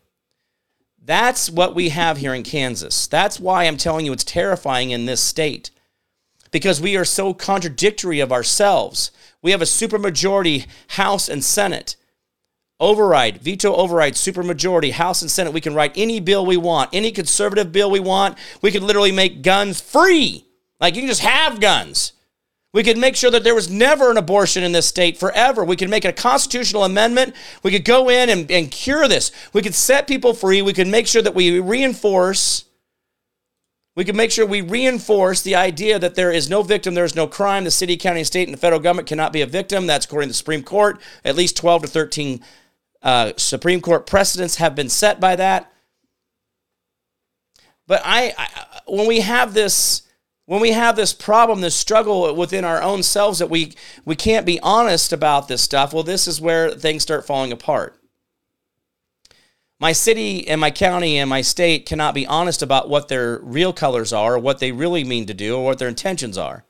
That's 1.09 1.49
what 1.49 1.75
we 1.75 1.88
have 1.88 2.18
here 2.18 2.35
in 2.35 2.42
Kansas. 2.42 3.07
That's 3.07 3.40
why 3.40 3.64
I'm 3.64 3.79
telling 3.79 4.05
you 4.05 4.12
it's 4.12 4.25
terrifying 4.25 4.90
in 4.90 5.07
this 5.07 5.23
state 5.23 5.71
because 6.51 6.83
we 6.83 6.99
are 6.99 7.05
so 7.07 7.33
contradictory 7.33 8.21
of 8.21 8.31
ourselves. 8.31 9.11
We 9.40 9.53
have 9.53 9.62
a 9.62 9.64
supermajority 9.64 10.66
House 10.88 11.31
and 11.31 11.42
Senate. 11.42 11.97
Override, 12.79 13.38
veto 13.38 13.75
override, 13.75 14.16
supermajority, 14.16 14.92
House 14.92 15.23
and 15.23 15.31
Senate. 15.31 15.55
We 15.55 15.62
can 15.62 15.75
write 15.75 15.92
any 15.97 16.21
bill 16.21 16.44
we 16.44 16.59
want, 16.59 16.90
any 16.92 17.11
conservative 17.11 17.73
bill 17.73 17.90
we 17.90 18.01
want. 18.01 18.37
We 18.61 18.71
can 18.71 18.87
literally 18.87 19.11
make 19.11 19.40
guns 19.40 19.81
free. 19.81 20.44
Like 20.79 20.94
you 20.94 21.01
can 21.01 21.09
just 21.09 21.23
have 21.23 21.59
guns. 21.59 22.12
We 22.74 22.83
could 22.83 22.98
make 22.98 23.16
sure 23.16 23.31
that 23.31 23.44
there 23.44 23.54
was 23.54 23.70
never 23.70 24.11
an 24.11 24.18
abortion 24.18 24.62
in 24.62 24.72
this 24.72 24.87
state 24.87 25.16
forever. 25.16 25.64
We 25.64 25.76
could 25.76 25.88
make 25.88 26.04
it 26.04 26.09
a 26.09 26.12
constitutional 26.12 26.85
amendment. 26.85 27.35
We 27.62 27.70
could 27.70 27.85
go 27.85 28.11
in 28.11 28.28
and, 28.28 28.50
and 28.50 28.70
cure 28.70 29.09
this. 29.09 29.33
We 29.54 29.62
could 29.62 29.74
set 29.74 30.07
people 30.07 30.35
free. 30.35 30.61
We 30.61 30.74
could 30.74 30.87
make 30.87 31.07
sure 31.07 31.22
that 31.22 31.35
we 31.35 31.61
reinforce. 31.61 32.66
We 33.96 34.04
could 34.04 34.16
make 34.16 34.31
sure 34.31 34.44
we 34.44 34.61
reinforce 34.61 35.40
the 35.42 35.57
idea 35.57 35.98
that 35.98 36.14
there 36.14 36.31
is 36.31 36.50
no 36.50 36.62
victim, 36.62 36.94
there 36.94 37.04
is 37.07 37.16
no 37.16 37.26
crime. 37.26 37.64
The 37.64 37.70
city, 37.70 37.96
county, 37.96 38.22
state, 38.22 38.46
and 38.46 38.54
the 38.54 38.61
federal 38.61 38.81
government 38.81 39.09
cannot 39.09 39.33
be 39.33 39.40
a 39.40 39.46
victim. 39.46 39.87
That's 39.87 40.04
according 40.04 40.28
to 40.28 40.33
the 40.33 40.35
Supreme 40.35 40.62
Court. 40.62 41.00
At 41.24 41.37
least 41.37 41.57
12 41.57 41.83
to 41.83 41.88
13 41.88 42.44
uh, 43.02 43.33
Supreme 43.37 43.81
Court 43.81 44.07
precedents 44.07 44.57
have 44.57 44.74
been 44.74 44.90
set 44.90 45.20
by 45.20 45.37
that. 45.37 45.72
But 47.87 48.02
I, 48.04 48.35
I 48.37 48.81
when 48.87 49.07
we 49.07 49.20
have 49.20 49.54
this 49.54 50.02
when 50.48 50.62
we 50.62 50.72
have 50.72 50.96
this 50.96 51.12
problem, 51.12 51.61
this 51.61 51.76
struggle 51.76 52.34
within 52.34 52.64
our 52.64 52.80
own 52.80 53.02
selves 53.02 53.38
that 53.38 53.50
we 53.50 53.74
we 54.06 54.16
can't 54.16 54.46
be 54.46 54.58
honest 54.61 55.12
about 55.12 55.46
this 55.46 55.61
stuff, 55.61 55.92
well, 55.92 56.02
this 56.02 56.26
is 56.26 56.40
where 56.40 56.70
things 56.70 57.02
start 57.02 57.26
falling 57.26 57.52
apart. 57.52 58.00
My 59.78 59.92
city 59.92 60.48
and 60.48 60.58
my 60.58 60.70
county 60.70 61.18
and 61.18 61.28
my 61.28 61.42
state 61.42 61.84
cannot 61.84 62.14
be 62.14 62.26
honest 62.26 62.62
about 62.62 62.88
what 62.88 63.08
their 63.08 63.40
real 63.40 63.74
colors 63.74 64.11
are, 64.11 64.37
or 64.37 64.38
what 64.38 64.58
they 64.58 64.72
really 64.72 65.04
mean 65.04 65.26
to 65.26 65.34
do, 65.34 65.58
or 65.58 65.64
what 65.66 65.78
their 65.78 65.87
intentions 65.87 66.38
are. 66.38 66.64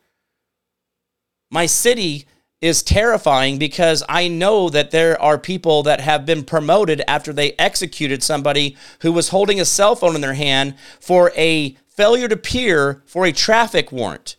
My 1.49 1.67
city 1.67 2.27
is 2.61 2.83
terrifying 2.83 3.59
because 3.59 4.03
I 4.09 4.27
know 4.27 4.69
that 4.71 4.91
there 4.91 5.23
are 5.23 5.39
people 5.39 5.85
that 5.85 6.01
have 6.01 6.27
been 6.27 6.43
promoted 6.43 7.01
after 7.07 7.33
they 7.33 7.53
executed 7.53 8.25
somebody 8.25 8.77
who 9.03 9.13
was 9.13 9.29
holding 9.29 9.61
a 9.61 9.65
cell 9.65 9.95
phone 9.95 10.17
in 10.17 10.21
their 10.21 10.35
hand 10.35 10.75
for 10.99 11.31
a 11.37 11.77
failure 11.99 12.29
to 12.29 12.37
appear 12.37 13.03
for 13.07 13.27
a 13.27 13.33
traffic 13.33 13.91
warrant. 13.91 14.37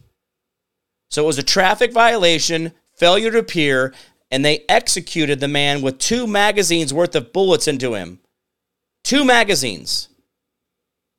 So 1.10 1.24
it 1.26 1.28
was 1.28 1.38
a 1.38 1.44
traffic 1.44 1.92
violation, 1.92 2.72
failure 2.94 3.32
to 3.32 3.40
appear, 3.40 3.94
and 4.32 4.46
they 4.46 4.64
executed 4.70 5.42
the 5.42 5.50
man 5.50 5.82
with 5.82 5.98
two 5.98 6.26
magazines 6.26 6.94
worth 6.94 7.18
of 7.18 7.34
bullets 7.34 7.68
into 7.68 7.96
him. 7.96 8.22
Two 9.04 9.26
magazines. 9.26 10.08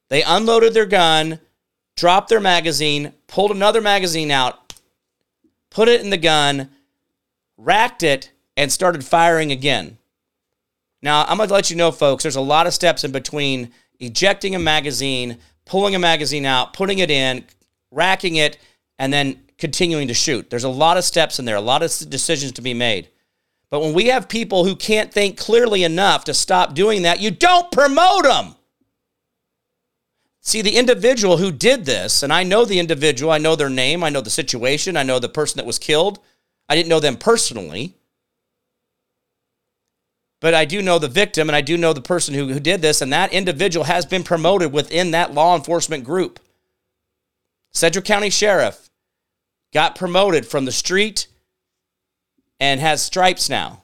They 0.09 0.23
unloaded 0.23 0.73
their 0.73 0.87
gun, 0.87 1.41
dropped 1.95 2.31
their 2.31 2.41
magazine, 2.41 3.13
pulled 3.27 3.51
another 3.51 3.83
magazine 3.83 4.31
out, 4.31 4.73
put 5.69 5.89
it 5.89 6.01
in 6.01 6.09
the 6.09 6.17
gun, 6.17 6.71
racked 7.59 8.03
it, 8.03 8.33
and 8.57 8.73
started 8.73 9.05
firing 9.05 9.53
again. 9.53 9.99
Now, 11.03 11.27
I'm 11.27 11.37
going 11.37 11.51
to 11.51 11.55
let 11.55 11.69
you 11.69 11.77
know, 11.77 11.93
folks, 11.93 12.23
there's 12.23 12.35
a 12.35 12.41
lot 12.41 12.67
of 12.67 12.73
steps 12.73 13.05
in 13.05 13.13
between 13.13 13.73
ejecting 13.99 14.55
a 14.55 14.59
magazine 14.59 15.37
pulling 15.67 15.95
a 15.95 15.99
magazine 15.99 16.47
out, 16.47 16.73
putting 16.73 16.99
it 16.99 17.11
in, 17.11 17.45
racking 17.91 18.37
it, 18.37 18.59
and 18.99 19.13
then 19.13 19.43
continuing 19.59 20.09
to 20.09 20.15
shoot. 20.15 20.51
There's 20.51 20.65
a 20.65 20.69
lot 20.69 20.97
of 20.97 21.05
steps 21.05 21.39
in 21.39 21.45
there, 21.45 21.57
a 21.57 21.61
lot 21.61 21.83
of 21.83 21.91
decisions 22.11 22.53
to 22.53 22.63
be 22.63 22.75
made. 22.75 23.09
But 23.71 23.81
when 23.81 23.95
we 23.95 24.07
have 24.07 24.29
people 24.29 24.65
who 24.65 24.75
can't 24.75 25.13
think 25.13 25.39
clearly 25.39 25.85
enough 25.85 26.25
to 26.25 26.35
stop 26.35 26.75
doing 26.75 27.03
that, 27.03 27.21
you 27.21 27.31
don't 27.31 27.71
promote 27.71 28.25
them. 28.25 28.57
See, 30.41 30.63
the 30.63 30.77
individual 30.77 31.37
who 31.37 31.53
did 31.53 31.85
this, 31.85 32.23
and 32.23 32.33
I 32.33 32.43
know 32.43 32.65
the 32.65 32.81
individual, 32.81 33.31
I 33.31 33.39
know 33.39 33.55
their 33.55 33.71
name, 33.71 34.03
I 34.03 34.09
know 34.09 34.23
the 34.23 34.31
situation, 34.31 34.97
I 34.97 35.03
know 35.03 35.19
the 35.19 35.29
person 35.29 35.59
that 35.59 35.67
was 35.67 35.79
killed. 35.79 36.19
I 36.69 36.75
didn't 36.75 36.89
know 36.89 37.01
them 37.01 37.17
personally 37.17 37.97
but 40.41 40.55
I 40.55 40.65
do 40.65 40.83
know 40.83 40.99
the 40.99 41.09
victim 41.09 41.49
and 41.49 41.57
I 41.57 41.61
do 41.61 41.77
know 41.77 41.93
the 41.93 42.01
person 42.01 42.35
who, 42.35 42.49
who 42.49 42.61
did 42.61 42.83
this, 42.83 43.01
and 43.01 43.13
that 43.13 43.33
individual 43.33 43.85
has 43.85 44.07
been 44.07 44.23
promoted 44.23 44.73
within 44.73 45.11
that 45.11 45.35
law 45.35 45.55
enforcement 45.55 46.05
group. 46.05 46.41
Sedgwick 47.73 48.05
County 48.05 48.31
Sheriff 48.31 48.91
got 49.73 49.95
promoted 49.95 50.47
from 50.47 50.65
the 50.65 50.73
street 50.73 51.29
and 52.59 52.81
has 52.81 53.03
stripes 53.03 53.49
now. 53.49 53.83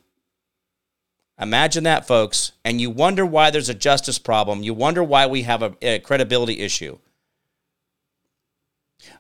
Imagine 1.39 1.85
that, 1.85 2.07
folks. 2.07 2.53
And 2.65 2.81
you 2.81 2.91
wonder 2.91 3.25
why 3.27 3.51
there's 3.51 3.69
a 3.69 3.75
justice 3.75 4.19
problem. 4.19 4.63
You 4.63 4.75
wonder 4.75 5.05
why 5.05 5.27
we 5.27 5.43
have 5.43 5.63
a, 5.63 5.75
a 5.83 5.99
credibility 5.99 6.61
issue. 6.61 6.99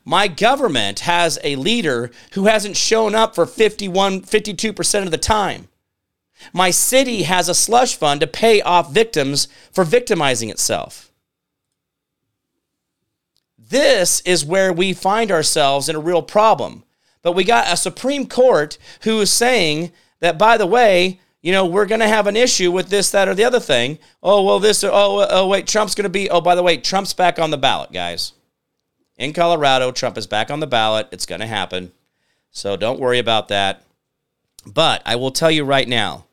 My 0.04 0.26
government 0.26 1.00
has 1.00 1.38
a 1.44 1.56
leader 1.56 2.10
who 2.32 2.46
hasn't 2.46 2.76
shown 2.76 3.14
up 3.14 3.34
for 3.34 3.44
51, 3.44 4.22
52% 4.22 5.02
of 5.02 5.10
the 5.10 5.18
time. 5.18 5.68
My 6.52 6.70
city 6.70 7.22
has 7.22 7.48
a 7.48 7.54
slush 7.54 7.96
fund 7.96 8.20
to 8.20 8.26
pay 8.26 8.60
off 8.60 8.92
victims 8.92 9.48
for 9.72 9.84
victimizing 9.84 10.50
itself. 10.50 11.12
This 13.58 14.20
is 14.20 14.44
where 14.44 14.72
we 14.72 14.92
find 14.92 15.32
ourselves 15.32 15.88
in 15.88 15.96
a 15.96 16.00
real 16.00 16.22
problem. 16.22 16.84
But 17.22 17.32
we 17.32 17.42
got 17.42 17.72
a 17.72 17.76
Supreme 17.76 18.28
Court 18.28 18.78
who 19.02 19.20
is 19.20 19.32
saying 19.32 19.90
that, 20.20 20.38
by 20.38 20.56
the 20.56 20.66
way, 20.66 21.20
you 21.42 21.52
know, 21.52 21.66
we're 21.66 21.86
going 21.86 22.00
to 22.00 22.08
have 22.08 22.26
an 22.26 22.36
issue 22.36 22.70
with 22.70 22.88
this, 22.88 23.10
that, 23.10 23.28
or 23.28 23.34
the 23.34 23.44
other 23.44 23.60
thing. 23.60 23.98
Oh, 24.22 24.44
well, 24.44 24.60
this, 24.60 24.84
oh, 24.84 24.90
oh, 24.92 25.26
oh 25.28 25.46
wait, 25.48 25.66
Trump's 25.66 25.94
going 25.94 26.04
to 26.04 26.08
be, 26.08 26.30
oh, 26.30 26.40
by 26.40 26.54
the 26.54 26.62
way, 26.62 26.76
Trump's 26.76 27.14
back 27.14 27.38
on 27.38 27.50
the 27.50 27.58
ballot, 27.58 27.92
guys. 27.92 28.32
In 29.16 29.32
Colorado, 29.32 29.92
Trump 29.92 30.18
is 30.18 30.26
back 30.26 30.50
on 30.50 30.60
the 30.60 30.66
ballot. 30.66 31.08
It's 31.10 31.26
going 31.26 31.40
to 31.40 31.46
happen. 31.46 31.92
So 32.50 32.76
don't 32.76 33.00
worry 33.00 33.18
about 33.18 33.48
that. 33.48 33.85
But 34.66 35.02
I 35.04 35.16
will 35.16 35.30
tell 35.30 35.50
you 35.50 35.64
right 35.64 35.88
now 35.88 36.26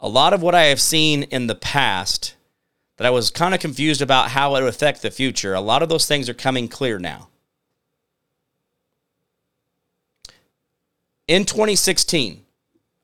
a 0.00 0.08
lot 0.08 0.32
of 0.32 0.42
what 0.42 0.54
I 0.54 0.64
have 0.64 0.80
seen 0.80 1.24
in 1.24 1.46
the 1.46 1.54
past 1.54 2.34
that 2.96 3.06
I 3.06 3.10
was 3.10 3.30
kind 3.30 3.54
of 3.54 3.60
confused 3.60 4.02
about 4.02 4.30
how 4.30 4.54
it 4.56 4.62
would 4.62 4.68
affect 4.68 5.02
the 5.02 5.10
future, 5.10 5.54
a 5.54 5.60
lot 5.60 5.82
of 5.82 5.88
those 5.88 6.06
things 6.06 6.28
are 6.28 6.34
coming 6.34 6.68
clear 6.68 6.98
now. 6.98 7.28
In 11.28 11.44
2016, 11.44 12.42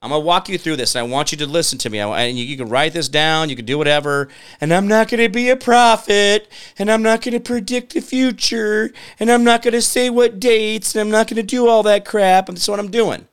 I'm 0.02 0.10
going 0.10 0.20
to 0.20 0.26
walk 0.26 0.48
you 0.48 0.58
through 0.58 0.76
this 0.76 0.94
and 0.94 1.06
I 1.06 1.10
want 1.10 1.32
you 1.32 1.38
to 1.38 1.46
listen 1.46 1.78
to 1.78 1.90
me. 1.90 1.98
And 1.98 2.36
you, 2.36 2.44
you 2.44 2.56
can 2.56 2.68
write 2.68 2.92
this 2.92 3.08
down, 3.08 3.48
you 3.48 3.56
can 3.56 3.64
do 3.64 3.78
whatever. 3.78 4.28
And 4.60 4.72
I'm 4.72 4.88
not 4.88 5.08
going 5.08 5.22
to 5.22 5.28
be 5.28 5.48
a 5.50 5.56
prophet 5.56 6.50
and 6.78 6.90
I'm 6.90 7.02
not 7.02 7.22
going 7.22 7.34
to 7.34 7.40
predict 7.40 7.94
the 7.94 8.00
future 8.00 8.92
and 9.20 9.30
I'm 9.30 9.44
not 9.44 9.62
going 9.62 9.72
to 9.72 9.82
say 9.82 10.10
what 10.10 10.40
dates 10.40 10.94
and 10.94 11.00
I'm 11.00 11.10
not 11.10 11.28
going 11.28 11.36
to 11.36 11.42
do 11.42 11.68
all 11.68 11.82
that 11.84 12.04
crap. 12.04 12.48
And 12.48 12.56
that's 12.56 12.68
what 12.68 12.80
I'm 12.80 12.90
doing. 12.90 13.28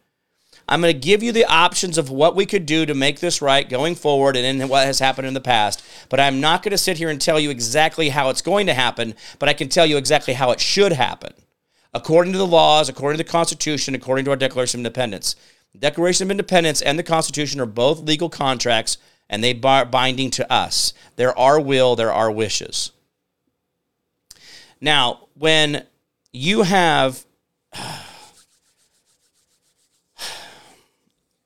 I'm 0.71 0.79
going 0.79 0.93
to 0.93 0.97
give 0.97 1.21
you 1.21 1.33
the 1.33 1.43
options 1.43 1.97
of 1.97 2.09
what 2.09 2.33
we 2.33 2.45
could 2.45 2.65
do 2.65 2.85
to 2.85 2.93
make 2.93 3.19
this 3.19 3.41
right 3.41 3.67
going 3.67 3.93
forward 3.93 4.37
and 4.37 4.61
in 4.61 4.69
what 4.69 4.85
has 4.85 4.99
happened 4.99 5.27
in 5.27 5.33
the 5.33 5.41
past. 5.41 5.83
But 6.07 6.21
I'm 6.21 6.39
not 6.39 6.63
going 6.63 6.71
to 6.71 6.77
sit 6.77 6.97
here 6.97 7.09
and 7.09 7.19
tell 7.19 7.41
you 7.41 7.49
exactly 7.49 8.07
how 8.07 8.29
it's 8.29 8.41
going 8.41 8.67
to 8.67 8.73
happen, 8.73 9.13
but 9.37 9.49
I 9.49 9.53
can 9.53 9.67
tell 9.67 9.85
you 9.85 9.97
exactly 9.97 10.33
how 10.33 10.49
it 10.51 10.61
should 10.61 10.93
happen. 10.93 11.33
According 11.93 12.31
to 12.31 12.39
the 12.39 12.47
laws, 12.47 12.87
according 12.87 13.17
to 13.17 13.23
the 13.25 13.29
Constitution, 13.29 13.95
according 13.95 14.23
to 14.23 14.31
our 14.31 14.37
Declaration 14.37 14.79
of 14.79 14.85
Independence. 14.85 15.35
Declaration 15.77 16.27
of 16.27 16.31
Independence 16.31 16.81
and 16.81 16.97
the 16.97 17.03
Constitution 17.03 17.59
are 17.59 17.65
both 17.65 17.99
legal 17.99 18.29
contracts 18.29 18.97
and 19.29 19.43
they 19.43 19.59
are 19.61 19.83
binding 19.83 20.31
to 20.31 20.49
us. 20.49 20.93
They're 21.17 21.37
our 21.37 21.59
will, 21.59 21.97
they're 21.97 22.13
our 22.13 22.31
wishes. 22.31 22.91
Now, 24.79 25.27
when 25.33 25.85
you 26.31 26.61
have 26.61 27.25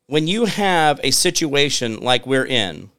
when 0.07 0.27
you 0.27 0.45
have 0.45 0.99
a 1.03 1.11
situation 1.11 1.99
like 1.99 2.25
we're 2.25 2.45
in, 2.45 2.91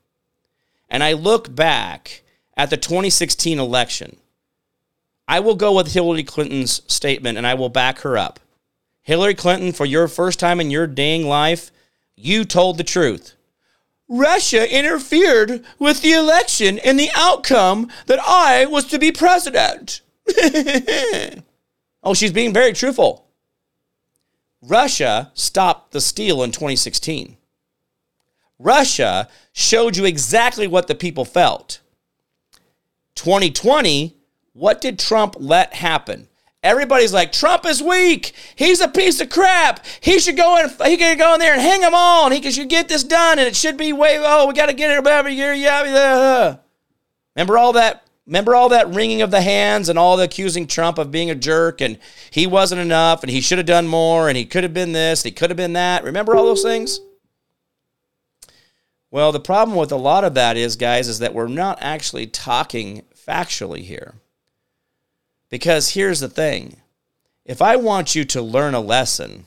and 0.89 1.03
I 1.03 1.13
look 1.13 1.55
back 1.55 2.23
at 2.57 2.71
the 2.71 2.77
2016 2.77 3.59
election, 3.59 4.17
I 5.29 5.41
will 5.41 5.57
go 5.57 5.75
with 5.75 5.93
Hillary 5.93 6.25
Clinton's 6.25 6.83
statement 6.93 7.37
and 7.37 7.47
I 7.47 7.55
will 7.55 7.69
back 7.69 8.01
her 8.01 8.17
up. 8.17 8.41
Hillary 9.03 9.35
Clinton, 9.35 9.73
for 9.73 9.85
your 9.85 10.09
first 10.09 10.41
time 10.41 10.61
in 10.61 10.71
your 10.71 10.87
dang 10.87 11.27
life, 11.27 11.71
you 12.17 12.45
told 12.45 12.79
the 12.79 12.85
truth. 12.85 13.35
Russia 14.09 14.73
interfered 14.73 15.65
with 15.79 16.01
the 16.01 16.13
election 16.13 16.79
and 16.81 16.99
the 16.99 17.11
outcome 17.15 17.91
that 18.07 18.21
I 18.21 18.67
was 18.67 18.85
to 18.87 18.99
be 18.99 19.11
president. 19.11 20.01
oh, 22.03 22.15
she's 22.15 22.33
being 22.33 22.53
very 22.53 22.73
truthful. 22.73 23.26
Russia 24.67 25.31
stopped 25.35 25.93
the 25.93 26.01
steal 26.01 26.43
in 26.43 26.51
2016. 26.51 27.37
Russia 28.59 29.29
showed 29.53 29.97
you 29.97 30.05
exactly 30.05 30.67
what 30.67 30.89
the 30.89 30.95
people 30.95 31.25
felt. 31.25 31.81
2020, 33.15 34.17
what 34.55 34.81
did 34.81 34.99
Trump 34.99 35.37
let 35.39 35.75
happen? 35.75 36.29
Everybody's 36.63 37.13
like, 37.13 37.31
Trump 37.31 37.65
is 37.65 37.83
weak. 37.83 38.33
He's 38.57 38.81
a 38.81 38.89
piece 38.89 39.21
of 39.21 39.29
crap. 39.29 39.85
He 40.01 40.19
should 40.19 40.37
go 40.37 40.59
in. 40.59 40.69
He 40.85 40.97
could 40.97 41.19
go 41.19 41.35
in 41.35 41.41
there 41.41 41.53
and 41.53 41.63
hang 41.63 41.81
them 41.81 41.95
all, 41.95 42.27
and 42.27 42.35
he 42.35 42.51
should 42.51 42.69
get 42.69 42.89
this 42.89 43.05
done. 43.05 43.39
And 43.39 43.47
it 43.47 43.55
should 43.55 43.77
be 43.77 43.93
way. 43.93 44.19
Oh, 44.19 44.49
we 44.49 44.55
got 44.55 44.67
to 44.67 44.73
get 44.73 44.91
it. 44.91 45.05
Whatever. 45.05 45.29
Yeah, 45.29 45.55
yeah. 45.55 46.57
Remember 47.37 47.57
all 47.57 47.75
that 47.75 48.06
Remember 48.27 48.57
all 48.57 48.69
that 48.71 48.93
wringing 48.93 49.23
of 49.23 49.31
the 49.31 49.41
hands 49.41 49.89
and 49.89 49.99
all 49.99 50.17
the 50.17 50.25
accusing 50.25 50.67
Trump 50.67 50.99
of 50.99 51.13
being 51.13 51.31
a 51.31 51.35
jerk 51.35 51.81
and 51.81 51.99
he 52.31 52.47
wasn't 52.47 52.81
enough 52.81 53.23
and 53.23 53.31
he 53.31 53.41
should 53.41 53.59
have 53.59 53.67
done 53.67 53.87
more 53.87 54.29
and 54.29 54.37
he 54.37 54.45
could 54.45 54.65
have 54.65 54.75
been 54.75 54.93
this, 54.93 55.23
he 55.23 55.31
could 55.31 55.51
have 55.51 55.57
been 55.57 55.75
that. 55.75 56.03
Remember 56.03 56.35
all 56.35 56.45
those 56.45 56.63
things? 56.63 57.01
Well, 59.13 59.31
the 59.31 59.41
problem 59.41 59.79
with 59.79 59.93
a 59.93 59.97
lot 59.97 60.25
of 60.25 60.35
that 60.35 60.57
is, 60.57 60.75
guys, 60.77 61.07
is 61.07 61.21
that 61.21 61.35
we're 61.35 61.47
not 61.47 61.79
actually 61.81 62.27
talking 62.27 63.03
factually 63.15 63.83
here. 63.83 64.15
Because 65.49 65.91
here's 65.91 66.21
the 66.21 66.29
thing 66.29 66.79
if 67.45 67.63
I 67.63 67.77
want 67.77 68.17
you 68.17 68.25
to 68.25 68.43
learn 68.43 68.75
a 68.75 68.81
lesson, 68.81 69.47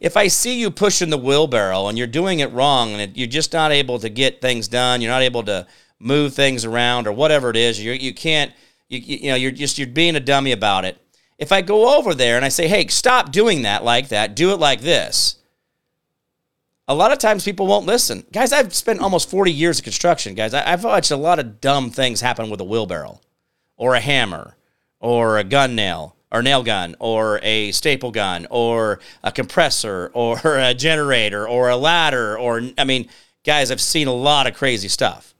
if 0.00 0.16
I 0.16 0.28
see 0.28 0.60
you 0.60 0.70
pushing 0.70 1.10
the 1.10 1.18
wheelbarrow 1.18 1.88
and 1.88 1.98
you're 1.98 2.06
doing 2.06 2.38
it 2.38 2.52
wrong 2.52 2.92
and 2.92 3.16
you're 3.16 3.26
just 3.26 3.52
not 3.52 3.72
able 3.72 3.98
to 3.98 4.08
get 4.08 4.40
things 4.40 4.68
done, 4.68 5.00
you're 5.00 5.10
not 5.10 5.22
able 5.22 5.42
to 5.42 5.66
move 6.00 6.34
things 6.34 6.64
around 6.64 7.06
or 7.06 7.12
whatever 7.12 7.50
it 7.50 7.56
is. 7.56 7.80
You 7.80 7.92
you 7.92 8.12
can't 8.12 8.52
you, 8.88 8.98
you 8.98 9.30
know 9.30 9.36
you're 9.36 9.52
just 9.52 9.78
you're 9.78 9.86
being 9.86 10.16
a 10.16 10.20
dummy 10.20 10.50
about 10.50 10.84
it. 10.84 11.00
If 11.38 11.52
I 11.52 11.62
go 11.62 11.96
over 11.96 12.14
there 12.14 12.36
and 12.36 12.44
I 12.44 12.48
say, 12.48 12.66
"Hey, 12.66 12.88
stop 12.88 13.30
doing 13.30 13.62
that 13.62 13.84
like 13.84 14.08
that. 14.08 14.34
Do 14.34 14.52
it 14.52 14.58
like 14.58 14.80
this." 14.80 15.36
A 16.88 16.94
lot 16.94 17.12
of 17.12 17.18
times 17.18 17.44
people 17.44 17.68
won't 17.68 17.86
listen. 17.86 18.26
Guys, 18.32 18.52
I've 18.52 18.74
spent 18.74 18.98
almost 18.98 19.30
40 19.30 19.52
years 19.52 19.78
of 19.78 19.84
construction, 19.84 20.34
guys. 20.34 20.52
I, 20.52 20.68
have 20.68 20.82
watched 20.82 21.12
a 21.12 21.16
lot 21.16 21.38
of 21.38 21.60
dumb 21.60 21.90
things 21.90 22.20
happen 22.20 22.50
with 22.50 22.60
a 22.60 22.64
wheelbarrow 22.64 23.20
or 23.76 23.94
a 23.94 24.00
hammer 24.00 24.56
or 24.98 25.38
a 25.38 25.44
gun 25.44 25.76
nail 25.76 26.16
or 26.32 26.42
nail 26.42 26.64
gun 26.64 26.96
or 26.98 27.38
a 27.44 27.70
staple 27.70 28.10
gun 28.10 28.48
or 28.50 28.98
a 29.22 29.30
compressor 29.30 30.10
or 30.14 30.40
a 30.44 30.74
generator 30.74 31.48
or 31.48 31.68
a 31.68 31.76
ladder 31.76 32.36
or 32.36 32.60
I 32.76 32.82
mean, 32.82 33.08
guys, 33.44 33.70
I've 33.70 33.80
seen 33.80 34.08
a 34.08 34.12
lot 34.12 34.48
of 34.48 34.54
crazy 34.54 34.88
stuff. 34.88 35.32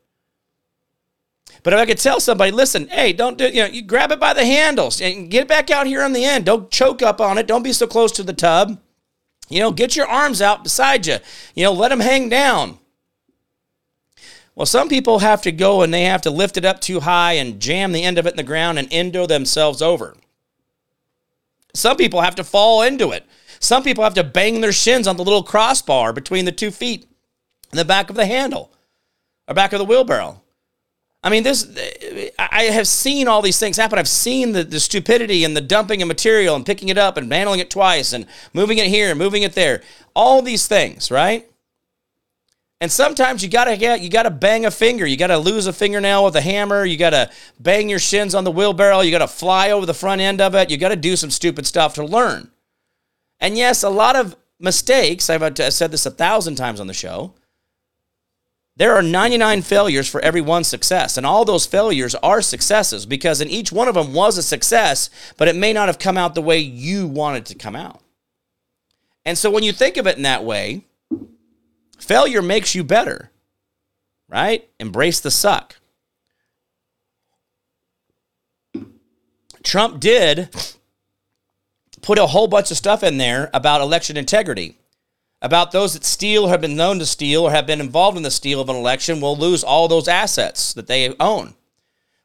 But 1.62 1.72
if 1.72 1.78
I 1.78 1.86
could 1.86 1.98
tell 1.98 2.20
somebody, 2.20 2.50
listen, 2.52 2.88
hey, 2.88 3.12
don't 3.12 3.36
do, 3.36 3.46
you 3.48 3.62
know, 3.62 3.66
you 3.66 3.82
grab 3.82 4.12
it 4.12 4.20
by 4.20 4.32
the 4.32 4.44
handles 4.44 5.00
and 5.00 5.30
get 5.30 5.42
it 5.42 5.48
back 5.48 5.70
out 5.70 5.86
here 5.86 6.02
on 6.02 6.12
the 6.12 6.24
end. 6.24 6.46
Don't 6.46 6.70
choke 6.70 7.02
up 7.02 7.20
on 7.20 7.38
it. 7.38 7.46
Don't 7.46 7.62
be 7.62 7.72
so 7.72 7.86
close 7.86 8.12
to 8.12 8.22
the 8.22 8.32
tub. 8.32 8.80
You 9.48 9.60
know, 9.60 9.72
get 9.72 9.96
your 9.96 10.06
arms 10.06 10.40
out 10.40 10.62
beside 10.62 11.06
you. 11.06 11.18
You 11.54 11.64
know, 11.64 11.72
let 11.72 11.88
them 11.88 12.00
hang 12.00 12.28
down. 12.28 12.78
Well, 14.54 14.66
some 14.66 14.88
people 14.88 15.20
have 15.20 15.42
to 15.42 15.52
go 15.52 15.82
and 15.82 15.92
they 15.92 16.04
have 16.04 16.22
to 16.22 16.30
lift 16.30 16.56
it 16.56 16.64
up 16.64 16.80
too 16.80 17.00
high 17.00 17.32
and 17.32 17.60
jam 17.60 17.92
the 17.92 18.04
end 18.04 18.18
of 18.18 18.26
it 18.26 18.30
in 18.30 18.36
the 18.36 18.42
ground 18.42 18.78
and 18.78 18.88
endo 18.90 19.26
themselves 19.26 19.82
over. 19.82 20.16
Some 21.74 21.96
people 21.96 22.20
have 22.20 22.34
to 22.36 22.44
fall 22.44 22.82
into 22.82 23.10
it. 23.10 23.24
Some 23.58 23.82
people 23.82 24.04
have 24.04 24.14
to 24.14 24.24
bang 24.24 24.60
their 24.60 24.72
shins 24.72 25.06
on 25.06 25.16
the 25.16 25.24
little 25.24 25.42
crossbar 25.42 26.12
between 26.12 26.44
the 26.44 26.52
two 26.52 26.70
feet 26.70 27.06
in 27.70 27.76
the 27.76 27.84
back 27.84 28.10
of 28.10 28.16
the 28.16 28.26
handle 28.26 28.72
or 29.46 29.54
back 29.54 29.72
of 29.72 29.78
the 29.78 29.84
wheelbarrow. 29.84 30.42
I 31.22 31.28
mean, 31.28 31.42
this 31.42 31.68
I 32.38 32.64
have 32.64 32.88
seen 32.88 33.28
all 33.28 33.42
these 33.42 33.58
things 33.58 33.76
happen. 33.76 33.98
I've 33.98 34.08
seen 34.08 34.52
the, 34.52 34.64
the 34.64 34.80
stupidity 34.80 35.44
and 35.44 35.54
the 35.54 35.60
dumping 35.60 36.00
of 36.00 36.08
material 36.08 36.56
and 36.56 36.64
picking 36.64 36.88
it 36.88 36.96
up 36.96 37.18
and 37.18 37.30
handling 37.30 37.60
it 37.60 37.70
twice 37.70 38.14
and 38.14 38.26
moving 38.54 38.78
it 38.78 38.86
here 38.86 39.10
and 39.10 39.18
moving 39.18 39.42
it 39.42 39.52
there. 39.52 39.82
All 40.14 40.40
these 40.40 40.66
things, 40.66 41.10
right? 41.10 41.46
And 42.80 42.90
sometimes 42.90 43.42
you 43.42 43.50
gotta 43.50 43.76
get 43.76 44.00
you 44.00 44.08
gotta 44.08 44.30
bang 44.30 44.64
a 44.64 44.70
finger. 44.70 45.06
You 45.06 45.18
gotta 45.18 45.36
lose 45.36 45.66
a 45.66 45.74
fingernail 45.74 46.24
with 46.24 46.36
a 46.36 46.40
hammer. 46.40 46.86
You 46.86 46.96
gotta 46.96 47.30
bang 47.58 47.90
your 47.90 47.98
shins 47.98 48.34
on 48.34 48.44
the 48.44 48.50
wheelbarrow. 48.50 49.00
You 49.00 49.10
gotta 49.10 49.28
fly 49.28 49.70
over 49.72 49.84
the 49.84 49.92
front 49.92 50.22
end 50.22 50.40
of 50.40 50.54
it. 50.54 50.70
You 50.70 50.78
gotta 50.78 50.96
do 50.96 51.16
some 51.16 51.30
stupid 51.30 51.66
stuff 51.66 51.94
to 51.94 52.04
learn. 52.04 52.50
And 53.38 53.58
yes, 53.58 53.82
a 53.82 53.90
lot 53.90 54.16
of 54.16 54.36
mistakes. 54.58 55.28
I've 55.28 55.54
said 55.74 55.90
this 55.90 56.06
a 56.06 56.10
thousand 56.10 56.54
times 56.54 56.80
on 56.80 56.86
the 56.86 56.94
show. 56.94 57.34
There 58.80 58.96
are 58.96 59.02
99 59.02 59.60
failures 59.60 60.08
for 60.08 60.22
every 60.22 60.40
one 60.40 60.64
success, 60.64 61.18
and 61.18 61.26
all 61.26 61.44
those 61.44 61.66
failures 61.66 62.14
are 62.14 62.40
successes 62.40 63.04
because 63.04 63.42
in 63.42 63.50
each 63.50 63.70
one 63.70 63.88
of 63.88 63.94
them 63.94 64.14
was 64.14 64.38
a 64.38 64.42
success, 64.42 65.10
but 65.36 65.48
it 65.48 65.54
may 65.54 65.74
not 65.74 65.88
have 65.88 65.98
come 65.98 66.16
out 66.16 66.34
the 66.34 66.40
way 66.40 66.60
you 66.60 67.06
wanted 67.06 67.44
to 67.44 67.54
come 67.54 67.76
out. 67.76 68.00
And 69.22 69.36
so 69.36 69.50
when 69.50 69.64
you 69.64 69.72
think 69.72 69.98
of 69.98 70.06
it 70.06 70.16
in 70.16 70.22
that 70.22 70.46
way, 70.46 70.86
failure 71.98 72.40
makes 72.40 72.74
you 72.74 72.82
better, 72.82 73.30
right? 74.30 74.66
Embrace 74.78 75.20
the 75.20 75.30
suck. 75.30 75.76
Trump 79.62 80.00
did 80.00 80.48
put 82.00 82.18
a 82.18 82.28
whole 82.28 82.48
bunch 82.48 82.70
of 82.70 82.78
stuff 82.78 83.02
in 83.02 83.18
there 83.18 83.50
about 83.52 83.82
election 83.82 84.16
integrity 84.16 84.79
about 85.42 85.72
those 85.72 85.94
that 85.94 86.04
steal 86.04 86.48
have 86.48 86.60
been 86.60 86.76
known 86.76 86.98
to 86.98 87.06
steal 87.06 87.44
or 87.44 87.50
have 87.50 87.66
been 87.66 87.80
involved 87.80 88.16
in 88.16 88.22
the 88.22 88.30
steal 88.30 88.60
of 88.60 88.68
an 88.68 88.76
election 88.76 89.20
will 89.20 89.36
lose 89.36 89.64
all 89.64 89.88
those 89.88 90.08
assets 90.08 90.74
that 90.74 90.86
they 90.86 91.14
own. 91.18 91.54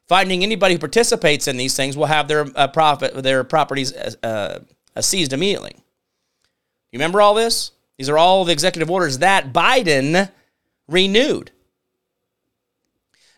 Finding 0.06 0.42
anybody 0.42 0.74
who 0.74 0.78
participates 0.78 1.48
in 1.48 1.56
these 1.56 1.74
things 1.74 1.96
will 1.96 2.06
have 2.06 2.28
their 2.28 2.46
uh, 2.54 2.68
profit, 2.68 3.14
their 3.22 3.42
properties 3.42 3.92
uh, 3.94 4.60
uh, 4.94 5.00
seized 5.00 5.32
immediately. 5.32 5.74
You 6.92 6.98
remember 6.98 7.20
all 7.20 7.34
this? 7.34 7.72
These 7.98 8.08
are 8.08 8.18
all 8.18 8.44
the 8.44 8.52
executive 8.52 8.90
orders 8.90 9.18
that 9.18 9.52
Biden 9.52 10.30
renewed. 10.86 11.50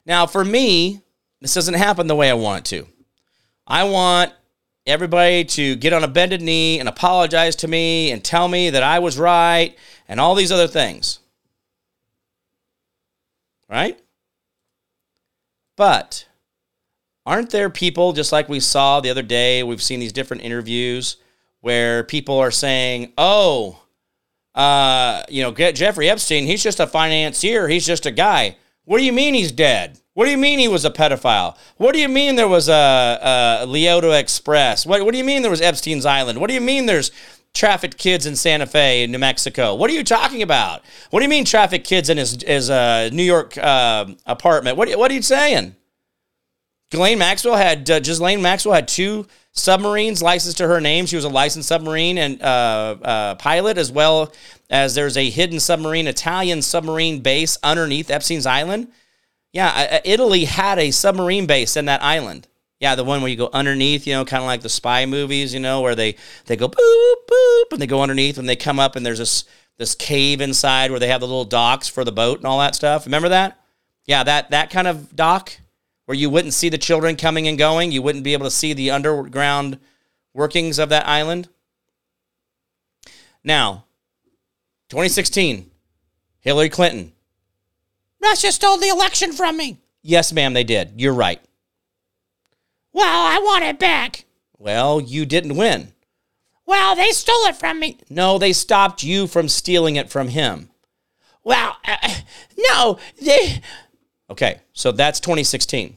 Now, 0.04 0.26
for 0.26 0.44
me, 0.44 1.02
this 1.40 1.54
doesn't 1.54 1.74
happen 1.74 2.06
the 2.06 2.16
way 2.16 2.28
I 2.30 2.34
want 2.34 2.72
it 2.72 2.76
to. 2.76 2.88
I 3.66 3.84
want 3.84 4.32
everybody 4.88 5.44
to 5.44 5.76
get 5.76 5.92
on 5.92 6.02
a 6.02 6.08
bended 6.08 6.42
knee 6.42 6.80
and 6.80 6.88
apologize 6.88 7.54
to 7.56 7.68
me 7.68 8.10
and 8.10 8.24
tell 8.24 8.48
me 8.48 8.70
that 8.70 8.82
I 8.82 8.98
was 8.98 9.18
right 9.18 9.76
and 10.08 10.18
all 10.18 10.34
these 10.34 10.50
other 10.50 10.66
things. 10.66 11.20
Right? 13.68 13.98
But 15.76 16.26
aren't 17.26 17.50
there 17.50 17.70
people, 17.70 18.12
just 18.12 18.32
like 18.32 18.48
we 18.48 18.60
saw 18.60 19.00
the 19.00 19.10
other 19.10 19.22
day, 19.22 19.62
we've 19.62 19.82
seen 19.82 20.00
these 20.00 20.12
different 20.12 20.42
interviews 20.42 21.18
where 21.60 22.04
people 22.04 22.38
are 22.38 22.50
saying, 22.50 23.12
oh, 23.18 23.82
uh, 24.54 25.22
you 25.28 25.42
know, 25.42 25.52
Jeffrey 25.52 26.08
Epstein, 26.08 26.46
he's 26.46 26.62
just 26.62 26.80
a 26.80 26.86
financier, 26.86 27.68
he's 27.68 27.86
just 27.86 28.06
a 28.06 28.10
guy. 28.10 28.56
What 28.84 28.98
do 28.98 29.04
you 29.04 29.12
mean 29.12 29.34
he's 29.34 29.52
dead? 29.52 30.00
What 30.18 30.24
do 30.24 30.32
you 30.32 30.36
mean 30.36 30.58
he 30.58 30.66
was 30.66 30.84
a 30.84 30.90
pedophile? 30.90 31.56
What 31.76 31.92
do 31.92 32.00
you 32.00 32.08
mean 32.08 32.34
there 32.34 32.48
was 32.48 32.68
a, 32.68 33.60
a 33.62 33.66
Lolita 33.66 34.18
Express? 34.18 34.84
What, 34.84 35.04
what 35.04 35.12
do 35.12 35.18
you 35.18 35.22
mean 35.22 35.42
there 35.42 35.50
was 35.50 35.60
Epstein's 35.60 36.04
Island? 36.04 36.40
What 36.40 36.48
do 36.48 36.54
you 36.54 36.60
mean 36.60 36.86
there's 36.86 37.12
trafficked 37.54 37.98
kids 37.98 38.26
in 38.26 38.34
Santa 38.34 38.66
Fe, 38.66 39.06
New 39.06 39.20
Mexico? 39.20 39.76
What 39.76 39.88
are 39.90 39.92
you 39.94 40.02
talking 40.02 40.42
about? 40.42 40.82
What 41.10 41.20
do 41.20 41.24
you 41.24 41.28
mean 41.28 41.44
trafficked 41.44 41.86
kids 41.86 42.10
in 42.10 42.16
his, 42.16 42.42
his 42.42 42.68
uh, 42.68 43.10
New 43.12 43.22
York 43.22 43.56
uh, 43.58 44.06
apartment? 44.26 44.76
What, 44.76 44.90
what 44.98 45.08
are 45.12 45.14
you 45.14 45.22
saying? 45.22 45.76
Ghislaine 46.90 47.18
Maxwell 47.20 47.54
had 47.54 47.88
uh, 47.88 48.00
Ghislaine 48.00 48.42
Maxwell 48.42 48.74
had 48.74 48.88
two 48.88 49.24
submarines 49.52 50.20
licensed 50.20 50.58
to 50.58 50.66
her 50.66 50.80
name. 50.80 51.06
She 51.06 51.14
was 51.14 51.26
a 51.26 51.28
licensed 51.28 51.68
submarine 51.68 52.18
and 52.18 52.42
uh, 52.42 52.96
uh, 53.02 53.34
pilot, 53.36 53.78
as 53.78 53.92
well 53.92 54.32
as 54.68 54.96
there's 54.96 55.16
a 55.16 55.30
hidden 55.30 55.60
submarine, 55.60 56.08
Italian 56.08 56.60
submarine 56.60 57.20
base 57.20 57.56
underneath 57.62 58.10
Epstein's 58.10 58.46
Island. 58.46 58.88
Yeah, 59.52 60.00
Italy 60.04 60.44
had 60.44 60.78
a 60.78 60.90
submarine 60.90 61.46
base 61.46 61.76
in 61.76 61.86
that 61.86 62.02
island. 62.02 62.46
Yeah, 62.80 62.94
the 62.94 63.04
one 63.04 63.22
where 63.22 63.30
you 63.30 63.36
go 63.36 63.50
underneath, 63.52 64.06
you 64.06 64.14
know, 64.14 64.24
kind 64.24 64.42
of 64.42 64.46
like 64.46 64.60
the 64.60 64.68
spy 64.68 65.04
movies, 65.04 65.52
you 65.52 65.60
know, 65.60 65.80
where 65.80 65.94
they 65.94 66.16
they 66.46 66.56
go 66.56 66.68
boop 66.68 67.14
boop 67.30 67.72
and 67.72 67.80
they 67.80 67.86
go 67.86 68.02
underneath 68.02 68.38
and 68.38 68.48
they 68.48 68.56
come 68.56 68.78
up 68.78 68.94
and 68.94 69.04
there's 69.04 69.18
this 69.18 69.44
this 69.78 69.94
cave 69.94 70.40
inside 70.40 70.90
where 70.90 71.00
they 71.00 71.08
have 71.08 71.20
the 71.20 71.26
little 71.26 71.44
docks 71.44 71.88
for 71.88 72.04
the 72.04 72.12
boat 72.12 72.38
and 72.38 72.46
all 72.46 72.58
that 72.58 72.74
stuff. 72.74 73.06
Remember 73.06 73.28
that? 73.30 73.58
Yeah, 74.06 74.22
that 74.22 74.50
that 74.50 74.70
kind 74.70 74.86
of 74.86 75.16
dock 75.16 75.58
where 76.04 76.16
you 76.16 76.30
wouldn't 76.30 76.54
see 76.54 76.68
the 76.68 76.78
children 76.78 77.16
coming 77.16 77.48
and 77.48 77.58
going, 77.58 77.92
you 77.92 78.00
wouldn't 78.00 78.24
be 78.24 78.32
able 78.32 78.46
to 78.46 78.50
see 78.50 78.72
the 78.72 78.90
underground 78.90 79.78
workings 80.32 80.78
of 80.78 80.88
that 80.88 81.06
island. 81.06 81.48
Now, 83.44 83.84
2016, 84.88 85.70
Hillary 86.40 86.70
Clinton. 86.70 87.12
Russia 88.22 88.52
stole 88.52 88.78
the 88.78 88.88
election 88.88 89.32
from 89.32 89.56
me. 89.56 89.78
Yes, 90.02 90.32
ma'am, 90.32 90.52
they 90.52 90.64
did. 90.64 90.92
You're 90.96 91.14
right. 91.14 91.40
Well, 92.92 93.04
I 93.06 93.38
want 93.38 93.64
it 93.64 93.78
back. 93.78 94.24
Well, 94.56 95.00
you 95.00 95.24
didn't 95.26 95.56
win. 95.56 95.92
Well, 96.66 96.96
they 96.96 97.10
stole 97.12 97.46
it 97.46 97.56
from 97.56 97.80
me. 97.80 97.98
No, 98.10 98.38
they 98.38 98.52
stopped 98.52 99.02
you 99.02 99.26
from 99.26 99.48
stealing 99.48 99.96
it 99.96 100.10
from 100.10 100.28
him. 100.28 100.68
Well, 101.44 101.76
uh, 101.84 101.96
no, 102.58 102.98
they. 103.20 103.62
Okay, 104.30 104.60
so 104.72 104.92
that's 104.92 105.20
2016. 105.20 105.96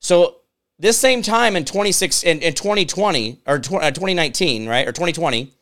So 0.00 0.36
this 0.78 0.98
same 0.98 1.22
time 1.22 1.54
in 1.54 1.64
26 1.64 2.24
in, 2.24 2.40
in 2.40 2.54
2020 2.54 3.42
or 3.46 3.58
tw- 3.58 3.74
uh, 3.74 3.90
2019, 3.90 4.66
right, 4.66 4.88
or 4.88 4.92
2020, 4.92 5.52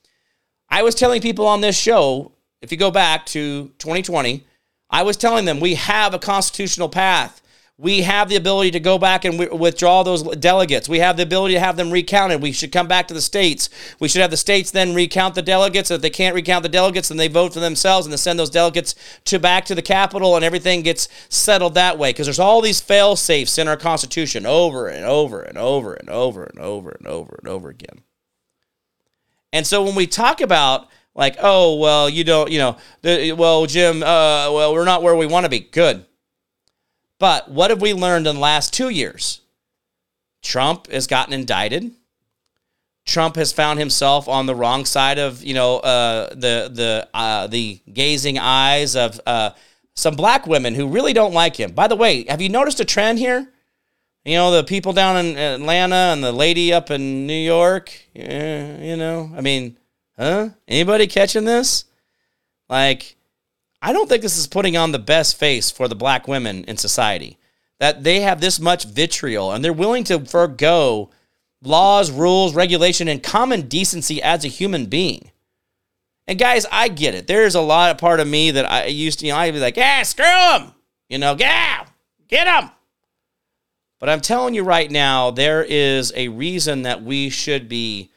I 0.70 0.82
was 0.82 0.94
telling 0.94 1.20
people 1.20 1.46
on 1.46 1.60
this 1.60 1.78
show. 1.78 2.32
If 2.62 2.72
you 2.72 2.78
go 2.78 2.90
back 2.90 3.26
to 3.26 3.68
2020, 3.78 4.46
I 4.90 5.02
was 5.02 5.16
telling 5.16 5.44
them 5.44 5.60
we 5.60 5.74
have 5.74 6.14
a 6.14 6.18
constitutional 6.18 6.88
path. 6.88 7.42
We 7.80 8.00
have 8.02 8.28
the 8.28 8.34
ability 8.34 8.72
to 8.72 8.80
go 8.80 8.98
back 8.98 9.24
and 9.24 9.38
withdraw 9.38 10.02
those 10.02 10.24
delegates. 10.38 10.88
We 10.88 10.98
have 10.98 11.16
the 11.16 11.22
ability 11.22 11.54
to 11.54 11.60
have 11.60 11.76
them 11.76 11.92
recounted. 11.92 12.42
We 12.42 12.50
should 12.50 12.72
come 12.72 12.88
back 12.88 13.06
to 13.06 13.14
the 13.14 13.22
states. 13.22 13.70
We 14.00 14.08
should 14.08 14.20
have 14.20 14.32
the 14.32 14.36
states 14.36 14.72
then 14.72 14.96
recount 14.96 15.36
the 15.36 15.42
delegates. 15.42 15.92
If 15.92 16.00
they 16.00 16.10
can't 16.10 16.34
recount 16.34 16.64
the 16.64 16.68
delegates, 16.68 17.06
then 17.06 17.18
they 17.18 17.28
vote 17.28 17.54
for 17.54 17.60
themselves 17.60 18.04
and 18.04 18.12
they 18.12 18.16
send 18.16 18.36
those 18.36 18.50
delegates 18.50 18.96
to 19.26 19.38
back 19.38 19.64
to 19.66 19.76
the 19.76 19.82
Capitol, 19.82 20.34
and 20.34 20.44
everything 20.44 20.82
gets 20.82 21.08
settled 21.28 21.74
that 21.74 21.98
way. 21.98 22.10
Because 22.10 22.26
there's 22.26 22.40
all 22.40 22.60
these 22.60 22.80
fail 22.80 23.14
safes 23.14 23.58
in 23.58 23.68
our 23.68 23.76
Constitution 23.76 24.44
over 24.44 24.88
and 24.88 25.04
over 25.04 25.40
and 25.40 25.56
over 25.56 25.94
and 25.94 26.10
over 26.10 26.42
and 26.42 26.58
over 26.58 26.90
and 26.90 27.06
over 27.06 27.38
and 27.38 27.48
over 27.48 27.68
again. 27.68 28.02
And 29.52 29.64
so 29.64 29.84
when 29.84 29.94
we 29.94 30.08
talk 30.08 30.40
about 30.40 30.88
like, 31.18 31.36
oh 31.40 31.74
well, 31.74 32.08
you 32.08 32.22
don't, 32.22 32.48
you 32.50 32.58
know, 32.58 32.76
the, 33.02 33.32
well, 33.32 33.66
Jim, 33.66 34.04
uh, 34.04 34.48
well, 34.52 34.72
we're 34.72 34.84
not 34.84 35.02
where 35.02 35.16
we 35.16 35.26
want 35.26 35.44
to 35.44 35.50
be. 35.50 35.58
Good. 35.58 36.06
But 37.18 37.50
what 37.50 37.70
have 37.70 37.82
we 37.82 37.92
learned 37.92 38.28
in 38.28 38.36
the 38.36 38.40
last 38.40 38.72
two 38.72 38.88
years? 38.88 39.40
Trump 40.42 40.88
has 40.92 41.08
gotten 41.08 41.34
indicted. 41.34 41.90
Trump 43.04 43.34
has 43.34 43.52
found 43.52 43.80
himself 43.80 44.28
on 44.28 44.46
the 44.46 44.54
wrong 44.54 44.84
side 44.84 45.18
of 45.18 45.42
you 45.42 45.54
know 45.54 45.78
uh, 45.78 46.28
the 46.30 46.70
the 46.72 47.08
uh, 47.12 47.48
the 47.48 47.80
gazing 47.92 48.38
eyes 48.38 48.94
of 48.94 49.20
uh, 49.26 49.50
some 49.94 50.14
black 50.14 50.46
women 50.46 50.76
who 50.76 50.86
really 50.86 51.12
don't 51.12 51.34
like 51.34 51.56
him. 51.56 51.72
By 51.72 51.88
the 51.88 51.96
way, 51.96 52.26
have 52.28 52.40
you 52.40 52.48
noticed 52.48 52.78
a 52.78 52.84
trend 52.84 53.18
here? 53.18 53.50
You 54.24 54.36
know 54.36 54.52
the 54.52 54.62
people 54.62 54.92
down 54.92 55.16
in 55.16 55.36
Atlanta 55.36 56.12
and 56.12 56.22
the 56.22 56.30
lady 56.30 56.72
up 56.72 56.92
in 56.92 57.26
New 57.26 57.32
York. 57.32 57.90
Yeah, 58.14 58.80
you 58.80 58.96
know, 58.96 59.32
I 59.34 59.40
mean, 59.40 59.78
huh? 60.18 60.50
Anybody 60.66 61.06
catching 61.06 61.44
this? 61.44 61.84
Like, 62.68 63.16
I 63.80 63.92
don't 63.92 64.08
think 64.08 64.22
this 64.22 64.36
is 64.36 64.46
putting 64.46 64.76
on 64.76 64.92
the 64.92 64.98
best 64.98 65.38
face 65.38 65.70
for 65.70 65.88
the 65.88 65.94
black 65.94 66.28
women 66.28 66.64
in 66.64 66.76
society. 66.76 67.38
That 67.80 68.02
they 68.02 68.20
have 68.20 68.40
this 68.40 68.58
much 68.58 68.84
vitriol 68.84 69.52
and 69.52 69.64
they're 69.64 69.72
willing 69.72 70.04
to 70.04 70.24
forego 70.24 71.10
laws, 71.62 72.10
rules, 72.10 72.54
regulation, 72.54 73.08
and 73.08 73.22
common 73.22 73.68
decency 73.68 74.20
as 74.22 74.44
a 74.44 74.48
human 74.48 74.86
being. 74.86 75.30
And 76.26 76.38
guys, 76.38 76.66
I 76.70 76.88
get 76.88 77.14
it. 77.14 77.26
There's 77.26 77.54
a 77.54 77.60
lot 77.60 77.90
of 77.90 77.98
part 77.98 78.20
of 78.20 78.28
me 78.28 78.50
that 78.50 78.70
I 78.70 78.86
used 78.86 79.20
to, 79.20 79.26
you 79.26 79.32
know, 79.32 79.38
I'd 79.38 79.54
be 79.54 79.60
like, 79.60 79.76
yeah, 79.76 80.02
screw 80.02 80.24
them. 80.24 80.74
You 81.08 81.18
know, 81.18 81.36
yeah, 81.38 81.86
get 82.28 82.44
them. 82.44 82.70
But 83.98 84.08
I'm 84.08 84.20
telling 84.20 84.54
you 84.54 84.62
right 84.62 84.90
now, 84.90 85.30
there 85.30 85.64
is 85.64 86.12
a 86.14 86.28
reason 86.28 86.82
that 86.82 87.02
we 87.02 87.30
should 87.30 87.68
be 87.68 88.10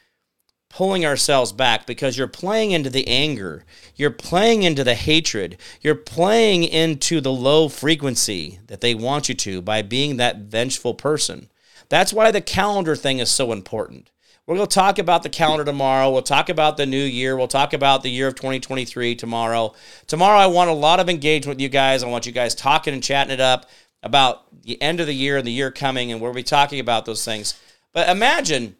pulling 0.72 1.04
ourselves 1.04 1.52
back 1.52 1.86
because 1.86 2.16
you're 2.16 2.26
playing 2.26 2.70
into 2.70 2.88
the 2.88 3.06
anger, 3.06 3.64
you're 3.94 4.10
playing 4.10 4.62
into 4.62 4.82
the 4.82 4.94
hatred, 4.94 5.58
you're 5.82 5.94
playing 5.94 6.64
into 6.64 7.20
the 7.20 7.32
low 7.32 7.68
frequency 7.68 8.58
that 8.66 8.80
they 8.80 8.94
want 8.94 9.28
you 9.28 9.34
to 9.34 9.60
by 9.60 9.82
being 9.82 10.16
that 10.16 10.38
vengeful 10.38 10.94
person. 10.94 11.48
That's 11.90 12.12
why 12.12 12.30
the 12.30 12.40
calendar 12.40 12.96
thing 12.96 13.18
is 13.18 13.30
so 13.30 13.52
important. 13.52 14.10
We're 14.46 14.56
going 14.56 14.66
to 14.66 14.74
talk 14.74 14.98
about 14.98 15.22
the 15.22 15.28
calendar 15.28 15.64
tomorrow. 15.64 16.10
We'll 16.10 16.22
talk 16.22 16.48
about 16.48 16.76
the 16.76 16.86
new 16.86 17.04
year. 17.04 17.36
We'll 17.36 17.48
talk 17.48 17.74
about 17.74 18.02
the 18.02 18.10
year 18.10 18.26
of 18.26 18.34
2023 18.34 19.14
tomorrow. 19.14 19.74
Tomorrow, 20.06 20.38
I 20.38 20.46
want 20.46 20.70
a 20.70 20.74
lot 20.74 20.98
of 20.98 21.08
engagement 21.08 21.56
with 21.56 21.62
you 21.62 21.68
guys. 21.68 22.02
I 22.02 22.08
want 22.08 22.26
you 22.26 22.32
guys 22.32 22.54
talking 22.54 22.92
and 22.94 23.02
chatting 23.02 23.32
it 23.32 23.40
up 23.40 23.66
about 24.02 24.62
the 24.62 24.80
end 24.82 25.00
of 25.00 25.06
the 25.06 25.14
year 25.14 25.36
and 25.36 25.46
the 25.46 25.52
year 25.52 25.70
coming, 25.70 26.10
and 26.10 26.20
we'll 26.20 26.32
be 26.32 26.42
talking 26.42 26.80
about 26.80 27.04
those 27.04 27.24
things. 27.24 27.60
But 27.92 28.08
imagine 28.08 28.74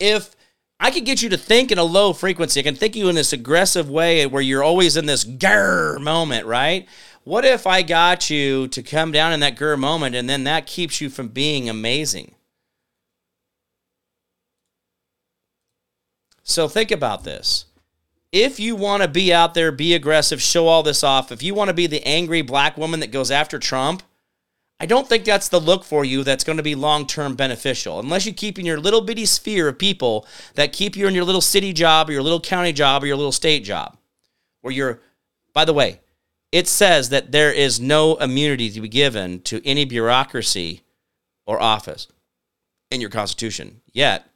if 0.00 0.34
I 0.82 0.90
could 0.90 1.04
get 1.04 1.22
you 1.22 1.28
to 1.28 1.36
think 1.36 1.70
in 1.70 1.78
a 1.78 1.84
low 1.84 2.12
frequency. 2.12 2.58
I 2.58 2.64
can 2.64 2.74
think 2.74 2.96
you 2.96 3.08
in 3.08 3.14
this 3.14 3.32
aggressive 3.32 3.88
way 3.88 4.26
where 4.26 4.42
you're 4.42 4.64
always 4.64 4.96
in 4.96 5.06
this 5.06 5.24
grr 5.24 6.00
moment, 6.00 6.44
right? 6.44 6.88
What 7.22 7.44
if 7.44 7.68
I 7.68 7.82
got 7.82 8.28
you 8.28 8.66
to 8.66 8.82
come 8.82 9.12
down 9.12 9.32
in 9.32 9.38
that 9.40 9.56
grr 9.56 9.78
moment 9.78 10.16
and 10.16 10.28
then 10.28 10.42
that 10.42 10.66
keeps 10.66 11.00
you 11.00 11.08
from 11.08 11.28
being 11.28 11.70
amazing? 11.70 12.34
So 16.42 16.66
think 16.66 16.90
about 16.90 17.22
this. 17.22 17.66
If 18.32 18.58
you 18.58 18.74
want 18.74 19.04
to 19.04 19.08
be 19.08 19.32
out 19.32 19.54
there, 19.54 19.70
be 19.70 19.94
aggressive, 19.94 20.42
show 20.42 20.66
all 20.66 20.82
this 20.82 21.04
off, 21.04 21.30
if 21.30 21.44
you 21.44 21.54
want 21.54 21.68
to 21.68 21.74
be 21.74 21.86
the 21.86 22.04
angry 22.04 22.42
black 22.42 22.76
woman 22.76 22.98
that 23.00 23.12
goes 23.12 23.30
after 23.30 23.60
Trump, 23.60 24.02
I 24.82 24.86
don't 24.86 25.08
think 25.08 25.24
that's 25.24 25.48
the 25.48 25.60
look 25.60 25.84
for 25.84 26.04
you 26.04 26.24
that's 26.24 26.42
going 26.42 26.56
to 26.56 26.62
be 26.64 26.74
long 26.74 27.06
term 27.06 27.36
beneficial. 27.36 28.00
Unless 28.00 28.26
you 28.26 28.32
keep 28.32 28.58
in 28.58 28.66
your 28.66 28.80
little 28.80 29.00
bitty 29.00 29.26
sphere 29.26 29.68
of 29.68 29.78
people 29.78 30.26
that 30.54 30.72
keep 30.72 30.96
you 30.96 31.06
in 31.06 31.14
your 31.14 31.22
little 31.22 31.40
city 31.40 31.72
job 31.72 32.08
or 32.08 32.12
your 32.12 32.22
little 32.22 32.40
county 32.40 32.72
job 32.72 33.04
or 33.04 33.06
your 33.06 33.14
little 33.14 33.30
state 33.30 33.62
job. 33.62 33.96
Where 34.60 34.72
you're, 34.72 35.00
by 35.52 35.64
the 35.64 35.72
way, 35.72 36.00
it 36.50 36.66
says 36.66 37.10
that 37.10 37.30
there 37.30 37.52
is 37.52 37.78
no 37.78 38.16
immunity 38.16 38.70
to 38.70 38.80
be 38.80 38.88
given 38.88 39.40
to 39.42 39.64
any 39.64 39.84
bureaucracy 39.84 40.82
or 41.46 41.62
office 41.62 42.08
in 42.90 43.00
your 43.00 43.10
Constitution. 43.10 43.82
Yet, 43.92 44.28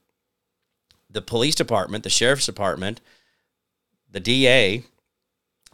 the 1.11 1.23
police 1.23 1.57
department, 1.57 2.05
the 2.05 2.11
sheriff's 2.11 2.47
department, 2.47 3.01
the 4.09 4.21
DA, 4.21 4.85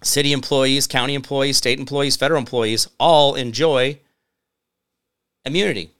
city 0.02 0.32
employees, 0.32 0.86
county 0.86 1.14
employees, 1.14 1.58
state 1.58 1.78
employees, 1.78 2.16
federal 2.16 2.38
employees 2.38 2.88
all 2.98 3.34
enjoy 3.34 3.98
immunity. 5.44 5.90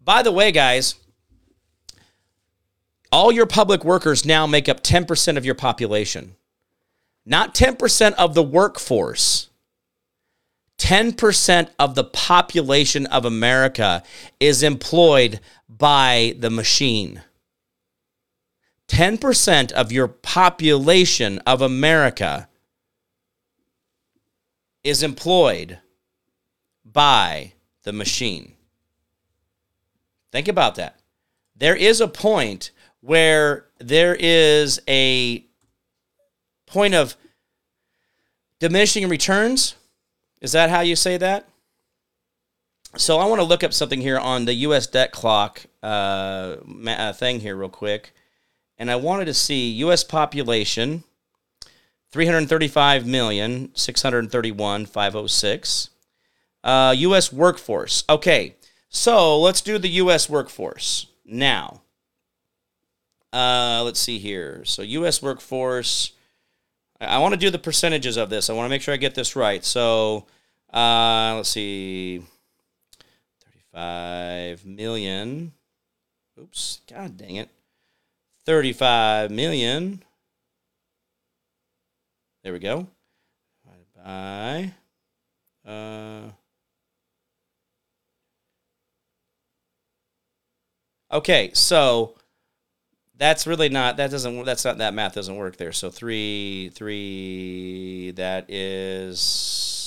By 0.00 0.22
the 0.22 0.32
way, 0.32 0.50
guys, 0.52 0.94
all 3.12 3.32
your 3.32 3.46
public 3.46 3.84
workers 3.84 4.24
now 4.24 4.46
make 4.46 4.68
up 4.68 4.82
10% 4.82 5.36
of 5.36 5.44
your 5.44 5.54
population. 5.54 6.36
Not 7.26 7.54
10% 7.54 8.12
of 8.14 8.34
the 8.34 8.42
workforce. 8.42 9.48
10% 10.78 11.68
of 11.78 11.94
the 11.94 12.04
population 12.04 13.06
of 13.06 13.24
America 13.24 14.02
is 14.38 14.62
employed 14.62 15.40
by 15.68 16.34
the 16.38 16.50
machine. 16.50 17.22
10% 18.88 19.72
of 19.72 19.92
your 19.92 20.08
population 20.08 21.38
of 21.40 21.62
America 21.62 22.48
is 24.82 25.02
employed 25.02 25.78
by 26.84 27.52
the 27.82 27.92
machine. 27.92 28.54
Think 30.32 30.48
about 30.48 30.76
that. 30.76 31.00
There 31.56 31.76
is 31.76 32.00
a 32.00 32.08
point 32.08 32.70
where 33.00 33.66
there 33.78 34.16
is 34.18 34.80
a 34.88 35.44
point 36.66 36.94
of 36.94 37.16
diminishing 38.58 39.08
returns. 39.08 39.74
Is 40.40 40.52
that 40.52 40.70
how 40.70 40.80
you 40.80 40.96
say 40.96 41.16
that? 41.16 41.48
So 42.96 43.18
I 43.18 43.26
want 43.26 43.40
to 43.40 43.44
look 43.44 43.62
up 43.62 43.72
something 43.72 44.00
here 44.00 44.18
on 44.18 44.44
the 44.44 44.54
U.S. 44.54 44.86
debt 44.86 45.12
clock 45.12 45.62
uh, 45.82 46.56
uh, 46.86 47.12
thing 47.12 47.40
here 47.40 47.56
real 47.56 47.68
quick, 47.68 48.12
and 48.78 48.90
I 48.90 48.96
wanted 48.96 49.26
to 49.26 49.34
see 49.34 49.70
U.S. 49.72 50.02
population, 50.02 51.04
three 52.10 52.26
hundred 52.26 52.48
thirty-five 52.48 53.06
million 53.06 53.70
six 53.74 54.02
hundred 54.02 54.30
thirty-one 54.32 54.86
five 54.86 55.12
hundred 55.12 55.28
six. 55.28 55.90
Uh, 56.62 56.94
U.S. 56.98 57.32
workforce. 57.32 58.04
Okay, 58.08 58.56
so 58.88 59.38
let's 59.38 59.60
do 59.60 59.78
the 59.78 59.88
U.S. 59.88 60.28
workforce 60.28 61.06
now. 61.24 61.82
Uh, 63.32 63.82
let's 63.84 64.00
see 64.00 64.18
here. 64.18 64.64
So 64.64 64.82
U.S. 64.82 65.22
workforce. 65.22 66.12
I, 67.00 67.06
I 67.06 67.18
want 67.18 67.32
to 67.32 67.40
do 67.40 67.50
the 67.50 67.58
percentages 67.58 68.16
of 68.16 68.30
this. 68.30 68.50
I 68.50 68.52
want 68.52 68.66
to 68.66 68.70
make 68.70 68.82
sure 68.82 68.92
I 68.92 68.98
get 68.98 69.14
this 69.14 69.36
right. 69.36 69.64
So 69.64 70.26
uh, 70.72 71.34
let's 71.36 71.48
see. 71.48 72.22
35 73.72 74.66
million. 74.66 75.52
Oops, 76.38 76.80
god 76.88 77.16
dang 77.16 77.36
it. 77.36 77.50
35 78.46 79.30
million. 79.30 80.02
There 82.42 82.52
we 82.52 82.58
go. 82.58 82.86
Divided 83.62 84.74
by 85.64 85.70
uh 85.70 86.30
Okay, 91.12 91.50
so 91.54 92.14
that's 93.16 93.46
really 93.46 93.68
not 93.68 93.96
that 93.98 94.10
doesn't 94.10 94.44
that's 94.44 94.64
not 94.64 94.78
that 94.78 94.94
math 94.94 95.14
doesn't 95.14 95.36
work 95.36 95.56
there. 95.56 95.72
So 95.72 95.90
three 95.90 96.70
three 96.74 98.12
that 98.12 98.50
is 98.50 99.80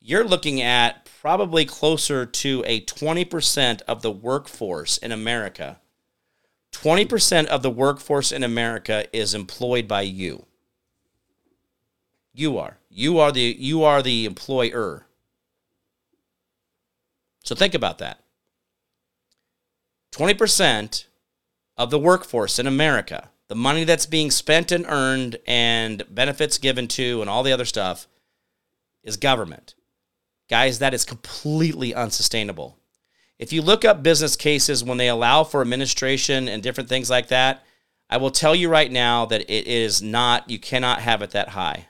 you're 0.00 0.24
looking 0.24 0.62
at 0.62 1.08
probably 1.20 1.64
closer 1.64 2.24
to 2.24 2.62
a 2.64 2.80
20% 2.82 3.82
of 3.82 4.02
the 4.02 4.12
workforce 4.12 4.98
in 4.98 5.10
America. 5.10 5.80
20% 6.70 7.46
of 7.46 7.62
the 7.62 7.70
workforce 7.70 8.30
in 8.30 8.44
America 8.44 9.04
is 9.12 9.34
employed 9.34 9.88
by 9.88 10.02
you. 10.02 10.46
You 12.32 12.56
are. 12.58 12.78
You 12.88 13.18
are 13.18 13.32
the 13.32 13.56
you 13.58 13.82
are 13.82 14.00
the 14.02 14.26
employer. 14.26 15.06
So 17.42 17.56
think 17.56 17.74
about 17.74 17.98
that. 17.98 18.20
20% 20.16 21.04
of 21.76 21.90
the 21.90 21.98
workforce 21.98 22.58
in 22.58 22.66
America, 22.66 23.28
the 23.48 23.54
money 23.54 23.84
that's 23.84 24.06
being 24.06 24.30
spent 24.30 24.72
and 24.72 24.86
earned 24.88 25.36
and 25.46 26.02
benefits 26.08 26.56
given 26.58 26.88
to 26.88 27.20
and 27.20 27.28
all 27.28 27.42
the 27.42 27.52
other 27.52 27.66
stuff 27.66 28.08
is 29.02 29.16
government. 29.16 29.74
Guys, 30.48 30.78
that 30.78 30.94
is 30.94 31.04
completely 31.04 31.94
unsustainable. 31.94 32.78
If 33.38 33.52
you 33.52 33.60
look 33.60 33.84
up 33.84 34.02
business 34.02 34.36
cases 34.36 34.82
when 34.82 34.96
they 34.96 35.08
allow 35.08 35.44
for 35.44 35.60
administration 35.60 36.48
and 36.48 36.62
different 36.62 36.88
things 36.88 37.10
like 37.10 37.28
that, 37.28 37.64
I 38.08 38.16
will 38.16 38.30
tell 38.30 38.54
you 38.54 38.70
right 38.70 38.90
now 38.90 39.26
that 39.26 39.42
it 39.42 39.66
is 39.66 40.00
not, 40.00 40.48
you 40.48 40.58
cannot 40.58 41.00
have 41.00 41.20
it 41.20 41.30
that 41.32 41.50
high. 41.50 41.88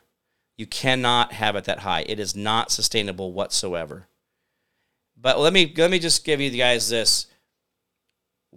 You 0.57 0.67
cannot 0.67 1.33
have 1.33 1.55
it 1.55 1.65
that 1.65 1.81
high. 1.81 2.05
It 2.09 2.19
is 2.19 2.35
not 2.35 2.73
sustainable 2.73 3.33
whatsoever. 3.33 4.09
But 5.17 5.39
let 5.39 5.53
me 5.53 5.73
let 5.77 5.91
me 5.91 5.99
just 5.99 6.25
give 6.25 6.41
you 6.41 6.51
guys 6.51 6.89
this 6.89 7.27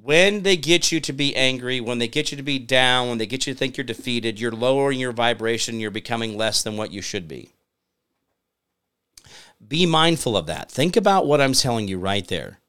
when 0.01 0.43
they 0.43 0.55
get 0.55 0.91
you 0.91 0.99
to 1.01 1.13
be 1.13 1.35
angry, 1.35 1.81
when 1.81 1.99
they 1.99 2.07
get 2.07 2.31
you 2.31 2.37
to 2.37 2.43
be 2.43 2.59
down, 2.59 3.09
when 3.09 3.17
they 3.17 3.25
get 3.25 3.45
you 3.45 3.53
to 3.53 3.59
think 3.59 3.77
you're 3.77 3.83
defeated, 3.83 4.39
you're 4.39 4.51
lowering 4.51 4.99
your 4.99 5.11
vibration, 5.11 5.79
you're 5.79 5.91
becoming 5.91 6.37
less 6.37 6.63
than 6.63 6.77
what 6.77 6.91
you 6.91 7.01
should 7.01 7.27
be. 7.27 7.49
Be 9.65 9.85
mindful 9.85 10.37
of 10.37 10.45
that. 10.45 10.71
Think 10.71 10.95
about 10.95 11.27
what 11.27 11.41
I'm 11.41 11.53
telling 11.53 11.87
you 11.87 11.99
right 11.99 12.27
there. 12.27 12.59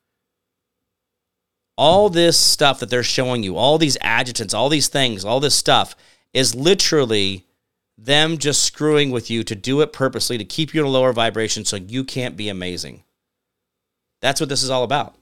All 1.76 2.10
this 2.10 2.38
stuff 2.38 2.80
that 2.80 2.90
they're 2.90 3.02
showing 3.02 3.42
you, 3.42 3.56
all 3.56 3.78
these 3.78 3.96
adjutants, 4.00 4.52
all 4.52 4.68
these 4.68 4.88
things, 4.88 5.24
all 5.24 5.40
this 5.40 5.54
stuff 5.54 5.94
is 6.34 6.54
literally 6.54 7.46
them 7.96 8.38
just 8.38 8.64
screwing 8.64 9.10
with 9.10 9.30
you 9.30 9.44
to 9.44 9.54
do 9.54 9.80
it 9.82 9.92
purposely 9.92 10.36
to 10.36 10.44
keep 10.44 10.74
you 10.74 10.80
in 10.80 10.86
a 10.86 10.90
lower 10.90 11.12
vibration 11.12 11.64
so 11.64 11.76
you 11.76 12.02
can't 12.02 12.36
be 12.36 12.48
amazing. 12.48 13.04
That's 14.20 14.40
what 14.40 14.48
this 14.48 14.62
is 14.62 14.70
all 14.70 14.82
about. 14.82 15.14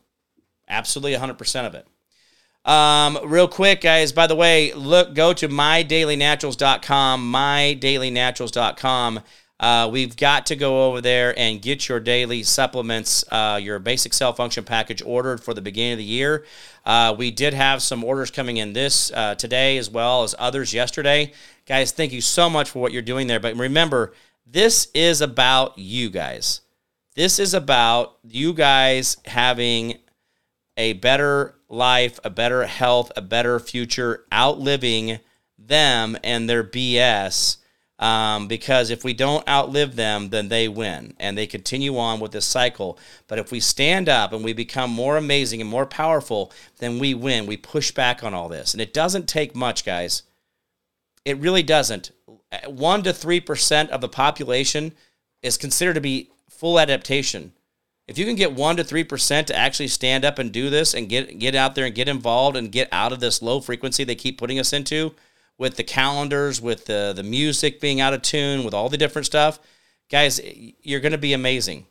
Absolutely 0.69 1.17
100% 1.17 1.67
of 1.67 1.75
it. 1.75 1.87
Um, 2.69 3.19
real 3.25 3.49
quick, 3.49 3.81
guys, 3.81 4.13
by 4.13 4.27
the 4.27 4.37
way, 4.37 4.75
look, 4.75 5.15
go 5.15 5.33
to 5.33 5.49
mydailynaturals.com, 5.49 7.33
mydailynaturals.com. 7.33 9.21
Uh, 9.59 9.89
we've 9.91 10.15
got 10.19 10.45
to 10.47 10.55
go 10.55 10.87
over 10.87 11.01
there 11.01 11.37
and 11.39 11.63
get 11.63 11.89
your 11.89 11.99
daily 11.99 12.43
supplements, 12.43 13.25
uh, 13.33 13.59
your 13.61 13.79
basic 13.79 14.13
cell 14.13 14.35
function 14.35 14.65
package 14.65 15.01
ordered 15.01 15.43
for 15.43 15.55
the 15.55 15.63
beginning 15.63 15.93
of 15.93 15.99
the 15.99 16.05
year. 16.05 16.45
Uh, 16.85 17.15
we 17.17 17.31
did 17.31 17.55
have 17.55 17.81
some 17.81 18.05
orders 18.05 18.31
coming 18.31 18.59
in 18.59 18.75
this 18.75 19.11
uh, 19.13 19.35
today 19.35 19.79
as 19.79 19.89
well 19.89 20.23
as 20.23 20.35
others 20.39 20.75
yesterday. 20.75 21.33
Guys, 21.65 21.91
thank 21.91 22.13
you 22.13 22.21
so 22.21 22.51
much 22.51 22.69
for 22.69 22.81
what 22.81 22.93
you're 22.93 23.01
doing 23.01 23.29
there. 23.29 23.41
But 23.41 23.57
remember, 23.57 24.13
this 24.47 24.89
is 24.93 25.23
about 25.23 25.79
you 25.79 26.11
guys. 26.11 26.61
This 27.15 27.39
is 27.39 27.55
about 27.55 28.19
you 28.23 28.53
guys 28.53 29.17
having 29.25 29.95
a 30.77 30.93
better 30.93 31.58
life, 31.69 32.19
a 32.25 32.31
better 32.31 32.67
health, 32.67 33.13
a 33.17 33.23
better 33.23 33.59
future, 33.61 34.25
outliving 34.33 35.21
them 35.59 36.17
and 36.23 36.49
their 36.49 36.65
BS. 36.65 37.59
Um, 37.99 38.47
because 38.47 38.91
if 38.91 39.03
we 39.03 39.13
don't 39.13 39.49
outlive 39.49 39.97
them, 39.97 40.29
then 40.29 40.49
they 40.49 40.69
win 40.69 41.15
and 41.19 41.37
they 41.37 41.49
continue 41.49 41.99
on 41.99 42.21
with 42.21 42.31
this 42.31 42.45
cycle. 42.45 42.97
But 43.27 43.41
if 43.41 43.51
we 43.51 43.59
stand 43.59 44.09
up 44.09 44.33
and 44.33 44.45
we 44.45 44.53
become 44.53 44.91
more 44.91 45.17
amazing 45.17 45.61
and 45.61 45.69
more 45.69 45.87
powerful, 45.87 46.53
then 46.79 47.01
we 47.01 47.15
win. 47.15 47.47
We 47.47 47.57
push 47.57 47.91
back 47.91 48.23
on 48.23 48.35
all 48.35 48.49
this. 48.49 48.73
And 48.73 48.81
it 48.81 48.95
doesn't 48.95 49.29
take 49.29 49.57
much, 49.57 49.85
guys. 49.85 50.23
It 51.25 51.39
really 51.39 51.65
doesn't. 51.65 52.13
1% 52.53 53.03
to 53.03 53.11
3% 53.11 53.89
of 53.89 54.01
the 54.01 54.09
population 54.09 54.93
is 55.43 55.57
considered 55.57 55.95
to 55.95 56.01
be 56.01 56.31
full 56.49 56.79
adaptation. 56.79 57.53
If 58.09 58.17
you 58.17 58.25
can 58.25 58.37
get 58.37 58.55
one 58.55 58.77
to 58.77 58.85
three 58.85 59.05
percent 59.05 59.47
to 59.49 59.57
actually 59.57 59.89
stand 59.89 60.25
up 60.25 60.39
and 60.39 60.51
do 60.51 60.71
this 60.71 60.95
and 60.95 61.09
get 61.09 61.39
get 61.39 61.55
out 61.55 61.75
there 61.75 61.85
and 61.85 61.95
get 61.95 62.09
involved 62.09 62.57
and 62.57 62.73
get 62.73 62.89
out 62.91 63.13
of 63.13 63.21
this 63.21 63.43
low 63.43 63.61
frequency 63.61 64.03
they 64.03 64.15
keep 64.15 64.39
putting 64.39 64.59
us 64.59 64.73
into, 64.73 65.15
with 65.59 65.77
the 65.77 65.85
calendars, 65.85 66.61
with 66.61 66.87
the 66.87 67.13
the 67.15 67.23
music 67.23 67.81
being 67.81 68.01
out 68.01 68.15
of 68.15 68.23
tune, 68.23 68.65
with 68.65 68.73
all 68.73 68.89
the 68.89 68.97
different 68.97 69.27
stuff, 69.27 69.59
guys, 70.11 70.41
you're 70.83 71.01
going 71.01 71.13
to 71.13 71.19
be 71.19 71.35
amazing. 71.35 71.87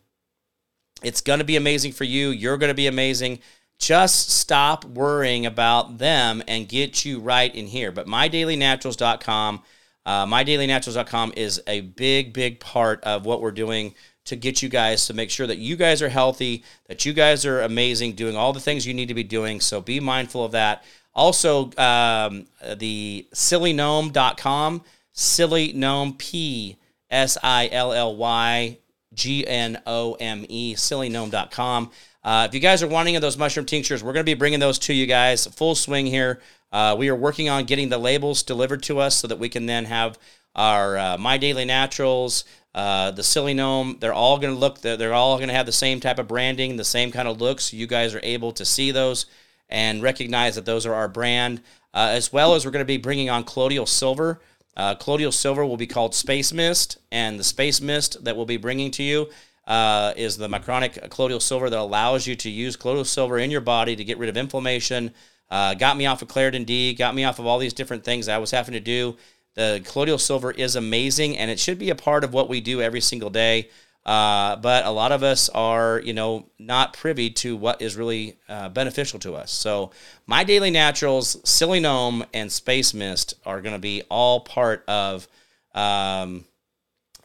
It's 1.03 1.21
going 1.21 1.39
to 1.39 1.45
be 1.45 1.57
amazing 1.57 1.91
for 1.91 2.05
you. 2.05 2.29
You're 2.29 2.57
going 2.57 2.71
to 2.71 2.75
be 2.75 2.87
amazing. 2.87 3.39
Just 3.77 4.31
stop 4.31 4.85
worrying 4.85 5.45
about 5.45 5.99
them 5.99 6.41
and 6.47 6.67
get 6.67 7.05
you 7.05 7.19
right 7.19 7.53
in 7.53 7.67
here. 7.67 7.91
But 7.91 8.07
mydailynaturals.com, 8.07 9.61
uh, 10.07 10.25
mydailynaturals.com 10.25 11.33
is 11.37 11.61
a 11.67 11.81
big, 11.81 12.33
big 12.33 12.59
part 12.59 13.03
of 13.03 13.27
what 13.27 13.41
we're 13.41 13.51
doing 13.51 13.93
to 14.27 14.35
get 14.35 14.61
you 14.61 14.69
guys 14.69 15.07
to 15.07 15.13
make 15.13 15.29
sure 15.29 15.47
that 15.47 15.57
you 15.57 15.75
guys 15.75 16.01
are 16.01 16.09
healthy, 16.09 16.63
that 16.87 17.05
you 17.05 17.13
guys 17.13 17.45
are 17.45 17.61
amazing, 17.61 18.13
doing 18.13 18.35
all 18.35 18.53
the 18.53 18.59
things 18.59 18.85
you 18.85 18.93
need 18.93 19.07
to 19.07 19.13
be 19.13 19.23
doing. 19.23 19.59
So 19.59 19.81
be 19.81 19.99
mindful 19.99 20.43
of 20.43 20.51
that. 20.51 20.83
Also, 21.15 21.71
um, 21.77 22.45
the 22.75 23.25
psillygnome.com, 23.33 24.83
silly 25.13 25.73
gnome, 25.73 26.13
P 26.13 26.77
S 27.09 27.37
I 27.41 27.69
L 27.71 27.93
L 27.93 28.15
Y 28.15 28.77
G 29.13 29.47
N 29.47 29.81
O 29.87 30.13
M 30.19 30.45
E, 30.47 30.75
psillygnome.com. 30.75 31.91
Uh, 32.23 32.45
if 32.47 32.53
you 32.53 32.59
guys 32.59 32.83
are 32.83 32.87
wanting 32.87 33.19
those 33.21 33.37
mushroom 33.37 33.65
tinctures, 33.65 34.03
we're 34.03 34.13
going 34.13 34.25
to 34.25 34.29
be 34.29 34.33
bringing 34.33 34.59
those 34.59 34.77
to 34.79 34.93
you 34.93 35.05
guys 35.05 35.47
full 35.47 35.75
swing 35.75 36.05
here. 36.05 36.41
Uh, 36.71 36.95
we 36.99 37.07
are 37.07 37.15
working 37.15 37.47
on 37.47 37.63
getting 37.63 37.87
the 37.87 37.97
labels 37.97 38.43
delivered 38.43 38.83
to 38.83 38.99
us 38.99 39.15
so 39.15 39.27
that 39.27 39.39
we 39.39 39.47
can 39.47 39.65
then 39.65 39.85
have 39.85 40.19
our 40.53 40.97
uh, 40.97 41.17
My 41.17 41.37
Daily 41.37 41.63
Naturals, 41.65 42.43
uh, 42.77 43.09
the 43.09 43.23
Silly 43.23 43.55
Gnome, 43.55 43.97
they're 43.99 44.13
all 44.13 44.37
going 44.37 44.53
to 44.53 44.59
look, 44.59 44.81
they're, 44.81 44.95
they're 44.95 45.13
all 45.15 45.37
going 45.37 45.47
to 45.47 45.55
have 45.55 45.65
the 45.65 45.71
same 45.71 45.99
type 45.99 46.19
of 46.19 46.27
branding, 46.27 46.77
the 46.77 46.83
same 46.83 47.11
kind 47.11 47.27
of 47.27 47.41
looks. 47.41 47.73
You 47.73 47.87
guys 47.87 48.13
are 48.13 48.19
able 48.21 48.51
to 48.51 48.63
see 48.65 48.91
those 48.91 49.25
and 49.67 50.03
recognize 50.03 50.53
that 50.53 50.65
those 50.65 50.85
are 50.85 50.93
our 50.93 51.07
brand. 51.07 51.61
Uh, 51.91 52.09
as 52.11 52.31
well 52.31 52.53
as 52.53 52.63
we're 52.63 52.71
going 52.71 52.83
to 52.83 52.85
be 52.85 52.97
bringing 52.97 53.31
on 53.31 53.43
Colloidal 53.43 53.87
Silver. 53.87 54.39
Uh, 54.75 54.93
Silver 55.31 55.65
will 55.65 55.75
be 55.75 55.87
called 55.87 56.13
Space 56.13 56.53
Mist, 56.53 56.99
and 57.11 57.39
the 57.39 57.43
Space 57.43 57.81
Mist 57.81 58.23
that 58.23 58.35
we'll 58.35 58.45
be 58.45 58.57
bringing 58.57 58.91
to 58.91 59.01
you 59.01 59.27
uh, 59.65 60.13
is 60.15 60.37
the 60.37 60.47
Micronic 60.47 61.09
Colloidal 61.09 61.39
Silver 61.39 61.71
that 61.71 61.79
allows 61.79 62.27
you 62.27 62.35
to 62.35 62.49
use 62.49 62.75
Colloidal 62.75 63.05
Silver 63.05 63.39
in 63.39 63.49
your 63.49 63.61
body 63.61 63.95
to 63.95 64.03
get 64.03 64.19
rid 64.19 64.29
of 64.29 64.37
inflammation. 64.37 65.15
Uh, 65.49 65.73
got 65.73 65.97
me 65.97 66.05
off 66.05 66.21
of 66.21 66.27
Claritin 66.27 66.63
D, 66.63 66.93
got 66.93 67.15
me 67.15 67.23
off 67.23 67.39
of 67.39 67.47
all 67.47 67.57
these 67.57 67.73
different 67.73 68.03
things 68.03 68.27
I 68.27 68.37
was 68.37 68.51
having 68.51 68.73
to 68.73 68.79
do 68.79 69.17
the 69.57 69.81
colloidal 69.83 70.19
silver 70.19 70.51
is 70.51 70.75
amazing, 70.75 71.35
and 71.35 71.49
it 71.49 71.59
should 71.59 71.79
be 71.79 71.89
a 71.89 71.95
part 71.95 72.23
of 72.23 72.31
what 72.31 72.47
we 72.47 72.61
do 72.61 72.79
every 72.79 73.01
single 73.01 73.31
day. 73.31 73.69
Uh, 74.05 74.55
but 74.57 74.85
a 74.85 74.91
lot 74.91 75.11
of 75.11 75.23
us 75.23 75.49
are, 75.49 75.99
you 75.99 76.13
know, 76.13 76.45
not 76.59 76.93
privy 76.93 77.31
to 77.31 77.57
what 77.57 77.81
is 77.81 77.95
really 77.95 78.37
uh, 78.47 78.69
beneficial 78.69 79.17
to 79.19 79.33
us. 79.33 79.51
So, 79.51 79.89
my 80.27 80.43
daily 80.43 80.69
naturals, 80.69 81.37
silly 81.43 81.79
gnome, 81.79 82.23
and 82.35 82.51
space 82.51 82.93
mist 82.93 83.33
are 83.47 83.61
going 83.61 83.73
to 83.73 83.79
be 83.79 84.03
all 84.09 84.41
part 84.41 84.85
of 84.87 85.27
um, 85.73 86.45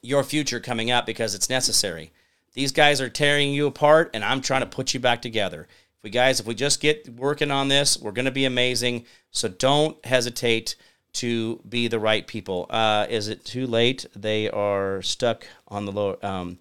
your 0.01 0.25
future 0.25 0.59
coming 0.59 0.91
up 0.91 1.05
because 1.05 1.35
it's 1.35 1.51
necessary. 1.51 2.13
These 2.55 2.73
guys 2.73 2.99
are 3.03 3.11
tearing 3.11 3.53
you 3.53 3.67
apart, 3.67 4.11
and 4.15 4.25
I'm 4.25 4.41
trying 4.41 4.63
to 4.63 4.67
put 4.67 4.95
you 4.95 5.01
back 5.01 5.21
together. 5.21 5.69
If 5.99 6.03
we 6.03 6.09
guys, 6.09 6.41
if 6.41 6.47
we 6.47 6.55
just 6.55 6.81
get 6.81 7.11
working 7.11 7.51
on 7.51 7.69
this, 7.69 8.01
we're 8.01 8.13
going 8.13 8.25
to 8.25 8.31
be 8.31 8.47
amazing. 8.47 9.05
So 9.31 9.49
don't 9.49 10.03
hesitate 10.07 10.77
to 11.15 11.61
be 11.69 11.89
the 11.89 11.99
right 11.99 12.27
people. 12.27 12.67
Uh, 12.71 13.07
is 13.09 13.29
it 13.29 13.45
too 13.45 13.67
late? 13.67 14.07
They 14.15 14.49
are 14.49 15.03
stuck 15.03 15.47
on 15.69 15.85
the 15.85 15.93
lower. 15.93 16.25
Um, 16.25 16.59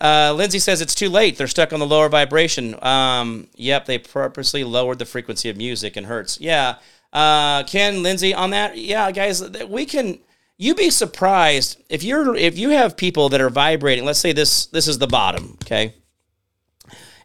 uh, 0.00 0.34
Lindsay 0.36 0.58
says 0.58 0.80
it's 0.80 0.94
too 0.94 1.08
late. 1.08 1.38
They're 1.38 1.46
stuck 1.46 1.72
on 1.72 1.80
the 1.80 1.86
lower 1.86 2.08
vibration. 2.08 2.82
Um, 2.84 3.48
yep, 3.54 3.86
they 3.86 3.98
purposely 3.98 4.64
lowered 4.64 4.98
the 4.98 5.06
frequency 5.06 5.48
of 5.48 5.56
music 5.56 5.96
and 5.96 6.06
hertz. 6.06 6.40
Yeah. 6.40 6.76
Uh, 7.12 7.62
Ken, 7.64 8.02
Lindsay, 8.02 8.34
on 8.34 8.50
that. 8.50 8.76
Yeah, 8.78 9.10
guys, 9.12 9.42
we 9.68 9.84
can. 9.86 10.18
You'd 10.56 10.76
be 10.76 10.90
surprised 10.90 11.82
if 11.88 12.02
you're 12.02 12.36
if 12.36 12.56
you 12.56 12.70
have 12.70 12.96
people 12.96 13.28
that 13.30 13.40
are 13.40 13.50
vibrating. 13.50 14.04
Let's 14.04 14.18
say 14.18 14.32
this 14.32 14.66
this 14.66 14.88
is 14.88 14.98
the 14.98 15.06
bottom. 15.06 15.58
Okay, 15.62 15.94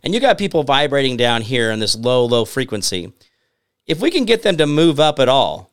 and 0.04 0.14
you 0.14 0.20
got 0.20 0.38
people 0.38 0.64
vibrating 0.64 1.18
down 1.18 1.42
here 1.42 1.72
in 1.72 1.80
this 1.80 1.96
low, 1.96 2.26
low 2.26 2.46
frequency. 2.46 3.14
If 3.88 4.02
we 4.02 4.12
can 4.12 4.26
get 4.26 4.44
them 4.44 4.58
to 4.58 4.68
move 4.68 5.00
up 5.00 5.20
at 5.20 5.30
all, 5.30 5.72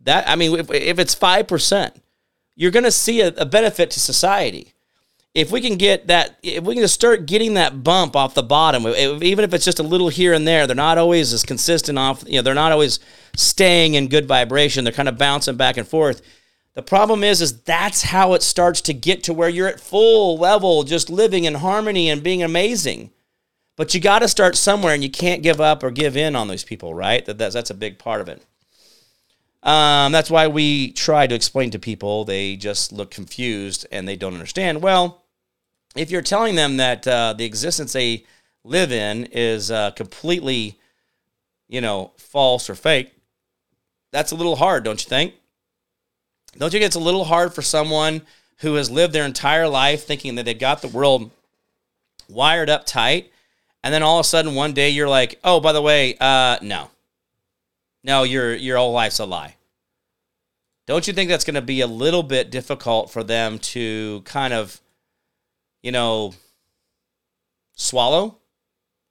that 0.00 0.28
I 0.28 0.36
mean, 0.36 0.58
if, 0.58 0.70
if 0.70 0.98
it's 0.98 1.14
five 1.14 1.48
percent, 1.48 2.00
you're 2.54 2.70
going 2.70 2.84
to 2.84 2.92
see 2.92 3.20
a, 3.20 3.28
a 3.28 3.46
benefit 3.46 3.90
to 3.92 4.00
society 4.00 4.74
if 5.34 5.50
we 5.50 5.60
can 5.60 5.76
get 5.76 6.06
that, 6.06 6.38
if 6.42 6.62
we 6.62 6.74
can 6.74 6.82
just 6.82 6.94
start 6.94 7.26
getting 7.26 7.54
that 7.54 7.82
bump 7.82 8.14
off 8.14 8.34
the 8.34 8.42
bottom, 8.42 8.86
even 8.86 9.44
if 9.44 9.52
it's 9.52 9.64
just 9.64 9.80
a 9.80 9.82
little 9.82 10.08
here 10.08 10.32
and 10.32 10.46
there, 10.46 10.66
they're 10.66 10.76
not 10.76 10.96
always 10.96 11.32
as 11.32 11.42
consistent 11.42 11.98
off, 11.98 12.22
you 12.26 12.36
know, 12.36 12.42
they're 12.42 12.54
not 12.54 12.70
always 12.70 13.00
staying 13.34 13.94
in 13.94 14.06
good 14.06 14.26
vibration. 14.26 14.84
They're 14.84 14.92
kind 14.92 15.08
of 15.08 15.18
bouncing 15.18 15.56
back 15.56 15.76
and 15.76 15.86
forth. 15.86 16.22
The 16.74 16.82
problem 16.82 17.24
is, 17.24 17.42
is 17.42 17.62
that's 17.62 18.02
how 18.02 18.34
it 18.34 18.42
starts 18.42 18.80
to 18.82 18.94
get 18.94 19.24
to 19.24 19.34
where 19.34 19.48
you're 19.48 19.68
at 19.68 19.80
full 19.80 20.38
level, 20.38 20.84
just 20.84 21.10
living 21.10 21.44
in 21.44 21.54
harmony 21.54 22.10
and 22.10 22.22
being 22.22 22.42
amazing. 22.42 23.10
But 23.76 23.94
you 23.94 24.00
got 24.00 24.20
to 24.20 24.28
start 24.28 24.56
somewhere, 24.56 24.94
and 24.94 25.02
you 25.02 25.10
can't 25.10 25.42
give 25.42 25.60
up 25.60 25.82
or 25.82 25.90
give 25.90 26.16
in 26.16 26.36
on 26.36 26.48
those 26.48 26.64
people, 26.64 26.94
right? 26.94 27.24
That, 27.26 27.38
that's, 27.38 27.54
that's 27.54 27.70
a 27.70 27.74
big 27.74 27.98
part 27.98 28.20
of 28.20 28.28
it. 28.28 28.44
Um, 29.64 30.12
that's 30.12 30.30
why 30.30 30.46
we 30.46 30.92
try 30.92 31.26
to 31.26 31.34
explain 31.34 31.70
to 31.70 31.78
people. 31.78 32.24
They 32.24 32.54
just 32.54 32.92
look 32.92 33.10
confused 33.10 33.86
and 33.90 34.06
they 34.06 34.14
don't 34.14 34.34
understand. 34.34 34.82
Well, 34.82 35.24
if 35.96 36.10
you're 36.10 36.22
telling 36.22 36.54
them 36.54 36.76
that 36.76 37.06
uh, 37.08 37.32
the 37.32 37.46
existence 37.46 37.94
they 37.94 38.26
live 38.62 38.92
in 38.92 39.24
is 39.32 39.70
uh, 39.70 39.92
completely, 39.92 40.78
you 41.66 41.80
know, 41.80 42.12
false 42.18 42.68
or 42.68 42.74
fake, 42.74 43.12
that's 44.12 44.32
a 44.32 44.36
little 44.36 44.56
hard, 44.56 44.84
don't 44.84 45.02
you 45.02 45.08
think? 45.08 45.34
Don't 46.58 46.72
you 46.72 46.78
think 46.78 46.86
it's 46.86 46.96
a 46.96 47.00
little 47.00 47.24
hard 47.24 47.54
for 47.54 47.62
someone 47.62 48.22
who 48.58 48.74
has 48.74 48.90
lived 48.90 49.12
their 49.12 49.24
entire 49.24 49.66
life 49.66 50.06
thinking 50.06 50.34
that 50.34 50.44
they've 50.44 50.58
got 50.58 50.82
the 50.82 50.88
world 50.88 51.30
wired 52.28 52.70
up 52.70 52.86
tight, 52.86 53.32
and 53.84 53.94
then 53.94 54.02
all 54.02 54.18
of 54.18 54.26
a 54.26 54.28
sudden 54.28 54.56
one 54.56 54.72
day 54.72 54.90
you're 54.90 55.08
like, 55.08 55.38
oh, 55.44 55.60
by 55.60 55.72
the 55.72 55.82
way, 55.82 56.16
uh, 56.20 56.58
no, 56.60 56.90
no, 58.02 58.24
your 58.24 58.52
your 58.56 58.78
whole 58.78 58.92
life's 58.92 59.20
a 59.20 59.24
lie. 59.24 59.54
Don't 60.86 61.06
you 61.06 61.12
think 61.12 61.30
that's 61.30 61.44
going 61.44 61.54
to 61.54 61.62
be 61.62 61.82
a 61.82 61.86
little 61.86 62.24
bit 62.24 62.50
difficult 62.50 63.12
for 63.12 63.22
them 63.22 63.60
to 63.60 64.22
kind 64.24 64.52
of 64.52 64.80
you 65.84 65.92
know, 65.92 66.32
swallow, 67.76 68.38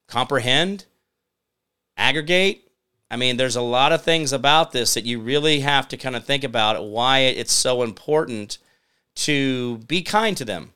comprehend, 0.07 0.85
aggregate. 1.95 2.67
I 3.11 3.15
mean, 3.15 3.37
there's 3.37 3.55
a 3.55 3.61
lot 3.61 3.91
of 3.91 4.01
things 4.01 4.33
about 4.33 4.71
this 4.71 4.95
that 4.95 5.05
you 5.05 5.19
really 5.19 5.59
have 5.59 5.87
to 5.89 5.97
kind 5.97 6.15
of 6.15 6.25
think 6.25 6.43
about 6.43 6.83
why 6.83 7.19
it's 7.19 7.53
so 7.53 7.83
important 7.83 8.57
to 9.17 9.77
be 9.87 10.01
kind 10.01 10.35
to 10.35 10.43
them. 10.43 10.73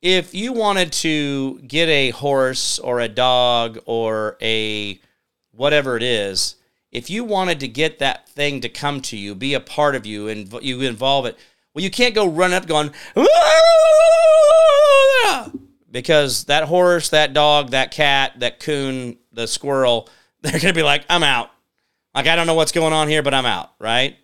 If 0.00 0.34
you 0.34 0.52
wanted 0.52 0.92
to 0.92 1.58
get 1.60 1.88
a 1.88 2.10
horse 2.10 2.78
or 2.78 3.00
a 3.00 3.08
dog 3.08 3.78
or 3.84 4.36
a 4.40 5.00
whatever 5.50 5.96
it 5.96 6.04
is, 6.04 6.54
if 6.92 7.10
you 7.10 7.24
wanted 7.24 7.60
to 7.60 7.68
get 7.68 7.98
that 7.98 8.28
thing 8.28 8.60
to 8.60 8.68
come 8.68 9.00
to 9.02 9.16
you, 9.16 9.34
be 9.34 9.54
a 9.54 9.60
part 9.60 9.96
of 9.96 10.06
you, 10.06 10.28
and 10.28 10.52
you 10.62 10.80
involve 10.82 11.26
it, 11.26 11.36
well, 11.74 11.82
you 11.82 11.90
can't 11.90 12.14
go 12.14 12.28
run 12.28 12.52
up 12.52 12.66
going, 12.66 12.92
ah! 13.16 13.50
because 15.90 16.44
that 16.44 16.64
horse, 16.64 17.08
that 17.10 17.32
dog, 17.32 17.70
that 17.70 17.90
cat, 17.90 18.38
that 18.40 18.60
coon, 18.60 19.18
the 19.32 19.46
squirrel, 19.46 20.08
they're 20.42 20.52
going 20.52 20.72
to 20.72 20.72
be 20.72 20.82
like, 20.82 21.04
I'm 21.10 21.22
out. 21.22 21.50
Like, 22.14 22.26
I 22.26 22.36
don't 22.36 22.46
know 22.46 22.54
what's 22.54 22.72
going 22.72 22.92
on 22.92 23.08
here, 23.08 23.22
but 23.22 23.34
I'm 23.34 23.46
out, 23.46 23.72
right? 23.78 24.16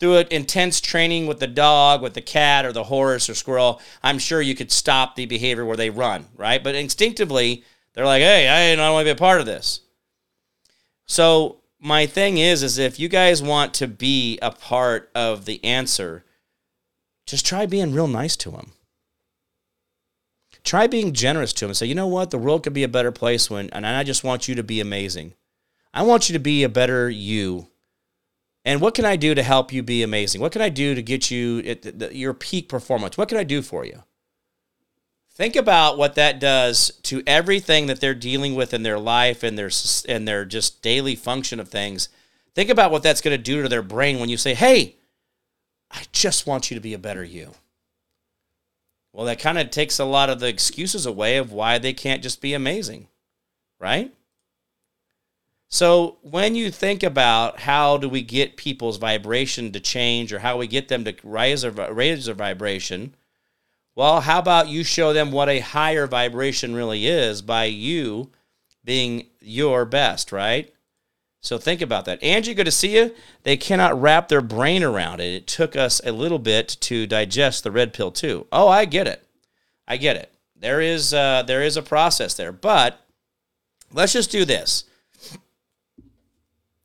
Through 0.00 0.16
an 0.16 0.28
intense 0.30 0.80
training 0.80 1.26
with 1.26 1.40
the 1.40 1.46
dog, 1.46 2.00
with 2.00 2.14
the 2.14 2.22
cat, 2.22 2.64
or 2.64 2.72
the 2.72 2.84
horse 2.84 3.28
or 3.28 3.34
squirrel, 3.34 3.80
I'm 4.02 4.18
sure 4.18 4.40
you 4.40 4.54
could 4.54 4.72
stop 4.72 5.14
the 5.14 5.26
behavior 5.26 5.64
where 5.64 5.76
they 5.76 5.90
run, 5.90 6.26
right? 6.36 6.64
But 6.64 6.74
instinctively, 6.74 7.64
they're 7.92 8.06
like, 8.06 8.22
hey, 8.22 8.48
I 8.48 8.74
don't 8.74 8.92
want 8.92 9.06
to 9.06 9.12
be 9.12 9.16
a 9.16 9.16
part 9.16 9.40
of 9.40 9.46
this. 9.46 9.80
So, 11.06 11.60
my 11.78 12.06
thing 12.06 12.38
is, 12.38 12.62
is 12.62 12.78
if 12.78 12.98
you 12.98 13.08
guys 13.08 13.42
want 13.42 13.74
to 13.74 13.86
be 13.86 14.38
a 14.40 14.50
part 14.50 15.10
of 15.14 15.44
the 15.44 15.62
answer, 15.64 16.24
just 17.26 17.46
try 17.46 17.66
being 17.66 17.92
real 17.94 18.08
nice 18.08 18.36
to 18.36 18.50
them. 18.50 18.72
Try 20.62 20.86
being 20.86 21.12
generous 21.12 21.52
to 21.54 21.66
them 21.66 21.74
say, 21.74 21.86
you 21.86 21.94
know 21.94 22.06
what, 22.06 22.30
the 22.30 22.38
world 22.38 22.62
could 22.62 22.74
be 22.74 22.82
a 22.82 22.88
better 22.88 23.12
place 23.12 23.48
when, 23.48 23.70
and 23.70 23.86
I 23.86 24.04
just 24.04 24.24
want 24.24 24.46
you 24.46 24.54
to 24.56 24.62
be 24.62 24.80
amazing. 24.80 25.34
I 25.92 26.02
want 26.02 26.28
you 26.28 26.34
to 26.34 26.38
be 26.38 26.62
a 26.62 26.68
better 26.68 27.08
you. 27.08 27.69
And 28.64 28.80
what 28.80 28.94
can 28.94 29.04
I 29.04 29.16
do 29.16 29.34
to 29.34 29.42
help 29.42 29.72
you 29.72 29.82
be 29.82 30.02
amazing? 30.02 30.40
What 30.40 30.52
can 30.52 30.60
I 30.62 30.68
do 30.68 30.94
to 30.94 31.02
get 31.02 31.30
you 31.30 31.60
at 31.60 32.14
your 32.14 32.34
peak 32.34 32.68
performance? 32.68 33.16
What 33.16 33.28
can 33.28 33.38
I 33.38 33.44
do 33.44 33.62
for 33.62 33.84
you? 33.84 34.02
Think 35.30 35.56
about 35.56 35.96
what 35.96 36.16
that 36.16 36.38
does 36.38 36.90
to 37.04 37.22
everything 37.26 37.86
that 37.86 38.00
they're 38.00 38.14
dealing 38.14 38.54
with 38.54 38.74
in 38.74 38.82
their 38.82 38.98
life 38.98 39.42
and 39.42 39.56
their 39.56 39.70
and 40.06 40.28
their 40.28 40.44
just 40.44 40.82
daily 40.82 41.16
function 41.16 41.58
of 41.58 41.70
things. 41.70 42.10
Think 42.54 42.68
about 42.68 42.90
what 42.90 43.02
that's 43.02 43.22
going 43.22 43.36
to 43.36 43.42
do 43.42 43.62
to 43.62 43.68
their 43.68 43.80
brain 43.80 44.20
when 44.20 44.28
you 44.28 44.36
say, 44.36 44.52
"Hey, 44.52 44.96
I 45.90 46.02
just 46.12 46.46
want 46.46 46.70
you 46.70 46.74
to 46.74 46.80
be 46.80 46.92
a 46.92 46.98
better 46.98 47.24
you." 47.24 47.52
Well, 49.12 49.24
that 49.26 49.38
kind 49.38 49.58
of 49.58 49.70
takes 49.70 49.98
a 49.98 50.04
lot 50.04 50.28
of 50.28 50.40
the 50.40 50.48
excuses 50.48 51.06
away 51.06 51.38
of 51.38 51.52
why 51.52 51.78
they 51.78 51.94
can't 51.94 52.22
just 52.22 52.42
be 52.42 52.52
amazing, 52.52 53.08
right? 53.78 54.12
So 55.72 56.18
when 56.22 56.56
you 56.56 56.72
think 56.72 57.04
about 57.04 57.60
how 57.60 57.96
do 57.96 58.08
we 58.08 58.22
get 58.22 58.56
people's 58.56 58.96
vibration 58.96 59.70
to 59.70 59.78
change 59.78 60.32
or 60.32 60.40
how 60.40 60.58
we 60.58 60.66
get 60.66 60.88
them 60.88 61.04
to 61.04 61.14
raise 61.22 61.62
their, 61.62 61.70
raise 61.70 62.26
their 62.26 62.34
vibration, 62.34 63.14
well, 63.94 64.20
how 64.20 64.40
about 64.40 64.68
you 64.68 64.82
show 64.82 65.12
them 65.12 65.30
what 65.30 65.48
a 65.48 65.60
higher 65.60 66.08
vibration 66.08 66.74
really 66.74 67.06
is 67.06 67.40
by 67.40 67.64
you 67.64 68.30
being 68.84 69.26
your 69.40 69.84
best, 69.84 70.32
right? 70.32 70.74
So 71.40 71.56
think 71.56 71.80
about 71.80 72.04
that. 72.06 72.22
Angie, 72.22 72.54
good 72.54 72.64
to 72.64 72.72
see 72.72 72.96
you. 72.96 73.14
They 73.44 73.56
cannot 73.56 74.00
wrap 74.00 74.28
their 74.28 74.40
brain 74.40 74.82
around 74.82 75.20
it. 75.20 75.32
It 75.32 75.46
took 75.46 75.76
us 75.76 76.00
a 76.04 76.10
little 76.10 76.40
bit 76.40 76.76
to 76.80 77.06
digest 77.06 77.62
the 77.62 77.70
red 77.70 77.92
pill 77.92 78.10
too. 78.10 78.48
Oh, 78.50 78.68
I 78.68 78.86
get 78.86 79.06
it. 79.06 79.24
I 79.86 79.96
get 79.96 80.16
it. 80.16 80.32
There 80.56 80.80
is 80.80 81.14
uh, 81.14 81.44
there 81.46 81.62
is 81.62 81.76
a 81.76 81.82
process 81.82 82.34
there, 82.34 82.52
but 82.52 83.00
let's 83.92 84.12
just 84.12 84.30
do 84.30 84.44
this. 84.44 84.84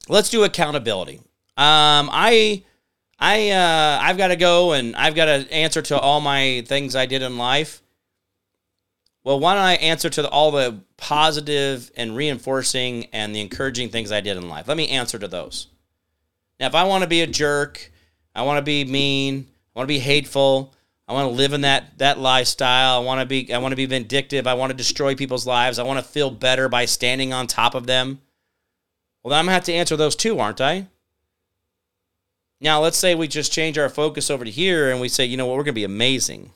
Let's 0.07 0.29
do 0.29 0.43
accountability. 0.43 1.17
Um, 1.57 2.09
I 2.11 2.63
I 3.19 3.49
uh, 3.51 3.99
I've 4.01 4.17
got 4.17 4.27
to 4.27 4.35
go 4.35 4.73
and 4.73 4.95
I've 4.95 5.15
got 5.15 5.25
to 5.25 5.51
answer 5.51 5.81
to 5.83 5.99
all 5.99 6.21
my 6.21 6.63
things 6.67 6.95
I 6.95 7.05
did 7.05 7.21
in 7.21 7.37
life. 7.37 7.81
Well, 9.23 9.39
why 9.39 9.55
don't 9.55 9.63
I 9.63 9.75
answer 9.75 10.09
to 10.09 10.21
the, 10.21 10.29
all 10.29 10.51
the 10.51 10.81
positive 10.97 11.89
and 11.97 12.15
reinforcing 12.15 13.05
and 13.05 13.33
the 13.33 13.41
encouraging 13.41 13.89
things 13.89 14.11
I 14.11 14.21
did 14.21 14.37
in 14.37 14.49
life? 14.49 14.67
Let 14.67 14.77
me 14.77 14.89
answer 14.89 15.17
to 15.17 15.27
those. 15.27 15.67
Now, 16.59 16.67
if 16.67 16.75
I 16.75 16.83
want 16.83 17.03
to 17.03 17.09
be 17.09 17.21
a 17.21 17.27
jerk, 17.27 17.91
I 18.35 18.43
want 18.43 18.57
to 18.57 18.61
be 18.61 18.85
mean, 18.85 19.47
I 19.75 19.79
want 19.79 19.87
to 19.87 19.93
be 19.93 19.99
hateful, 19.99 20.75
I 21.07 21.13
want 21.13 21.29
to 21.29 21.35
live 21.35 21.53
in 21.53 21.61
that 21.61 21.97
that 21.99 22.19
lifestyle. 22.19 23.01
I 23.01 23.03
want 23.03 23.21
to 23.21 23.25
be 23.25 23.53
I 23.53 23.59
want 23.59 23.71
to 23.71 23.75
be 23.75 23.85
vindictive. 23.85 24.47
I 24.47 24.55
want 24.55 24.71
to 24.71 24.77
destroy 24.77 25.15
people's 25.15 25.45
lives. 25.45 25.77
I 25.77 25.83
want 25.83 25.99
to 25.99 26.05
feel 26.05 26.31
better 26.31 26.67
by 26.67 26.85
standing 26.85 27.31
on 27.31 27.47
top 27.47 27.75
of 27.75 27.85
them. 27.85 28.21
Well, 29.25 29.31
then 29.31 29.39
I'm 29.39 29.45
going 29.45 29.53
to 29.53 29.55
have 29.55 29.63
to 29.63 29.73
answer 29.73 29.97
those 29.97 30.15
too, 30.15 30.39
aren't 30.39 30.61
I? 30.61 30.85
Now, 32.61 32.79
let's 32.79 32.97
say 32.97 33.15
we 33.15 33.27
just 33.27 33.51
change 33.51 33.75
our 33.75 33.89
focus 33.89 34.29
over 34.29 34.45
to 34.45 34.51
here 34.51 34.91
and 34.91 35.01
we 35.01 35.09
say, 35.09 35.25
you 35.25 35.35
know 35.35 35.47
what, 35.47 35.57
we're 35.57 35.63
going 35.63 35.73
to 35.73 35.81
be 35.81 35.83
amazing 35.83 36.51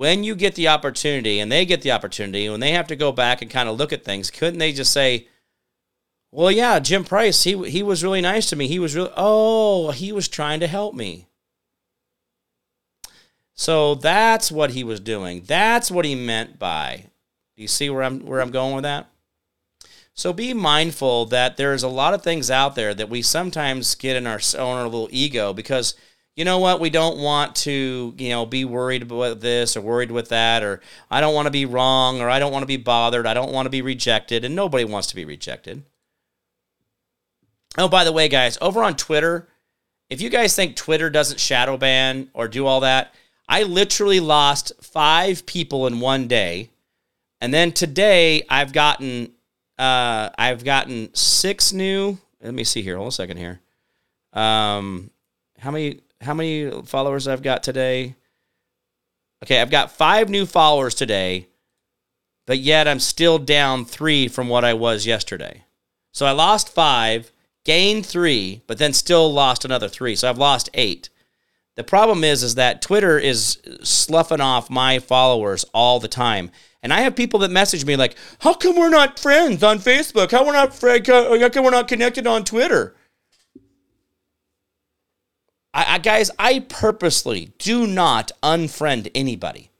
when 0.00 0.24
you 0.24 0.34
get 0.34 0.54
the 0.54 0.66
opportunity 0.66 1.40
and 1.40 1.52
they 1.52 1.66
get 1.66 1.82
the 1.82 1.92
opportunity, 1.92 2.48
when 2.48 2.60
they 2.60 2.72
have 2.72 2.86
to 2.86 2.96
go 2.96 3.12
back 3.12 3.42
and 3.42 3.50
kind 3.50 3.68
of 3.68 3.76
look 3.76 3.92
at 3.92 4.02
things, 4.02 4.30
couldn't 4.30 4.58
they 4.58 4.72
just 4.72 4.94
say, 4.94 5.28
well, 6.32 6.50
yeah, 6.50 6.78
Jim 6.78 7.04
Price, 7.04 7.44
he, 7.44 7.68
he 7.68 7.82
was 7.82 8.02
really 8.02 8.22
nice 8.22 8.48
to 8.48 8.56
me. 8.56 8.66
He 8.66 8.78
was 8.78 8.96
really, 8.96 9.12
oh, 9.14 9.90
he 9.90 10.10
was 10.10 10.26
trying 10.26 10.60
to 10.60 10.66
help 10.66 10.94
me. 10.94 11.26
So 13.52 13.94
that's 13.94 14.50
what 14.50 14.70
he 14.70 14.82
was 14.82 15.00
doing. 15.00 15.42
That's 15.46 15.90
what 15.90 16.06
he 16.06 16.14
meant 16.14 16.58
by. 16.58 17.04
Do 17.54 17.60
you 17.60 17.68
see 17.68 17.90
where 17.90 18.02
I'm 18.02 18.24
where 18.24 18.40
I'm 18.40 18.50
going 18.50 18.76
with 18.76 18.84
that? 18.84 19.09
So 20.14 20.32
be 20.32 20.52
mindful 20.52 21.26
that 21.26 21.56
there's 21.56 21.82
a 21.82 21.88
lot 21.88 22.14
of 22.14 22.22
things 22.22 22.50
out 22.50 22.74
there 22.74 22.92
that 22.94 23.08
we 23.08 23.22
sometimes 23.22 23.94
get 23.94 24.16
in 24.16 24.26
our 24.26 24.40
own 24.58 24.76
our 24.76 24.84
little 24.84 25.08
ego 25.10 25.52
because– 25.52 25.94
you 26.36 26.44
know 26.44 26.58
what, 26.58 26.80
we 26.80 26.88
don't 26.88 27.18
want 27.18 27.54
to, 27.56 28.14
you 28.16 28.28
know, 28.30 28.46
be 28.46 28.64
worried 28.64 29.02
about 29.02 29.40
this 29.40 29.76
or 29.76 29.80
worried 29.80 30.10
with 30.10 30.30
that, 30.30 30.62
or 30.62 30.80
I 31.10 31.20
don't 31.20 31.34
want 31.34 31.46
to 31.46 31.50
be 31.50 31.66
wrong, 31.66 32.22
or 32.22 32.30
I 32.30 32.38
don't 32.38 32.50
want 32.50 32.62
to 32.62 32.66
be 32.66 32.78
bothered, 32.78 33.26
I 33.26 33.34
don't 33.34 33.52
want 33.52 33.66
to 33.66 33.70
be 33.70 33.82
rejected, 33.82 34.44
and 34.44 34.54
nobody 34.54 34.84
wants 34.84 35.08
to 35.08 35.16
be 35.16 35.26
rejected. 35.26 35.82
Oh, 37.76 37.88
by 37.88 38.04
the 38.04 38.12
way, 38.12 38.28
guys, 38.28 38.56
over 38.62 38.82
on 38.82 38.96
Twitter, 38.96 39.48
if 40.08 40.22
you 40.22 40.30
guys 40.30 40.56
think 40.56 40.76
Twitter 40.76 41.10
doesn't 41.10 41.40
shadow 41.40 41.76
ban 41.76 42.30
or 42.32 42.48
do 42.48 42.66
all 42.66 42.80
that, 42.80 43.12
I 43.48 43.64
literally 43.64 44.20
lost 44.20 44.72
five 44.80 45.44
people 45.44 45.86
in 45.86 46.00
one 46.00 46.26
day. 46.26 46.70
And 47.40 47.52
then 47.52 47.70
today 47.72 48.44
I've 48.48 48.72
gotten 48.72 49.32
uh, 49.80 50.30
I've 50.36 50.64
gotten 50.64 51.14
six 51.14 51.72
new. 51.72 52.18
Let 52.42 52.54
me 52.54 52.64
see 52.64 52.82
here. 52.82 52.96
Hold 52.96 53.08
a 53.08 53.12
second 53.12 53.38
here. 53.38 53.60
Um, 54.32 55.10
how 55.58 55.70
many? 55.70 56.00
how 56.22 56.34
many 56.34 56.70
followers 56.84 57.26
I've 57.26 57.42
got 57.42 57.62
today? 57.62 58.14
Okay, 59.42 59.58
I've 59.58 59.70
got 59.70 59.90
five 59.90 60.28
new 60.28 60.44
followers 60.44 60.94
today. 60.94 61.46
but 62.50 62.58
yet 62.58 62.88
I'm 62.88 62.98
still 62.98 63.38
down 63.38 63.84
three 63.84 64.26
from 64.26 64.48
what 64.48 64.64
I 64.64 64.74
was 64.74 65.06
yesterday. 65.06 65.62
So 66.12 66.26
I 66.26 66.32
lost 66.32 66.68
five, 66.68 67.30
gained 67.64 68.04
three, 68.04 68.62
but 68.66 68.76
then 68.76 68.92
still 68.92 69.32
lost 69.32 69.64
another 69.64 69.88
three. 69.88 70.16
So 70.16 70.28
I've 70.28 70.36
lost 70.36 70.68
eight. 70.74 71.10
The 71.76 71.84
problem 71.84 72.24
is, 72.24 72.42
is 72.42 72.56
that 72.56 72.82
Twitter 72.82 73.20
is 73.20 73.58
sloughing 73.84 74.40
off 74.40 74.68
my 74.68 74.98
followers 74.98 75.64
all 75.72 76.00
the 76.00 76.08
time. 76.08 76.50
And 76.82 76.92
I 76.92 77.02
have 77.02 77.14
people 77.14 77.40
that 77.40 77.50
message 77.50 77.84
me 77.84 77.96
like, 77.96 78.16
"How 78.40 78.54
come 78.54 78.76
we're 78.76 78.88
not 78.88 79.18
friends 79.18 79.62
on 79.62 79.78
Facebook? 79.78 80.30
How 80.30 80.44
we're 80.46 80.52
not? 80.52 80.78
How 80.80 81.48
come 81.48 81.64
we're 81.64 81.70
not 81.70 81.88
connected 81.88 82.26
on 82.26 82.44
Twitter?" 82.44 82.94
I, 85.72 85.94
I, 85.94 85.98
guys, 85.98 86.30
I 86.38 86.60
purposely 86.60 87.52
do 87.58 87.86
not 87.86 88.32
unfriend 88.42 89.10
anybody, 89.14 89.70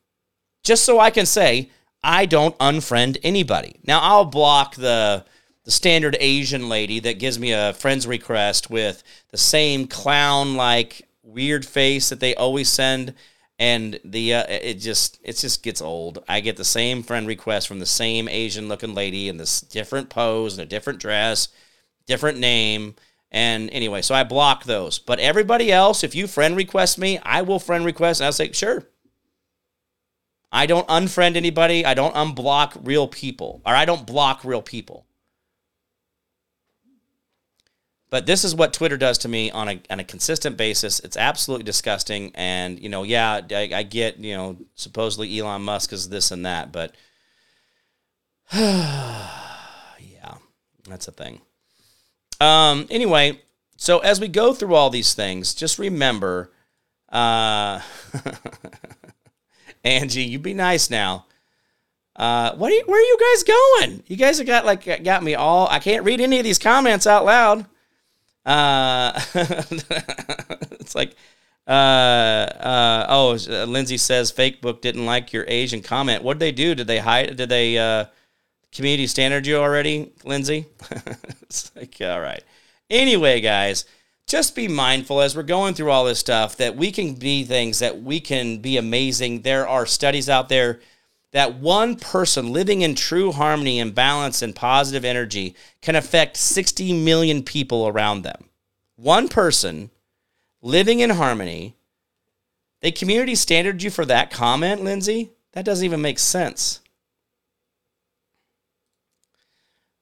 just 0.62 0.84
so 0.84 1.00
I 1.00 1.10
can 1.10 1.26
say 1.26 1.70
I 2.02 2.26
don't 2.26 2.56
unfriend 2.58 3.18
anybody. 3.22 3.76
Now 3.84 4.00
I'll 4.00 4.24
block 4.24 4.76
the 4.76 5.24
the 5.64 5.70
standard 5.70 6.16
Asian 6.20 6.68
lady 6.68 7.00
that 7.00 7.18
gives 7.18 7.38
me 7.38 7.52
a 7.52 7.74
friend's 7.74 8.06
request 8.06 8.70
with 8.70 9.02
the 9.30 9.36
same 9.36 9.86
clown 9.86 10.56
like 10.56 11.06
weird 11.22 11.66
face 11.66 12.08
that 12.08 12.20
they 12.20 12.34
always 12.34 12.68
send 12.68 13.14
and 13.60 14.00
the 14.04 14.34
uh, 14.34 14.44
it 14.48 14.74
just 14.74 15.20
it 15.22 15.36
just 15.36 15.62
gets 15.62 15.82
old. 15.82 16.24
I 16.26 16.40
get 16.40 16.56
the 16.56 16.64
same 16.64 17.02
friend 17.02 17.26
request 17.28 17.68
from 17.68 17.78
the 17.78 17.86
same 17.86 18.26
Asian 18.26 18.68
looking 18.68 18.94
lady 18.94 19.28
in 19.28 19.36
this 19.36 19.60
different 19.60 20.08
pose 20.08 20.54
and 20.54 20.62
a 20.62 20.68
different 20.68 20.98
dress, 20.98 21.48
different 22.06 22.38
name. 22.38 22.96
And 23.30 23.70
anyway, 23.70 24.00
so 24.00 24.14
I 24.14 24.24
block 24.24 24.64
those. 24.64 24.98
But 24.98 25.20
everybody 25.20 25.70
else, 25.70 26.02
if 26.02 26.14
you 26.14 26.26
friend 26.26 26.56
request 26.56 26.98
me, 26.98 27.18
I 27.22 27.42
will 27.42 27.60
friend 27.60 27.84
request 27.84 28.20
and 28.20 28.26
I'll 28.26 28.32
say, 28.32 28.50
sure. 28.50 28.88
I 30.50 30.66
don't 30.66 30.88
unfriend 30.88 31.36
anybody. 31.36 31.84
I 31.84 31.94
don't 31.94 32.14
unblock 32.14 32.80
real 32.82 33.06
people, 33.06 33.62
or 33.64 33.72
I 33.72 33.84
don't 33.84 34.04
block 34.04 34.42
real 34.42 34.62
people. 34.62 35.06
But 38.10 38.26
this 38.26 38.44
is 38.44 38.56
what 38.56 38.72
Twitter 38.72 38.96
does 38.96 39.18
to 39.18 39.28
me 39.28 39.52
on 39.52 39.68
a 39.68 39.80
on 39.88 40.00
a 40.00 40.04
consistent 40.04 40.56
basis. 40.56 40.98
It's 41.00 41.16
absolutely 41.16 41.64
disgusting. 41.64 42.32
And 42.34 42.80
you 42.80 42.88
know, 42.88 43.04
yeah, 43.04 43.40
I, 43.50 43.70
I 43.72 43.82
get 43.84 44.18
you 44.18 44.36
know 44.36 44.56
supposedly 44.74 45.38
Elon 45.38 45.62
Musk 45.62 45.92
is 45.92 46.08
this 46.08 46.32
and 46.32 46.44
that, 46.44 46.72
but 46.72 46.94
yeah, 48.52 50.34
that's 50.88 51.06
a 51.06 51.12
thing. 51.12 51.40
Um. 52.40 52.88
Anyway, 52.90 53.40
so 53.76 54.00
as 54.00 54.18
we 54.20 54.26
go 54.26 54.52
through 54.54 54.74
all 54.74 54.90
these 54.90 55.14
things, 55.14 55.54
just 55.54 55.78
remember, 55.78 56.50
uh, 57.10 57.80
Angie, 59.84 60.24
you 60.24 60.40
be 60.40 60.54
nice 60.54 60.90
now. 60.90 61.26
Uh, 62.16 62.54
what 62.56 62.72
are 62.72 62.74
you, 62.74 62.82
where 62.86 63.00
are 63.00 63.06
you 63.06 63.18
guys 63.18 63.42
going? 63.44 64.02
You 64.08 64.16
guys 64.16 64.38
have 64.38 64.48
got 64.48 64.66
like 64.66 65.04
got 65.04 65.22
me 65.22 65.36
all. 65.36 65.68
I 65.68 65.78
can't 65.78 66.04
read 66.04 66.20
any 66.20 66.38
of 66.38 66.44
these 66.44 66.58
comments 66.58 67.06
out 67.06 67.24
loud. 67.24 67.66
Uh, 68.50 69.12
it's 70.80 70.96
like, 70.96 71.14
uh, 71.68 71.70
uh, 71.70 73.06
oh, 73.08 73.38
uh, 73.48 73.64
Lindsay 73.64 73.96
says 73.96 74.32
fake 74.32 74.60
book 74.60 74.82
didn't 74.82 75.06
like 75.06 75.32
your 75.32 75.44
Asian 75.46 75.82
comment. 75.82 76.24
What 76.24 76.34
did 76.34 76.40
they 76.40 76.52
do? 76.52 76.74
Did 76.74 76.88
they 76.88 76.98
hide? 76.98 77.36
Did 77.36 77.48
they 77.48 77.78
uh, 77.78 78.06
community 78.72 79.06
standard 79.06 79.46
you 79.46 79.56
already, 79.56 80.10
Lindsay? 80.24 80.66
it's 81.42 81.70
like, 81.76 81.96
all 82.00 82.20
right. 82.20 82.42
Anyway, 82.90 83.40
guys, 83.40 83.84
just 84.26 84.56
be 84.56 84.66
mindful 84.66 85.20
as 85.20 85.36
we're 85.36 85.44
going 85.44 85.74
through 85.74 85.92
all 85.92 86.04
this 86.04 86.18
stuff 86.18 86.56
that 86.56 86.74
we 86.74 86.90
can 86.90 87.14
be 87.14 87.44
things 87.44 87.78
that 87.78 88.02
we 88.02 88.18
can 88.18 88.58
be 88.58 88.78
amazing. 88.78 89.42
There 89.42 89.68
are 89.68 89.86
studies 89.86 90.28
out 90.28 90.48
there 90.48 90.80
that 91.32 91.54
one 91.54 91.96
person 91.96 92.52
living 92.52 92.82
in 92.82 92.94
true 92.94 93.32
harmony 93.32 93.78
and 93.78 93.94
balance 93.94 94.42
and 94.42 94.54
positive 94.54 95.04
energy 95.04 95.54
can 95.80 95.94
affect 95.94 96.36
60 96.36 96.92
million 97.04 97.42
people 97.42 97.86
around 97.86 98.22
them. 98.22 98.46
One 98.96 99.28
person 99.28 99.90
living 100.60 101.00
in 101.00 101.10
harmony, 101.10 101.76
they 102.82 102.90
community 102.90 103.34
standard 103.34 103.82
you 103.82 103.90
for 103.90 104.04
that 104.06 104.30
comment, 104.30 104.82
Lindsay? 104.82 105.30
That 105.52 105.64
doesn't 105.64 105.84
even 105.84 106.02
make 106.02 106.18
sense. 106.18 106.80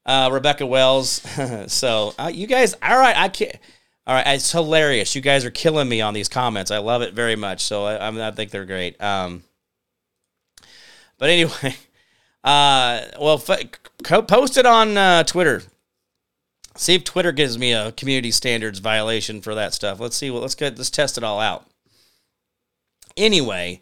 Uh, 0.06 0.30
Rebecca 0.32 0.64
Wells. 0.64 1.22
so 1.66 2.14
uh, 2.18 2.30
you 2.32 2.46
guys, 2.46 2.74
all 2.82 2.98
right, 2.98 3.16
I 3.16 3.28
can't. 3.28 3.56
All 4.06 4.14
right, 4.14 4.26
it's 4.26 4.50
hilarious. 4.50 5.14
You 5.14 5.20
guys 5.20 5.44
are 5.44 5.50
killing 5.50 5.86
me 5.86 6.00
on 6.00 6.14
these 6.14 6.30
comments. 6.30 6.70
I 6.70 6.78
love 6.78 7.02
it 7.02 7.12
very 7.12 7.36
much. 7.36 7.62
So 7.62 7.84
I, 7.84 8.28
I 8.28 8.30
think 8.30 8.50
they're 8.50 8.64
great. 8.64 8.98
Um, 9.02 9.42
but 11.18 11.30
anyway, 11.30 11.76
uh, 12.44 13.02
well, 13.20 13.42
f- 13.48 14.26
post 14.26 14.56
it 14.56 14.66
on 14.66 14.96
uh, 14.96 15.24
Twitter. 15.24 15.62
See 16.76 16.94
if 16.94 17.02
Twitter 17.02 17.32
gives 17.32 17.58
me 17.58 17.72
a 17.72 17.92
community 17.92 18.30
standards 18.30 18.78
violation 18.78 19.40
for 19.40 19.54
that 19.56 19.74
stuff. 19.74 19.98
Let's 19.98 20.16
see. 20.16 20.30
Well, 20.30 20.42
let's 20.42 20.54
get 20.54 20.78
let's 20.78 20.90
test 20.90 21.18
it 21.18 21.24
all 21.24 21.40
out. 21.40 21.66
Anyway, 23.16 23.80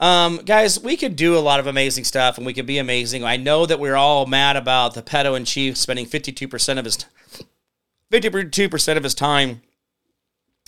um, 0.00 0.38
guys, 0.38 0.80
we 0.80 0.96
could 0.96 1.14
do 1.14 1.36
a 1.36 1.38
lot 1.38 1.60
of 1.60 1.68
amazing 1.68 2.02
stuff, 2.02 2.36
and 2.36 2.44
we 2.44 2.52
could 2.52 2.66
be 2.66 2.78
amazing. 2.78 3.22
I 3.22 3.36
know 3.36 3.64
that 3.64 3.78
we're 3.78 3.94
all 3.94 4.26
mad 4.26 4.56
about 4.56 4.94
the 4.94 5.02
pedo 5.02 5.36
in 5.36 5.44
chief 5.44 5.76
spending 5.76 6.06
fifty 6.06 6.32
two 6.32 6.48
percent 6.48 6.80
of 6.80 6.84
his 6.84 7.06
fifty 8.10 8.44
two 8.50 8.68
percent 8.68 8.96
of 8.96 9.04
his 9.04 9.14
time 9.14 9.62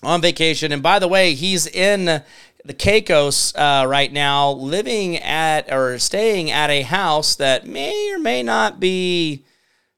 on 0.03 0.21
vacation. 0.21 0.71
And 0.71 0.83
by 0.83 1.01
the 1.01 1.09
way, 1.09 1.35
he's 1.35 1.67
in 1.67 2.23
the 2.67 2.75
Caicos 2.75 3.55
uh, 3.55 3.85
right 3.87 4.13
now, 4.13 4.51
living 4.51 5.17
at 5.19 5.73
or 5.73 5.99
staying 5.99 6.51
at 6.51 6.71
a 6.71 6.83
house 6.83 7.37
that 7.37 7.67
may 7.67 8.13
or 8.13 8.19
may 8.19 8.43
not 8.43 8.81
be 8.81 9.45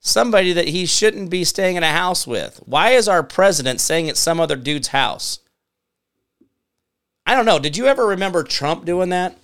somebody 0.01 0.53
that 0.53 0.69
he 0.69 0.87
shouldn't 0.87 1.31
be 1.31 1.45
staying 1.45 1.77
in 1.77 1.83
a 1.83 1.93
house 1.93 2.27
with. 2.27 2.61
Why 2.67 2.91
is 2.91 3.09
our 3.09 3.23
president 3.23 3.81
saying 3.81 4.07
it's 4.07 4.21
some 4.21 4.41
other 4.41 4.57
dude's 4.57 4.89
house? 4.89 5.41
I 7.27 7.35
don't 7.35 7.47
know. 7.47 7.59
Did 7.59 7.77
you 7.77 7.87
ever 7.87 8.07
remember 8.07 8.43
Trump 8.43 8.85
doing 8.85 9.11
that? 9.11 9.37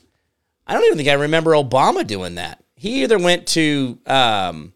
I 0.67 0.73
don't 0.73 0.85
even 0.85 0.97
think 0.97 1.09
I 1.09 1.15
remember 1.15 1.53
Obama 1.53 2.07
doing 2.07 2.37
that. 2.37 2.63
He 2.77 3.03
either 3.03 3.19
went 3.19 3.47
to, 3.49 3.99
um, 4.07 4.73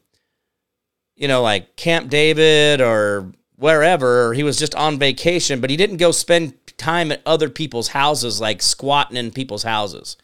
you 1.17 1.29
know, 1.29 1.43
like 1.43 1.77
Camp 1.77 2.11
David 2.11 2.81
or 2.81 3.33
wherever, 3.59 4.33
he 4.33 4.43
was 4.43 4.57
just 4.57 4.75
on 4.75 4.99
vacation, 4.99 5.61
but 5.61 5.69
he 5.69 5.77
didn't 5.77 5.97
go 5.99 6.13
spend 6.13 6.55
time 6.79 7.13
at 7.13 7.21
other 7.27 7.51
people's 7.51 7.89
houses, 7.89 8.41
like 8.41 8.63
squatting 8.63 9.17
in 9.17 9.31
people's 9.31 9.65
houses. 9.65 10.17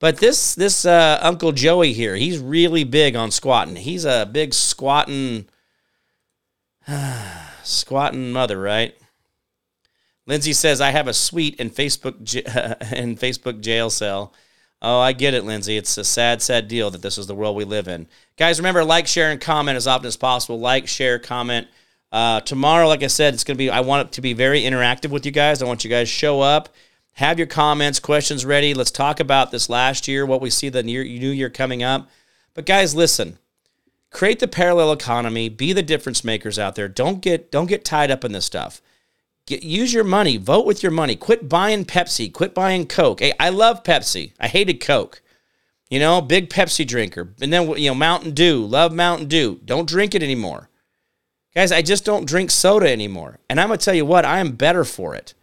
But 0.00 0.18
this 0.18 0.54
this 0.54 0.84
uh, 0.84 1.18
Uncle 1.22 1.52
Joey 1.52 1.92
here, 1.92 2.16
he's 2.16 2.38
really 2.38 2.84
big 2.84 3.14
on 3.14 3.30
squatting. 3.30 3.76
He's 3.76 4.04
a 4.04 4.28
big 4.30 4.52
squatting 4.52 5.46
squatting 7.62 8.32
mother, 8.32 8.60
right? 8.60 8.96
Lindsay 10.26 10.54
says 10.54 10.80
I 10.80 10.90
have 10.90 11.06
a 11.06 11.14
suite 11.14 11.56
in 11.56 11.70
Facebook 11.70 12.34
in 12.92 13.16
Facebook 13.16 13.60
jail 13.60 13.90
cell. 13.90 14.32
Oh, 14.82 15.00
I 15.00 15.12
get 15.12 15.32
it, 15.32 15.44
Lindsay. 15.44 15.78
It's 15.78 15.96
a 15.96 16.04
sad, 16.04 16.42
sad 16.42 16.68
deal 16.68 16.90
that 16.90 17.00
this 17.00 17.16
is 17.16 17.26
the 17.26 17.34
world 17.34 17.56
we 17.56 17.64
live 17.64 17.88
in. 17.88 18.06
Guys, 18.36 18.58
remember 18.58 18.84
like, 18.84 19.06
share, 19.06 19.30
and 19.30 19.40
comment 19.40 19.76
as 19.76 19.86
often 19.86 20.06
as 20.06 20.16
possible. 20.16 20.60
Like, 20.60 20.88
share, 20.88 21.18
comment. 21.18 21.68
Uh, 22.14 22.38
tomorrow, 22.42 22.86
like 22.86 23.02
I 23.02 23.08
said, 23.08 23.34
it's 23.34 23.42
going 23.42 23.56
to 23.56 23.58
be, 23.58 23.68
I 23.68 23.80
want 23.80 24.06
it 24.06 24.12
to 24.12 24.20
be 24.20 24.34
very 24.34 24.62
interactive 24.62 25.10
with 25.10 25.26
you 25.26 25.32
guys. 25.32 25.60
I 25.60 25.66
want 25.66 25.82
you 25.82 25.90
guys 25.90 26.08
show 26.08 26.40
up, 26.40 26.68
have 27.14 27.38
your 27.38 27.48
comments, 27.48 27.98
questions 27.98 28.44
ready. 28.44 28.72
Let's 28.72 28.92
talk 28.92 29.18
about 29.18 29.50
this 29.50 29.68
last 29.68 30.06
year, 30.06 30.24
what 30.24 30.40
we 30.40 30.48
see 30.48 30.68
the 30.68 30.84
new 30.84 31.00
year 31.00 31.50
coming 31.50 31.82
up. 31.82 32.08
But 32.54 32.66
guys, 32.66 32.94
listen, 32.94 33.38
create 34.12 34.38
the 34.38 34.46
parallel 34.46 34.92
economy, 34.92 35.48
be 35.48 35.72
the 35.72 35.82
difference 35.82 36.22
makers 36.22 36.56
out 36.56 36.76
there. 36.76 36.86
Don't 36.86 37.20
get, 37.20 37.50
don't 37.50 37.66
get 37.66 37.84
tied 37.84 38.12
up 38.12 38.24
in 38.24 38.30
this 38.30 38.44
stuff. 38.44 38.80
Get, 39.48 39.64
use 39.64 39.92
your 39.92 40.04
money, 40.04 40.36
vote 40.36 40.66
with 40.66 40.84
your 40.84 40.92
money. 40.92 41.16
Quit 41.16 41.48
buying 41.48 41.84
Pepsi, 41.84 42.32
quit 42.32 42.54
buying 42.54 42.86
Coke. 42.86 43.18
Hey, 43.18 43.32
I 43.40 43.48
love 43.48 43.82
Pepsi. 43.82 44.34
I 44.38 44.46
hated 44.46 44.74
Coke. 44.74 45.20
You 45.90 45.98
know, 45.98 46.20
big 46.20 46.48
Pepsi 46.48 46.86
drinker. 46.86 47.34
And 47.42 47.52
then, 47.52 47.68
you 47.76 47.90
know, 47.90 47.94
Mountain 47.96 48.34
Dew, 48.34 48.64
love 48.64 48.92
Mountain 48.92 49.26
Dew. 49.26 49.60
Don't 49.64 49.88
drink 49.88 50.14
it 50.14 50.22
anymore. 50.22 50.70
Guys, 51.54 51.70
I 51.70 51.82
just 51.82 52.04
don't 52.04 52.26
drink 52.26 52.50
soda 52.50 52.90
anymore. 52.90 53.38
And 53.48 53.60
I'm 53.60 53.68
going 53.68 53.78
to 53.78 53.84
tell 53.84 53.94
you 53.94 54.04
what, 54.04 54.24
I 54.24 54.40
am 54.40 54.52
better 54.52 54.84
for 54.84 55.14
it. 55.14 55.34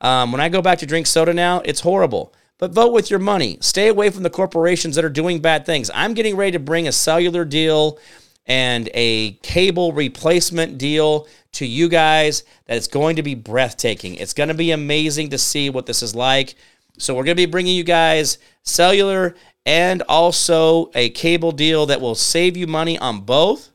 Um, 0.00 0.32
when 0.32 0.40
I 0.40 0.48
go 0.48 0.62
back 0.62 0.78
to 0.78 0.86
drink 0.86 1.06
soda 1.06 1.34
now, 1.34 1.60
it's 1.64 1.80
horrible. 1.80 2.32
But 2.58 2.72
vote 2.72 2.92
with 2.92 3.10
your 3.10 3.18
money. 3.18 3.58
Stay 3.60 3.88
away 3.88 4.10
from 4.10 4.22
the 4.22 4.30
corporations 4.30 4.96
that 4.96 5.04
are 5.04 5.10
doing 5.10 5.40
bad 5.40 5.66
things. 5.66 5.90
I'm 5.92 6.14
getting 6.14 6.36
ready 6.36 6.52
to 6.52 6.58
bring 6.58 6.88
a 6.88 6.92
cellular 6.92 7.44
deal 7.44 7.98
and 8.46 8.88
a 8.94 9.32
cable 9.42 9.92
replacement 9.92 10.78
deal 10.78 11.28
to 11.52 11.66
you 11.66 11.88
guys 11.88 12.44
that 12.66 12.76
it's 12.76 12.88
going 12.88 13.16
to 13.16 13.22
be 13.22 13.34
breathtaking. 13.34 14.14
It's 14.14 14.32
going 14.32 14.48
to 14.48 14.54
be 14.54 14.70
amazing 14.70 15.30
to 15.30 15.38
see 15.38 15.70
what 15.70 15.86
this 15.86 16.02
is 16.02 16.14
like. 16.14 16.54
So, 16.98 17.14
we're 17.14 17.24
going 17.24 17.36
to 17.36 17.46
be 17.46 17.50
bringing 17.50 17.76
you 17.76 17.84
guys 17.84 18.38
cellular 18.62 19.34
and 19.66 20.02
also 20.08 20.90
a 20.94 21.10
cable 21.10 21.52
deal 21.52 21.86
that 21.86 22.00
will 22.00 22.14
save 22.14 22.56
you 22.56 22.66
money 22.66 22.98
on 22.98 23.20
both. 23.20 23.71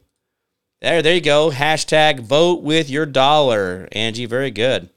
There, 0.80 1.01
there 1.01 1.15
you 1.15 1.21
go. 1.21 1.49
Hashtag 1.49 2.19
vote 2.19 2.61
with 2.61 2.89
your 2.89 3.07
dollar. 3.07 3.88
Angie, 3.91 4.28
very 4.28 4.51
good. 4.51 4.89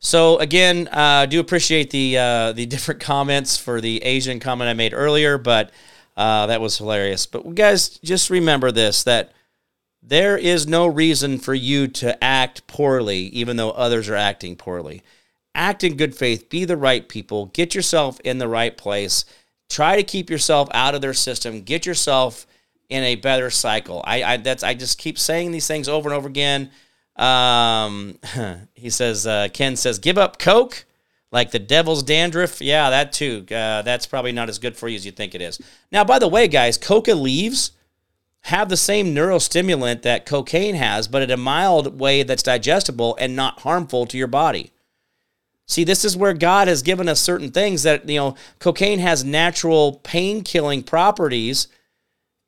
So 0.00 0.38
again, 0.38 0.88
uh, 0.88 1.22
I 1.22 1.26
do 1.26 1.38
appreciate 1.38 1.90
the 1.90 2.18
uh, 2.18 2.52
the 2.52 2.66
different 2.66 3.00
comments 3.12 3.56
for 3.56 3.80
the 3.80 4.02
Asian 4.02 4.40
comment 4.40 4.68
I 4.68 4.74
made 4.74 4.92
earlier, 4.92 5.38
but 5.38 5.70
uh, 6.16 6.46
that 6.46 6.60
was 6.60 6.76
hilarious. 6.78 7.26
But 7.26 7.54
guys, 7.54 7.98
just 8.00 8.28
remember 8.28 8.72
this: 8.72 9.04
that 9.04 9.32
there 10.02 10.36
is 10.36 10.66
no 10.66 10.86
reason 10.86 11.38
for 11.38 11.54
you 11.54 11.86
to 11.88 12.22
act 12.22 12.66
poorly, 12.66 13.26
even 13.28 13.56
though 13.56 13.70
others 13.70 14.08
are 14.08 14.16
acting 14.16 14.56
poorly. 14.56 15.02
Act 15.54 15.84
in 15.84 15.96
good 15.96 16.14
faith. 16.14 16.50
Be 16.50 16.64
the 16.64 16.76
right 16.76 17.08
people. 17.08 17.46
Get 17.46 17.74
yourself 17.74 18.20
in 18.20 18.38
the 18.38 18.48
right 18.48 18.76
place. 18.76 19.24
Try 19.68 19.96
to 19.96 20.02
keep 20.02 20.30
yourself 20.30 20.68
out 20.72 20.94
of 20.94 21.00
their 21.00 21.14
system. 21.14 21.62
Get 21.62 21.86
yourself 21.86 22.46
in 22.88 23.02
a 23.02 23.16
better 23.16 23.50
cycle. 23.50 24.02
I, 24.04 24.22
I 24.22 24.36
that's 24.36 24.62
I 24.62 24.74
just 24.74 24.98
keep 24.98 25.18
saying 25.18 25.50
these 25.50 25.66
things 25.66 25.88
over 25.88 26.08
and 26.08 26.16
over 26.16 26.28
again. 26.28 26.70
Um, 27.16 28.18
he 28.74 28.90
says 28.90 29.26
uh, 29.26 29.48
Ken 29.52 29.76
says 29.76 29.98
give 29.98 30.18
up 30.18 30.38
Coke 30.38 30.84
like 31.32 31.50
the 31.50 31.58
devil's 31.58 32.02
dandruff. 32.02 32.60
Yeah, 32.60 32.90
that 32.90 33.12
too. 33.12 33.44
Uh, 33.50 33.82
that's 33.82 34.06
probably 34.06 34.32
not 34.32 34.48
as 34.48 34.58
good 34.58 34.76
for 34.76 34.88
you 34.88 34.96
as 34.96 35.04
you 35.04 35.12
think 35.12 35.34
it 35.34 35.42
is. 35.42 35.60
Now, 35.90 36.04
by 36.04 36.18
the 36.18 36.28
way, 36.28 36.48
guys, 36.48 36.78
coca 36.78 37.14
leaves 37.14 37.72
have 38.42 38.68
the 38.68 38.76
same 38.76 39.14
neurostimulant 39.14 40.02
that 40.02 40.24
cocaine 40.24 40.76
has, 40.76 41.08
but 41.08 41.22
in 41.22 41.30
a 41.30 41.36
mild 41.36 41.98
way 41.98 42.22
that's 42.22 42.44
digestible 42.44 43.16
and 43.20 43.34
not 43.34 43.60
harmful 43.60 44.06
to 44.06 44.16
your 44.16 44.28
body. 44.28 44.70
See, 45.66 45.82
this 45.82 46.04
is 46.04 46.16
where 46.16 46.32
God 46.32 46.68
has 46.68 46.82
given 46.82 47.08
us 47.08 47.20
certain 47.20 47.50
things 47.50 47.82
that, 47.82 48.08
you 48.08 48.20
know, 48.20 48.36
cocaine 48.60 49.00
has 49.00 49.24
natural 49.24 49.94
pain 50.04 50.42
killing 50.42 50.84
properties 50.84 51.66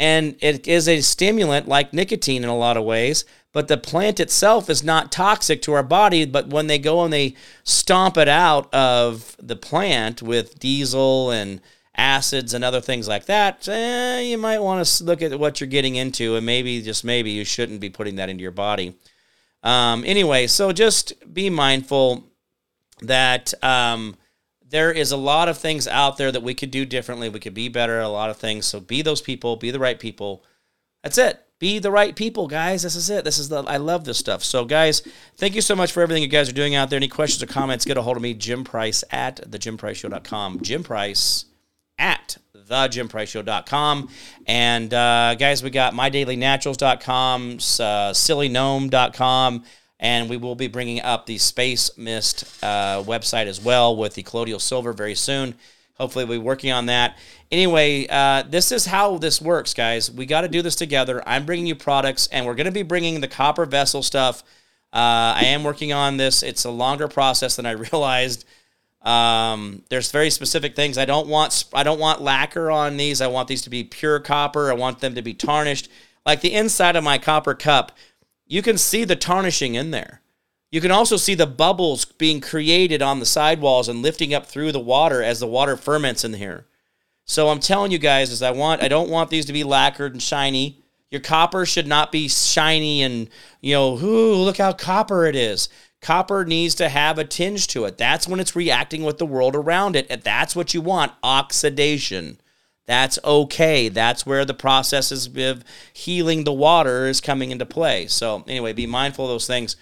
and 0.01 0.37
it 0.41 0.67
is 0.69 0.89
a 0.89 1.01
stimulant 1.01 1.67
like 1.67 1.93
nicotine 1.93 2.45
in 2.45 2.49
a 2.49 2.57
lot 2.57 2.77
of 2.77 2.85
ways, 2.85 3.25
but 3.53 3.69
the 3.69 3.77
plant 3.77 4.21
itself 4.21 4.71
is 4.71 4.85
not 4.85 5.11
toxic 5.11 5.63
to 5.63 5.73
our 5.73 5.83
body. 5.83 6.25
But 6.25 6.49
when 6.49 6.67
they 6.69 6.79
go 6.79 7.03
and 7.03 7.13
they 7.13 7.35
stomp 7.65 8.17
it 8.17 8.29
out 8.29 8.73
of 8.73 9.37
the 9.41 9.57
plant 9.57 10.23
with 10.23 10.59
diesel 10.59 11.31
and 11.31 11.61
acids 11.97 12.55
and 12.55 12.63
other 12.63 12.81
things 12.81 13.09
like 13.09 13.25
that, 13.25 13.67
eh, 13.67 14.21
you 14.21 14.39
might 14.39 14.61
want 14.61 14.87
to 14.87 15.05
look 15.05 15.23
at 15.23 15.39
what 15.41 15.61
you're 15.61 15.69
getting 15.69 15.97
into, 15.97 16.37
and 16.37 16.47
maybe 16.47 16.81
just 16.83 17.05
maybe 17.05 17.31
you 17.31 17.45
shouldn't 17.45 17.81
be 17.81 17.91
putting 17.91 18.17
that 18.17 18.29
into 18.29 18.43
your 18.43 18.53
body. 18.53 18.95
Um, 19.65 20.05
anyway, 20.07 20.47
so 20.47 20.73
just 20.73 21.13
be 21.35 21.51
mindful 21.51 22.25
that 23.03 23.53
um, 23.63 24.17
there 24.71 24.93
is 24.93 25.13
a 25.13 25.17
lot 25.17 25.49
of 25.49 25.59
things 25.59 25.89
out 25.89 26.17
there 26.19 26.31
that 26.31 26.43
we 26.43 26.55
could 26.55 26.71
do 26.71 26.85
differently. 26.85 27.29
We 27.29 27.41
could 27.41 27.55
be 27.55 27.69
better 27.69 27.99
at 27.99 28.05
a 28.05 28.09
lot 28.09 28.31
of 28.31 28.37
things. 28.37 28.67
So 28.67 28.81
be 28.81 29.03
those 29.03 29.21
people, 29.21 29.57
be 29.57 29.71
the 29.71 29.79
right 29.79 29.99
people. 29.99 30.45
That's 31.03 31.19
it. 31.19 31.41
Be 31.59 31.81
the 31.81 31.91
right 31.91 32.15
people, 32.15 32.47
guys. 32.47 32.83
This 32.83 32.95
is 32.95 33.11
it. 33.11 33.25
This 33.25 33.39
is 33.39 33.49
the 33.49 33.65
I 33.65 33.79
love 33.79 34.05
this 34.05 34.19
stuff. 34.19 34.45
So, 34.45 34.65
guys, 34.65 35.03
thank 35.37 35.57
you 35.57 35.61
so 35.61 35.75
much 35.75 35.91
for 35.91 36.03
everything 36.03 36.23
you 36.23 36.29
guys 36.29 36.49
are 36.49 36.53
doing 36.53 36.77
out 36.77 36.89
there. 36.89 36.97
Any 36.97 37.09
questions 37.09 37.43
or 37.43 37.47
comments, 37.47 37.85
get 37.85 37.97
a 37.97 38.03
hold 38.03 38.17
of 38.17 38.23
me, 38.23 38.33
Jim 38.33 38.63
Price 38.63 39.03
at 39.11 39.51
thejimpriceshow.com. 39.51 40.61
Jim 40.63 40.85
Price 40.85 41.47
at 41.99 42.39
thejimpriceshow.com. 42.57 44.09
And 44.47 44.95
uh, 44.95 45.35
guys, 45.37 45.65
we 45.65 45.71
got 45.71 45.95
mydailynaturals.com, 45.95 47.53
uh, 47.55 48.13
psillygnome.com, 48.13 49.65
and 50.01 50.29
we 50.29 50.37
will 50.37 50.55
be 50.55 50.69
bringing 50.69 51.01
up 51.01 51.27
the 51.27 51.39
Space 51.39 51.97
Mist 51.97 52.45
uh, 52.63 53.03
website 53.03 53.47
as 53.47 53.61
well 53.61 53.97
with 53.97 54.15
the 54.15 54.23
colloidal 54.23 54.61
silver 54.61 54.93
very 54.93 55.15
soon. 55.15 55.55
Hopefully, 55.95 56.25
we'll 56.25 56.39
be 56.39 56.45
working 56.45 56.71
on 56.71 56.87
that. 56.87 57.19
Anyway, 57.51 58.07
uh, 58.09 58.45
this 58.49 58.71
is 58.71 58.87
how 58.87 59.19
this 59.19 59.41
works, 59.41 59.75
guys. 59.75 60.11
We 60.11 60.27
got 60.27 60.43
to 60.43 60.49
do 60.49 60.63
this 60.63 60.77
together. 60.77 61.23
I'm 61.27 61.45
bringing 61.45 61.67
you 61.67 61.75
products, 61.75 62.29
and 62.31 62.47
we're 62.47 62.55
going 62.55 62.67
to 62.67 62.73
be 62.73 62.85
bringing 62.85 63.21
the 63.21 63.29
copper 63.29 63.67
vessel 63.67 64.03
stuff. 64.03 64.45
Uh, 64.93 65.35
I 65.37 65.43
am 65.47 65.65
working 65.65 65.93
on 65.93 66.17
this. 66.17 66.43
It's 66.43 66.65
a 66.65 66.71
longer 66.71 67.09
process 67.09 67.57
than 67.57 67.67
I 67.67 67.71
realized. 67.93 68.45
Um, 69.03 69.83
there's 69.91 70.11
very 70.11 70.31
specific 70.31 70.77
things. 70.77 70.99
I 70.99 71.05
don't 71.05 71.29
want 71.29 71.65
I 71.73 71.83
don't 71.83 72.01
want 72.01 72.21
lacquer 72.21 72.71
on 72.71 72.97
these. 72.97 73.21
I 73.21 73.27
want 73.27 73.49
these 73.49 73.63
to 73.63 73.71
be 73.71 73.85
pure 73.85 74.21
copper. 74.21 74.71
I 74.71 74.75
want 74.75 75.01
them 75.01 75.15
to 75.15 75.23
be 75.23 75.35
tarnished. 75.35 75.89
Like 76.27 76.41
the 76.41 76.53
inside 76.53 76.97
of 76.97 77.05
my 77.05 77.17
copper 77.19 77.55
cup, 77.55 77.93
you 78.49 78.63
can 78.63 78.79
see 78.79 79.05
the 79.05 79.17
tarnishing 79.17 79.75
in 79.75 79.91
there. 79.91 80.23
You 80.71 80.81
can 80.81 80.91
also 80.91 81.17
see 81.17 81.35
the 81.35 81.47
bubbles 81.47 82.05
being 82.05 82.41
created 82.41 83.01
on 83.01 83.21
the 83.21 83.27
sidewalls 83.27 83.89
and 83.89 84.03
lifting 84.03 84.35
up 84.35 84.47
through 84.47 84.73
the 84.73 84.81
water 84.81 85.23
as 85.23 85.41
the 85.41 85.47
water 85.47 85.77
ferments 85.77 86.25
in 86.25 86.35
here. 86.35 86.67
So 87.25 87.49
I'm 87.49 87.61
telling 87.61 87.93
you 87.93 87.99
guys, 87.99 88.31
is 88.31 88.43
I 88.43 88.51
want 88.51 88.83
I 88.83 88.89
don't 88.89 89.11
want 89.11 89.31
these 89.31 89.47
to 89.47 89.53
be 89.53 89.65
lacquered 89.65 90.13
and 90.13 90.23
shiny. 90.23 90.83
Your 91.11 91.21
copper 91.21 91.65
should 91.65 91.87
not 91.87 92.13
be 92.13 92.29
shiny 92.29 93.03
and 93.03 93.31
you 93.61 93.75
know, 93.75 93.99
ooh, 93.99 94.35
look 94.35 94.59
how 94.59 94.73
copper 94.73 95.25
it 95.27 95.37
is. 95.37 95.69
Copper 96.01 96.45
needs 96.45 96.75
to 96.77 96.89
have 96.89 97.19
a 97.19 97.25
tinge 97.25 97.67
to 97.69 97.85
it. 97.85 97.99
That's 97.99 98.29
when 98.29 98.41
it's 98.41 98.55
reacting 98.55 99.03
with 99.03 99.19
the 99.19 99.27
world 99.27 99.57
around 99.57 99.97
it. 99.97 100.07
And 100.09 100.23
that's 100.23 100.55
what 100.55 100.73
you 100.73 100.81
want 100.81 101.13
oxidation. 101.23 102.41
That's 102.89 103.19
okay. 103.23 103.91
That's 103.91 104.25
where 104.25 104.47
the 104.47 104.55
processes 104.55 105.27
of 105.37 105.63
healing 105.93 106.45
the 106.45 106.55
water 106.55 107.07
is 107.07 107.21
coming 107.21 107.51
into 107.51 107.67
play. 107.67 108.07
So, 108.07 108.43
anyway, 108.49 108.73
be 108.73 108.87
mindful 108.87 109.27
of 109.27 109.31
those 109.31 109.47
things. 109.47 109.77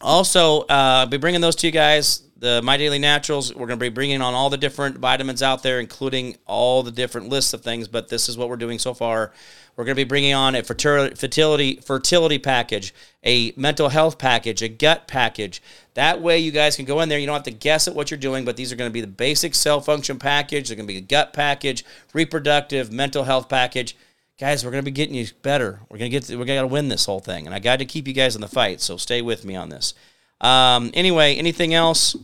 Also, 0.00 0.62
uh, 0.62 0.66
I'll 0.68 1.06
be 1.06 1.16
bringing 1.16 1.40
those 1.40 1.56
to 1.56 1.66
you 1.66 1.72
guys. 1.72 2.22
The 2.36 2.60
My 2.62 2.76
Daily 2.76 2.98
Naturals, 2.98 3.54
we're 3.54 3.66
going 3.66 3.78
to 3.78 3.84
be 3.84 3.88
bringing 3.88 4.20
on 4.20 4.34
all 4.34 4.50
the 4.50 4.58
different 4.58 4.98
vitamins 4.98 5.42
out 5.42 5.62
there, 5.62 5.80
including 5.80 6.36
all 6.46 6.82
the 6.82 6.90
different 6.90 7.28
lists 7.28 7.54
of 7.54 7.62
things. 7.62 7.88
But 7.88 8.08
this 8.08 8.28
is 8.28 8.36
what 8.36 8.50
we're 8.50 8.56
doing 8.56 8.78
so 8.78 8.92
far. 8.92 9.32
We're 9.76 9.84
going 9.84 9.96
to 9.96 10.04
be 10.04 10.08
bringing 10.08 10.34
on 10.34 10.54
a 10.54 10.62
fertility 10.62 11.80
fertility 11.80 12.38
package, 12.38 12.94
a 13.24 13.52
mental 13.56 13.88
health 13.88 14.18
package, 14.18 14.62
a 14.62 14.68
gut 14.68 15.08
package. 15.08 15.62
That 15.94 16.20
way, 16.20 16.38
you 16.38 16.52
guys 16.52 16.76
can 16.76 16.84
go 16.84 17.00
in 17.00 17.08
there. 17.08 17.18
You 17.18 17.26
don't 17.26 17.34
have 17.34 17.44
to 17.44 17.50
guess 17.50 17.88
at 17.88 17.94
what 17.94 18.10
you're 18.10 18.18
doing, 18.18 18.44
but 18.44 18.56
these 18.56 18.72
are 18.72 18.76
going 18.76 18.90
to 18.90 18.92
be 18.92 19.00
the 19.00 19.06
basic 19.06 19.54
cell 19.54 19.80
function 19.80 20.18
package. 20.18 20.68
They're 20.68 20.76
going 20.76 20.86
to 20.86 20.92
be 20.92 20.98
a 20.98 21.02
gut 21.02 21.32
package, 21.32 21.84
reproductive, 22.12 22.92
mental 22.92 23.24
health 23.24 23.48
package. 23.48 23.96
Guys, 24.36 24.64
we're 24.64 24.72
going 24.72 24.82
to 24.82 24.90
be 24.90 24.94
getting 24.94 25.14
you 25.14 25.26
better. 25.42 25.80
We're 25.88 25.98
going 25.98 26.10
to 26.10 26.20
get. 26.20 26.28
We're 26.36 26.44
going 26.44 26.60
to 26.60 26.66
win 26.66 26.88
this 26.88 27.06
whole 27.06 27.20
thing, 27.20 27.46
and 27.46 27.54
I 27.54 27.60
got 27.60 27.78
to 27.78 27.84
keep 27.84 28.08
you 28.08 28.14
guys 28.14 28.34
in 28.34 28.40
the 28.40 28.48
fight. 28.48 28.80
So 28.80 28.96
stay 28.96 29.22
with 29.22 29.44
me 29.44 29.54
on 29.54 29.68
this. 29.68 29.94
Um, 30.40 30.90
anyway, 30.92 31.36
anything 31.36 31.72
else? 31.72 32.16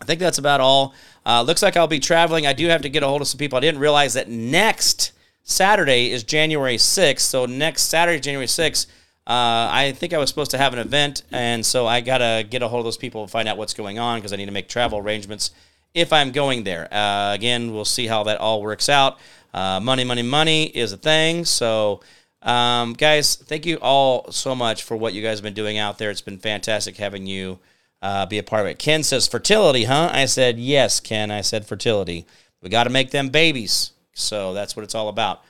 I 0.00 0.04
think 0.04 0.20
that's 0.20 0.38
about 0.38 0.60
all. 0.60 0.94
Uh, 1.26 1.42
looks 1.42 1.60
like 1.60 1.76
I'll 1.76 1.88
be 1.88 1.98
traveling. 1.98 2.46
I 2.46 2.52
do 2.52 2.68
have 2.68 2.82
to 2.82 2.88
get 2.88 3.02
a 3.02 3.08
hold 3.08 3.20
of 3.20 3.26
some 3.26 3.38
people. 3.38 3.56
I 3.56 3.60
didn't 3.60 3.80
realize 3.80 4.14
that 4.14 4.28
next 4.28 5.12
Saturday 5.42 6.12
is 6.12 6.22
January 6.22 6.76
6th. 6.76 7.20
So 7.20 7.46
next 7.46 7.82
Saturday, 7.82 8.20
January 8.20 8.46
6th, 8.46 8.86
uh, 9.26 9.68
I 9.72 9.92
think 9.96 10.12
I 10.12 10.18
was 10.18 10.28
supposed 10.28 10.52
to 10.52 10.58
have 10.58 10.72
an 10.72 10.78
event, 10.78 11.22
and 11.32 11.64
so 11.64 11.86
I 11.86 12.02
gotta 12.02 12.46
get 12.48 12.62
a 12.62 12.68
hold 12.68 12.80
of 12.80 12.84
those 12.84 12.98
people 12.98 13.22
and 13.22 13.30
find 13.30 13.48
out 13.48 13.56
what's 13.56 13.72
going 13.72 13.98
on 13.98 14.18
because 14.18 14.32
I 14.32 14.36
need 14.36 14.46
to 14.46 14.52
make 14.52 14.68
travel 14.68 14.98
arrangements 14.98 15.50
if 15.94 16.12
I'm 16.12 16.30
going 16.30 16.64
there. 16.64 16.92
Uh, 16.92 17.32
again, 17.32 17.72
we'll 17.72 17.86
see 17.86 18.06
how 18.06 18.24
that 18.24 18.38
all 18.38 18.62
works 18.62 18.88
out. 18.88 19.18
Uh, 19.54 19.78
money, 19.80 20.02
money, 20.02 20.22
money 20.22 20.64
is 20.64 20.92
a 20.92 20.96
thing. 20.96 21.44
So, 21.44 22.00
um, 22.42 22.92
guys, 22.94 23.36
thank 23.36 23.64
you 23.64 23.76
all 23.76 24.30
so 24.32 24.54
much 24.54 24.82
for 24.82 24.96
what 24.96 25.14
you 25.14 25.22
guys 25.22 25.38
have 25.38 25.44
been 25.44 25.54
doing 25.54 25.78
out 25.78 25.96
there. 25.96 26.10
It's 26.10 26.20
been 26.20 26.38
fantastic 26.38 26.96
having 26.96 27.26
you 27.26 27.60
uh, 28.02 28.26
be 28.26 28.38
a 28.38 28.42
part 28.42 28.62
of 28.62 28.66
it. 28.66 28.78
Ken 28.80 29.04
says 29.04 29.28
fertility, 29.28 29.84
huh? 29.84 30.10
I 30.12 30.26
said 30.26 30.58
yes, 30.58 30.98
Ken. 30.98 31.30
I 31.30 31.40
said 31.40 31.66
fertility. 31.66 32.26
We 32.60 32.68
got 32.68 32.84
to 32.84 32.90
make 32.90 33.12
them 33.12 33.28
babies. 33.28 33.92
So 34.12 34.54
that's 34.54 34.74
what 34.74 34.82
it's 34.82 34.94
all 34.94 35.08
about. 35.08 35.42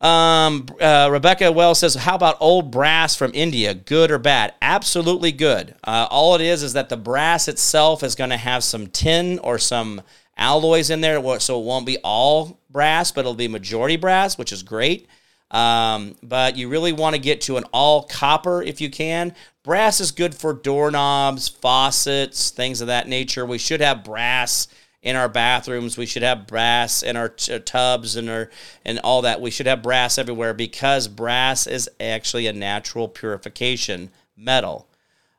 Um, 0.00 0.66
uh, 0.80 1.08
Rebecca 1.10 1.50
Wells 1.50 1.78
says, 1.78 1.94
"How 1.94 2.14
about 2.14 2.36
old 2.40 2.70
brass 2.70 3.16
from 3.16 3.30
India? 3.34 3.74
Good 3.74 4.10
or 4.10 4.18
bad? 4.18 4.54
Absolutely 4.60 5.32
good. 5.32 5.74
Uh, 5.82 6.06
all 6.10 6.34
it 6.34 6.40
is 6.40 6.62
is 6.62 6.74
that 6.74 6.90
the 6.90 6.96
brass 6.96 7.48
itself 7.48 8.02
is 8.02 8.14
going 8.14 8.30
to 8.30 8.36
have 8.36 8.62
some 8.62 8.86
tin 8.88 9.38
or 9.38 9.58
some 9.58 10.02
alloys 10.36 10.90
in 10.90 11.00
there, 11.00 11.22
so 11.40 11.60
it 11.60 11.64
won't 11.64 11.86
be 11.86 11.98
all 11.98 12.60
brass, 12.74 13.10
but 13.10 13.20
it'll 13.20 13.32
be 13.32 13.48
majority 13.48 13.96
brass, 13.96 14.36
which 14.36 14.52
is 14.52 14.62
great. 14.62 15.06
Um, 15.50 16.16
but 16.22 16.56
you 16.56 16.68
really 16.68 16.92
want 16.92 17.14
to 17.14 17.20
get 17.20 17.40
to 17.42 17.56
an 17.56 17.64
all 17.72 18.02
copper 18.02 18.62
if 18.62 18.80
you 18.82 18.90
can. 18.90 19.34
Brass 19.62 20.00
is 20.00 20.10
good 20.10 20.34
for 20.34 20.52
doorknobs, 20.52 21.48
faucets, 21.48 22.50
things 22.50 22.82
of 22.82 22.88
that 22.88 23.08
nature. 23.08 23.46
We 23.46 23.56
should 23.56 23.80
have 23.80 24.04
brass." 24.04 24.68
in 25.04 25.16
our 25.16 25.28
bathrooms. 25.28 25.98
We 25.98 26.06
should 26.06 26.22
have 26.22 26.46
brass 26.46 27.02
in 27.02 27.14
our 27.14 27.28
t- 27.28 27.58
tubs 27.60 28.16
and 28.16 28.30
our 28.30 28.50
and 28.86 28.98
all 29.00 29.20
that. 29.22 29.38
We 29.38 29.50
should 29.50 29.66
have 29.66 29.82
brass 29.82 30.16
everywhere 30.16 30.54
because 30.54 31.08
brass 31.08 31.66
is 31.66 31.90
actually 32.00 32.46
a 32.46 32.54
natural 32.54 33.06
purification 33.06 34.10
metal. 34.34 34.88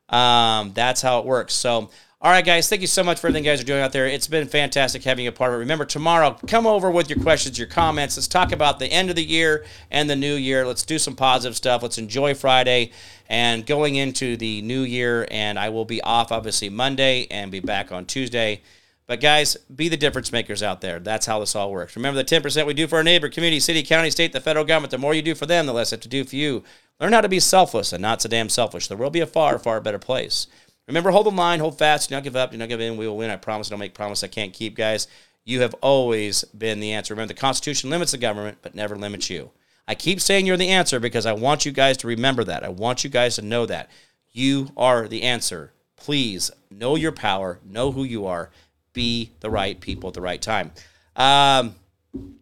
Um, 0.08 0.72
that's 0.74 1.02
how 1.02 1.20
it 1.20 1.26
works. 1.26 1.56
So. 1.56 1.90
All 2.22 2.32
right, 2.32 2.46
guys, 2.46 2.70
thank 2.70 2.80
you 2.80 2.88
so 2.88 3.04
much 3.04 3.20
for 3.20 3.28
everything 3.28 3.44
you 3.44 3.52
guys 3.52 3.60
are 3.60 3.66
doing 3.66 3.82
out 3.82 3.92
there. 3.92 4.08
It's 4.08 4.28
been 4.28 4.48
fantastic 4.48 5.04
having 5.04 5.26
you 5.26 5.30
a 5.30 5.34
part 5.34 5.52
of 5.52 5.58
it. 5.58 5.60
Remember, 5.60 5.84
tomorrow, 5.84 6.40
come 6.48 6.66
over 6.66 6.90
with 6.90 7.10
your 7.10 7.20
questions, 7.20 7.60
your 7.60 7.68
comments. 7.68 8.16
Let's 8.16 8.30
talk 8.30 8.54
about 8.54 8.80
the 8.80 8.88
end 8.88 9.10
of 9.10 9.18
the 9.18 9.24
year 9.24 9.66
and 9.92 10.10
the 10.10 10.16
new 10.16 10.34
year. 10.34 10.66
Let's 10.66 10.86
do 10.86 10.98
some 10.98 11.18
positive 11.18 11.58
stuff. 11.58 11.84
Let's 11.84 11.98
enjoy 11.98 12.34
Friday 12.34 12.92
and 13.28 13.66
going 13.66 13.96
into 13.96 14.38
the 14.38 14.62
new 14.62 14.84
year. 14.84 15.28
And 15.30 15.60
I 15.60 15.68
will 15.68 15.84
be 15.84 16.02
off, 16.02 16.32
obviously, 16.32 16.70
Monday 16.70 17.28
and 17.30 17.52
be 17.52 17.60
back 17.60 17.92
on 17.92 18.06
Tuesday. 18.06 18.62
But 19.08 19.20
guys, 19.20 19.58
be 19.76 19.90
the 19.90 19.98
difference 19.98 20.32
makers 20.32 20.64
out 20.64 20.80
there. 20.80 21.00
That's 21.00 21.26
how 21.26 21.42
this 21.42 21.54
all 21.54 21.70
works. 21.70 21.98
Remember 21.98 22.24
the 22.24 22.24
10% 22.24 22.66
we 22.66 22.74
do 22.74 22.88
for 22.88 22.96
our 22.96 23.04
neighbor, 23.04 23.28
community, 23.28 23.60
city, 23.60 23.84
county, 23.84 24.10
state, 24.10 24.32
the 24.32 24.40
federal 24.40 24.66
government. 24.66 24.92
The 24.92 24.98
more 24.98 25.14
you 25.14 25.22
do 25.22 25.36
for 25.36 25.46
them, 25.46 25.66
the 25.66 25.74
less 25.74 25.90
they 25.90 25.96
have 25.96 26.02
to 26.02 26.10
do 26.10 26.24
for 26.24 26.38
you. 26.38 26.64
Learn 27.00 27.12
how 27.12 27.22
to 27.22 27.30
be 27.30 27.42
selfless 27.42 27.92
and 27.92 28.02
not 28.02 28.22
so 28.22 28.30
damn 28.30 28.48
selfish. 28.48 28.88
The 28.88 28.96
world 28.96 29.08
will 29.08 29.12
be 29.12 29.20
a 29.20 29.28
far, 29.28 29.60
far 29.60 29.82
better 29.82 30.00
place. 30.00 30.48
Remember, 30.88 31.12
hold 31.12 31.26
the 31.26 31.32
line, 31.32 31.60
hold 31.60 31.78
fast, 31.78 32.10
do 32.10 32.16
not 32.16 32.24
give 32.24 32.36
up, 32.36 32.52
do 32.52 32.58
not 32.58 32.70
give 32.70 32.80
in. 32.80 32.98
We 32.98 33.08
will 33.08 33.18
win. 33.18 33.32
I 33.32 33.38
promise. 33.38 33.70
Don't 33.70 33.80
make 33.80 33.94
promise 33.94 34.24
I 34.24 34.28
can't 34.28 34.54
keep, 34.54 34.76
guys. 34.76 35.08
You 35.44 35.62
have 35.62 35.74
always 35.76 36.44
been 36.44 36.80
the 36.80 36.94
answer. 36.94 37.14
Remember, 37.14 37.34
the 37.34 37.40
Constitution 37.40 37.90
limits 37.90 38.12
the 38.12 38.18
government, 38.18 38.60
but 38.62 38.76
never 38.76 38.96
limits 38.96 39.30
you. 39.30 39.52
I 39.88 39.96
keep 39.96 40.20
saying 40.20 40.46
you're 40.46 40.58
the 40.58 40.70
answer 40.70 41.00
because 41.00 41.26
I 41.26 41.34
want 41.34 41.66
you 41.66 41.72
guys 41.72 41.98
to 41.98 42.08
remember 42.08 42.44
that. 42.44 42.64
I 42.64 42.70
want 42.70 43.04
you 43.04 43.10
guys 43.10 43.36
to 43.36 43.42
know 43.42 43.66
that. 43.68 43.90
You 44.32 44.70
are 44.76 45.08
the 45.08 45.24
answer. 45.24 45.72
Please 45.96 46.52
know 46.72 46.96
your 46.96 47.12
power, 47.12 47.60
know 47.64 47.92
who 47.92 48.04
you 48.04 48.26
are, 48.26 48.50
be 48.94 49.32
the 49.40 49.50
right 49.50 49.80
people 49.80 50.10
at 50.10 50.14
the 50.14 50.22
right 50.22 50.42
time. 50.42 50.72
Um, 51.16 51.76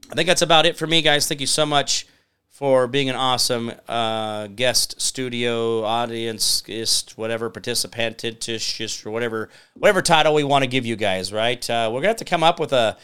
I 0.09 0.15
think 0.15 0.27
that's 0.27 0.41
about 0.41 0.65
it 0.65 0.77
for 0.77 0.87
me, 0.87 1.01
guys. 1.01 1.27
Thank 1.27 1.41
you 1.41 1.47
so 1.47 1.65
much 1.65 2.07
for 2.53 2.85
being 2.85 3.09
an 3.09 3.15
awesome 3.15 3.71
uh, 3.87 4.45
guest 4.45 5.01
studio 5.01 5.83
audience, 5.83 6.61
just 6.61 7.17
whatever 7.17 7.49
participant, 7.49 8.23
or 8.23 9.11
whatever 9.11 9.49
whatever 9.73 10.01
title 10.03 10.35
we 10.35 10.43
want 10.43 10.63
to 10.63 10.69
give 10.69 10.85
you 10.85 10.95
guys. 10.95 11.33
Right? 11.33 11.67
Uh, 11.69 11.89
we're 11.91 11.99
gonna 11.99 12.09
have 12.09 12.17
to 12.17 12.25
come 12.25 12.43
up 12.43 12.59
with 12.59 12.71
a. 12.71 12.95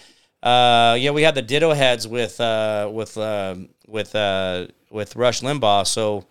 Uh, 0.42 0.96
yeah, 0.98 1.12
we 1.12 1.24
had 1.24 1.36
the 1.36 1.42
Ditto 1.42 1.74
Heads 1.74 2.08
with 2.08 2.40
uh, 2.40 2.90
with 2.94 3.18
uh, 3.18 3.56
with 3.88 4.16
uh, 4.16 4.68
with 4.90 5.16
Rush 5.16 5.42
Limbaugh, 5.42 5.86
so 5.86 6.26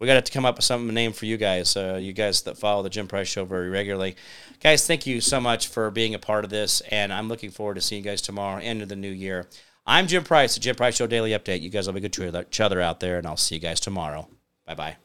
we 0.00 0.06
got 0.06 0.26
to 0.26 0.32
come 0.32 0.44
up 0.44 0.56
with 0.56 0.64
some 0.64 0.92
name 0.92 1.12
for 1.12 1.24
you 1.26 1.36
guys. 1.36 1.76
Uh, 1.76 1.98
you 1.98 2.12
guys 2.12 2.42
that 2.42 2.58
follow 2.58 2.82
the 2.82 2.90
Jim 2.90 3.06
Price 3.08 3.28
Show 3.28 3.44
very 3.44 3.70
regularly, 3.70 4.16
guys. 4.60 4.86
Thank 4.86 5.06
you 5.06 5.20
so 5.20 5.40
much 5.40 5.68
for 5.68 5.90
being 5.90 6.14
a 6.14 6.18
part 6.18 6.44
of 6.44 6.50
this, 6.50 6.82
and 6.90 7.12
I'm 7.12 7.28
looking 7.28 7.50
forward 7.50 7.76
to 7.76 7.80
seeing 7.80 8.04
you 8.04 8.10
guys 8.10 8.20
tomorrow, 8.20 8.60
end 8.60 8.82
of 8.82 8.88
the 8.88 8.96
new 8.96 9.10
year. 9.10 9.48
I'm 9.86 10.06
Jim 10.06 10.24
Price, 10.24 10.54
the 10.54 10.60
Jim 10.60 10.76
Price 10.76 10.96
Show 10.96 11.06
Daily 11.06 11.32
Update. 11.32 11.60
You 11.60 11.68
guys 11.68 11.86
will 11.86 11.94
be 11.94 12.00
good 12.00 12.12
to 12.14 12.40
each 12.40 12.60
other 12.60 12.80
out 12.80 13.00
there, 13.00 13.18
and 13.18 13.26
I'll 13.26 13.36
see 13.36 13.56
you 13.56 13.60
guys 13.60 13.80
tomorrow. 13.80 14.28
Bye 14.66 14.74
bye. 14.74 14.96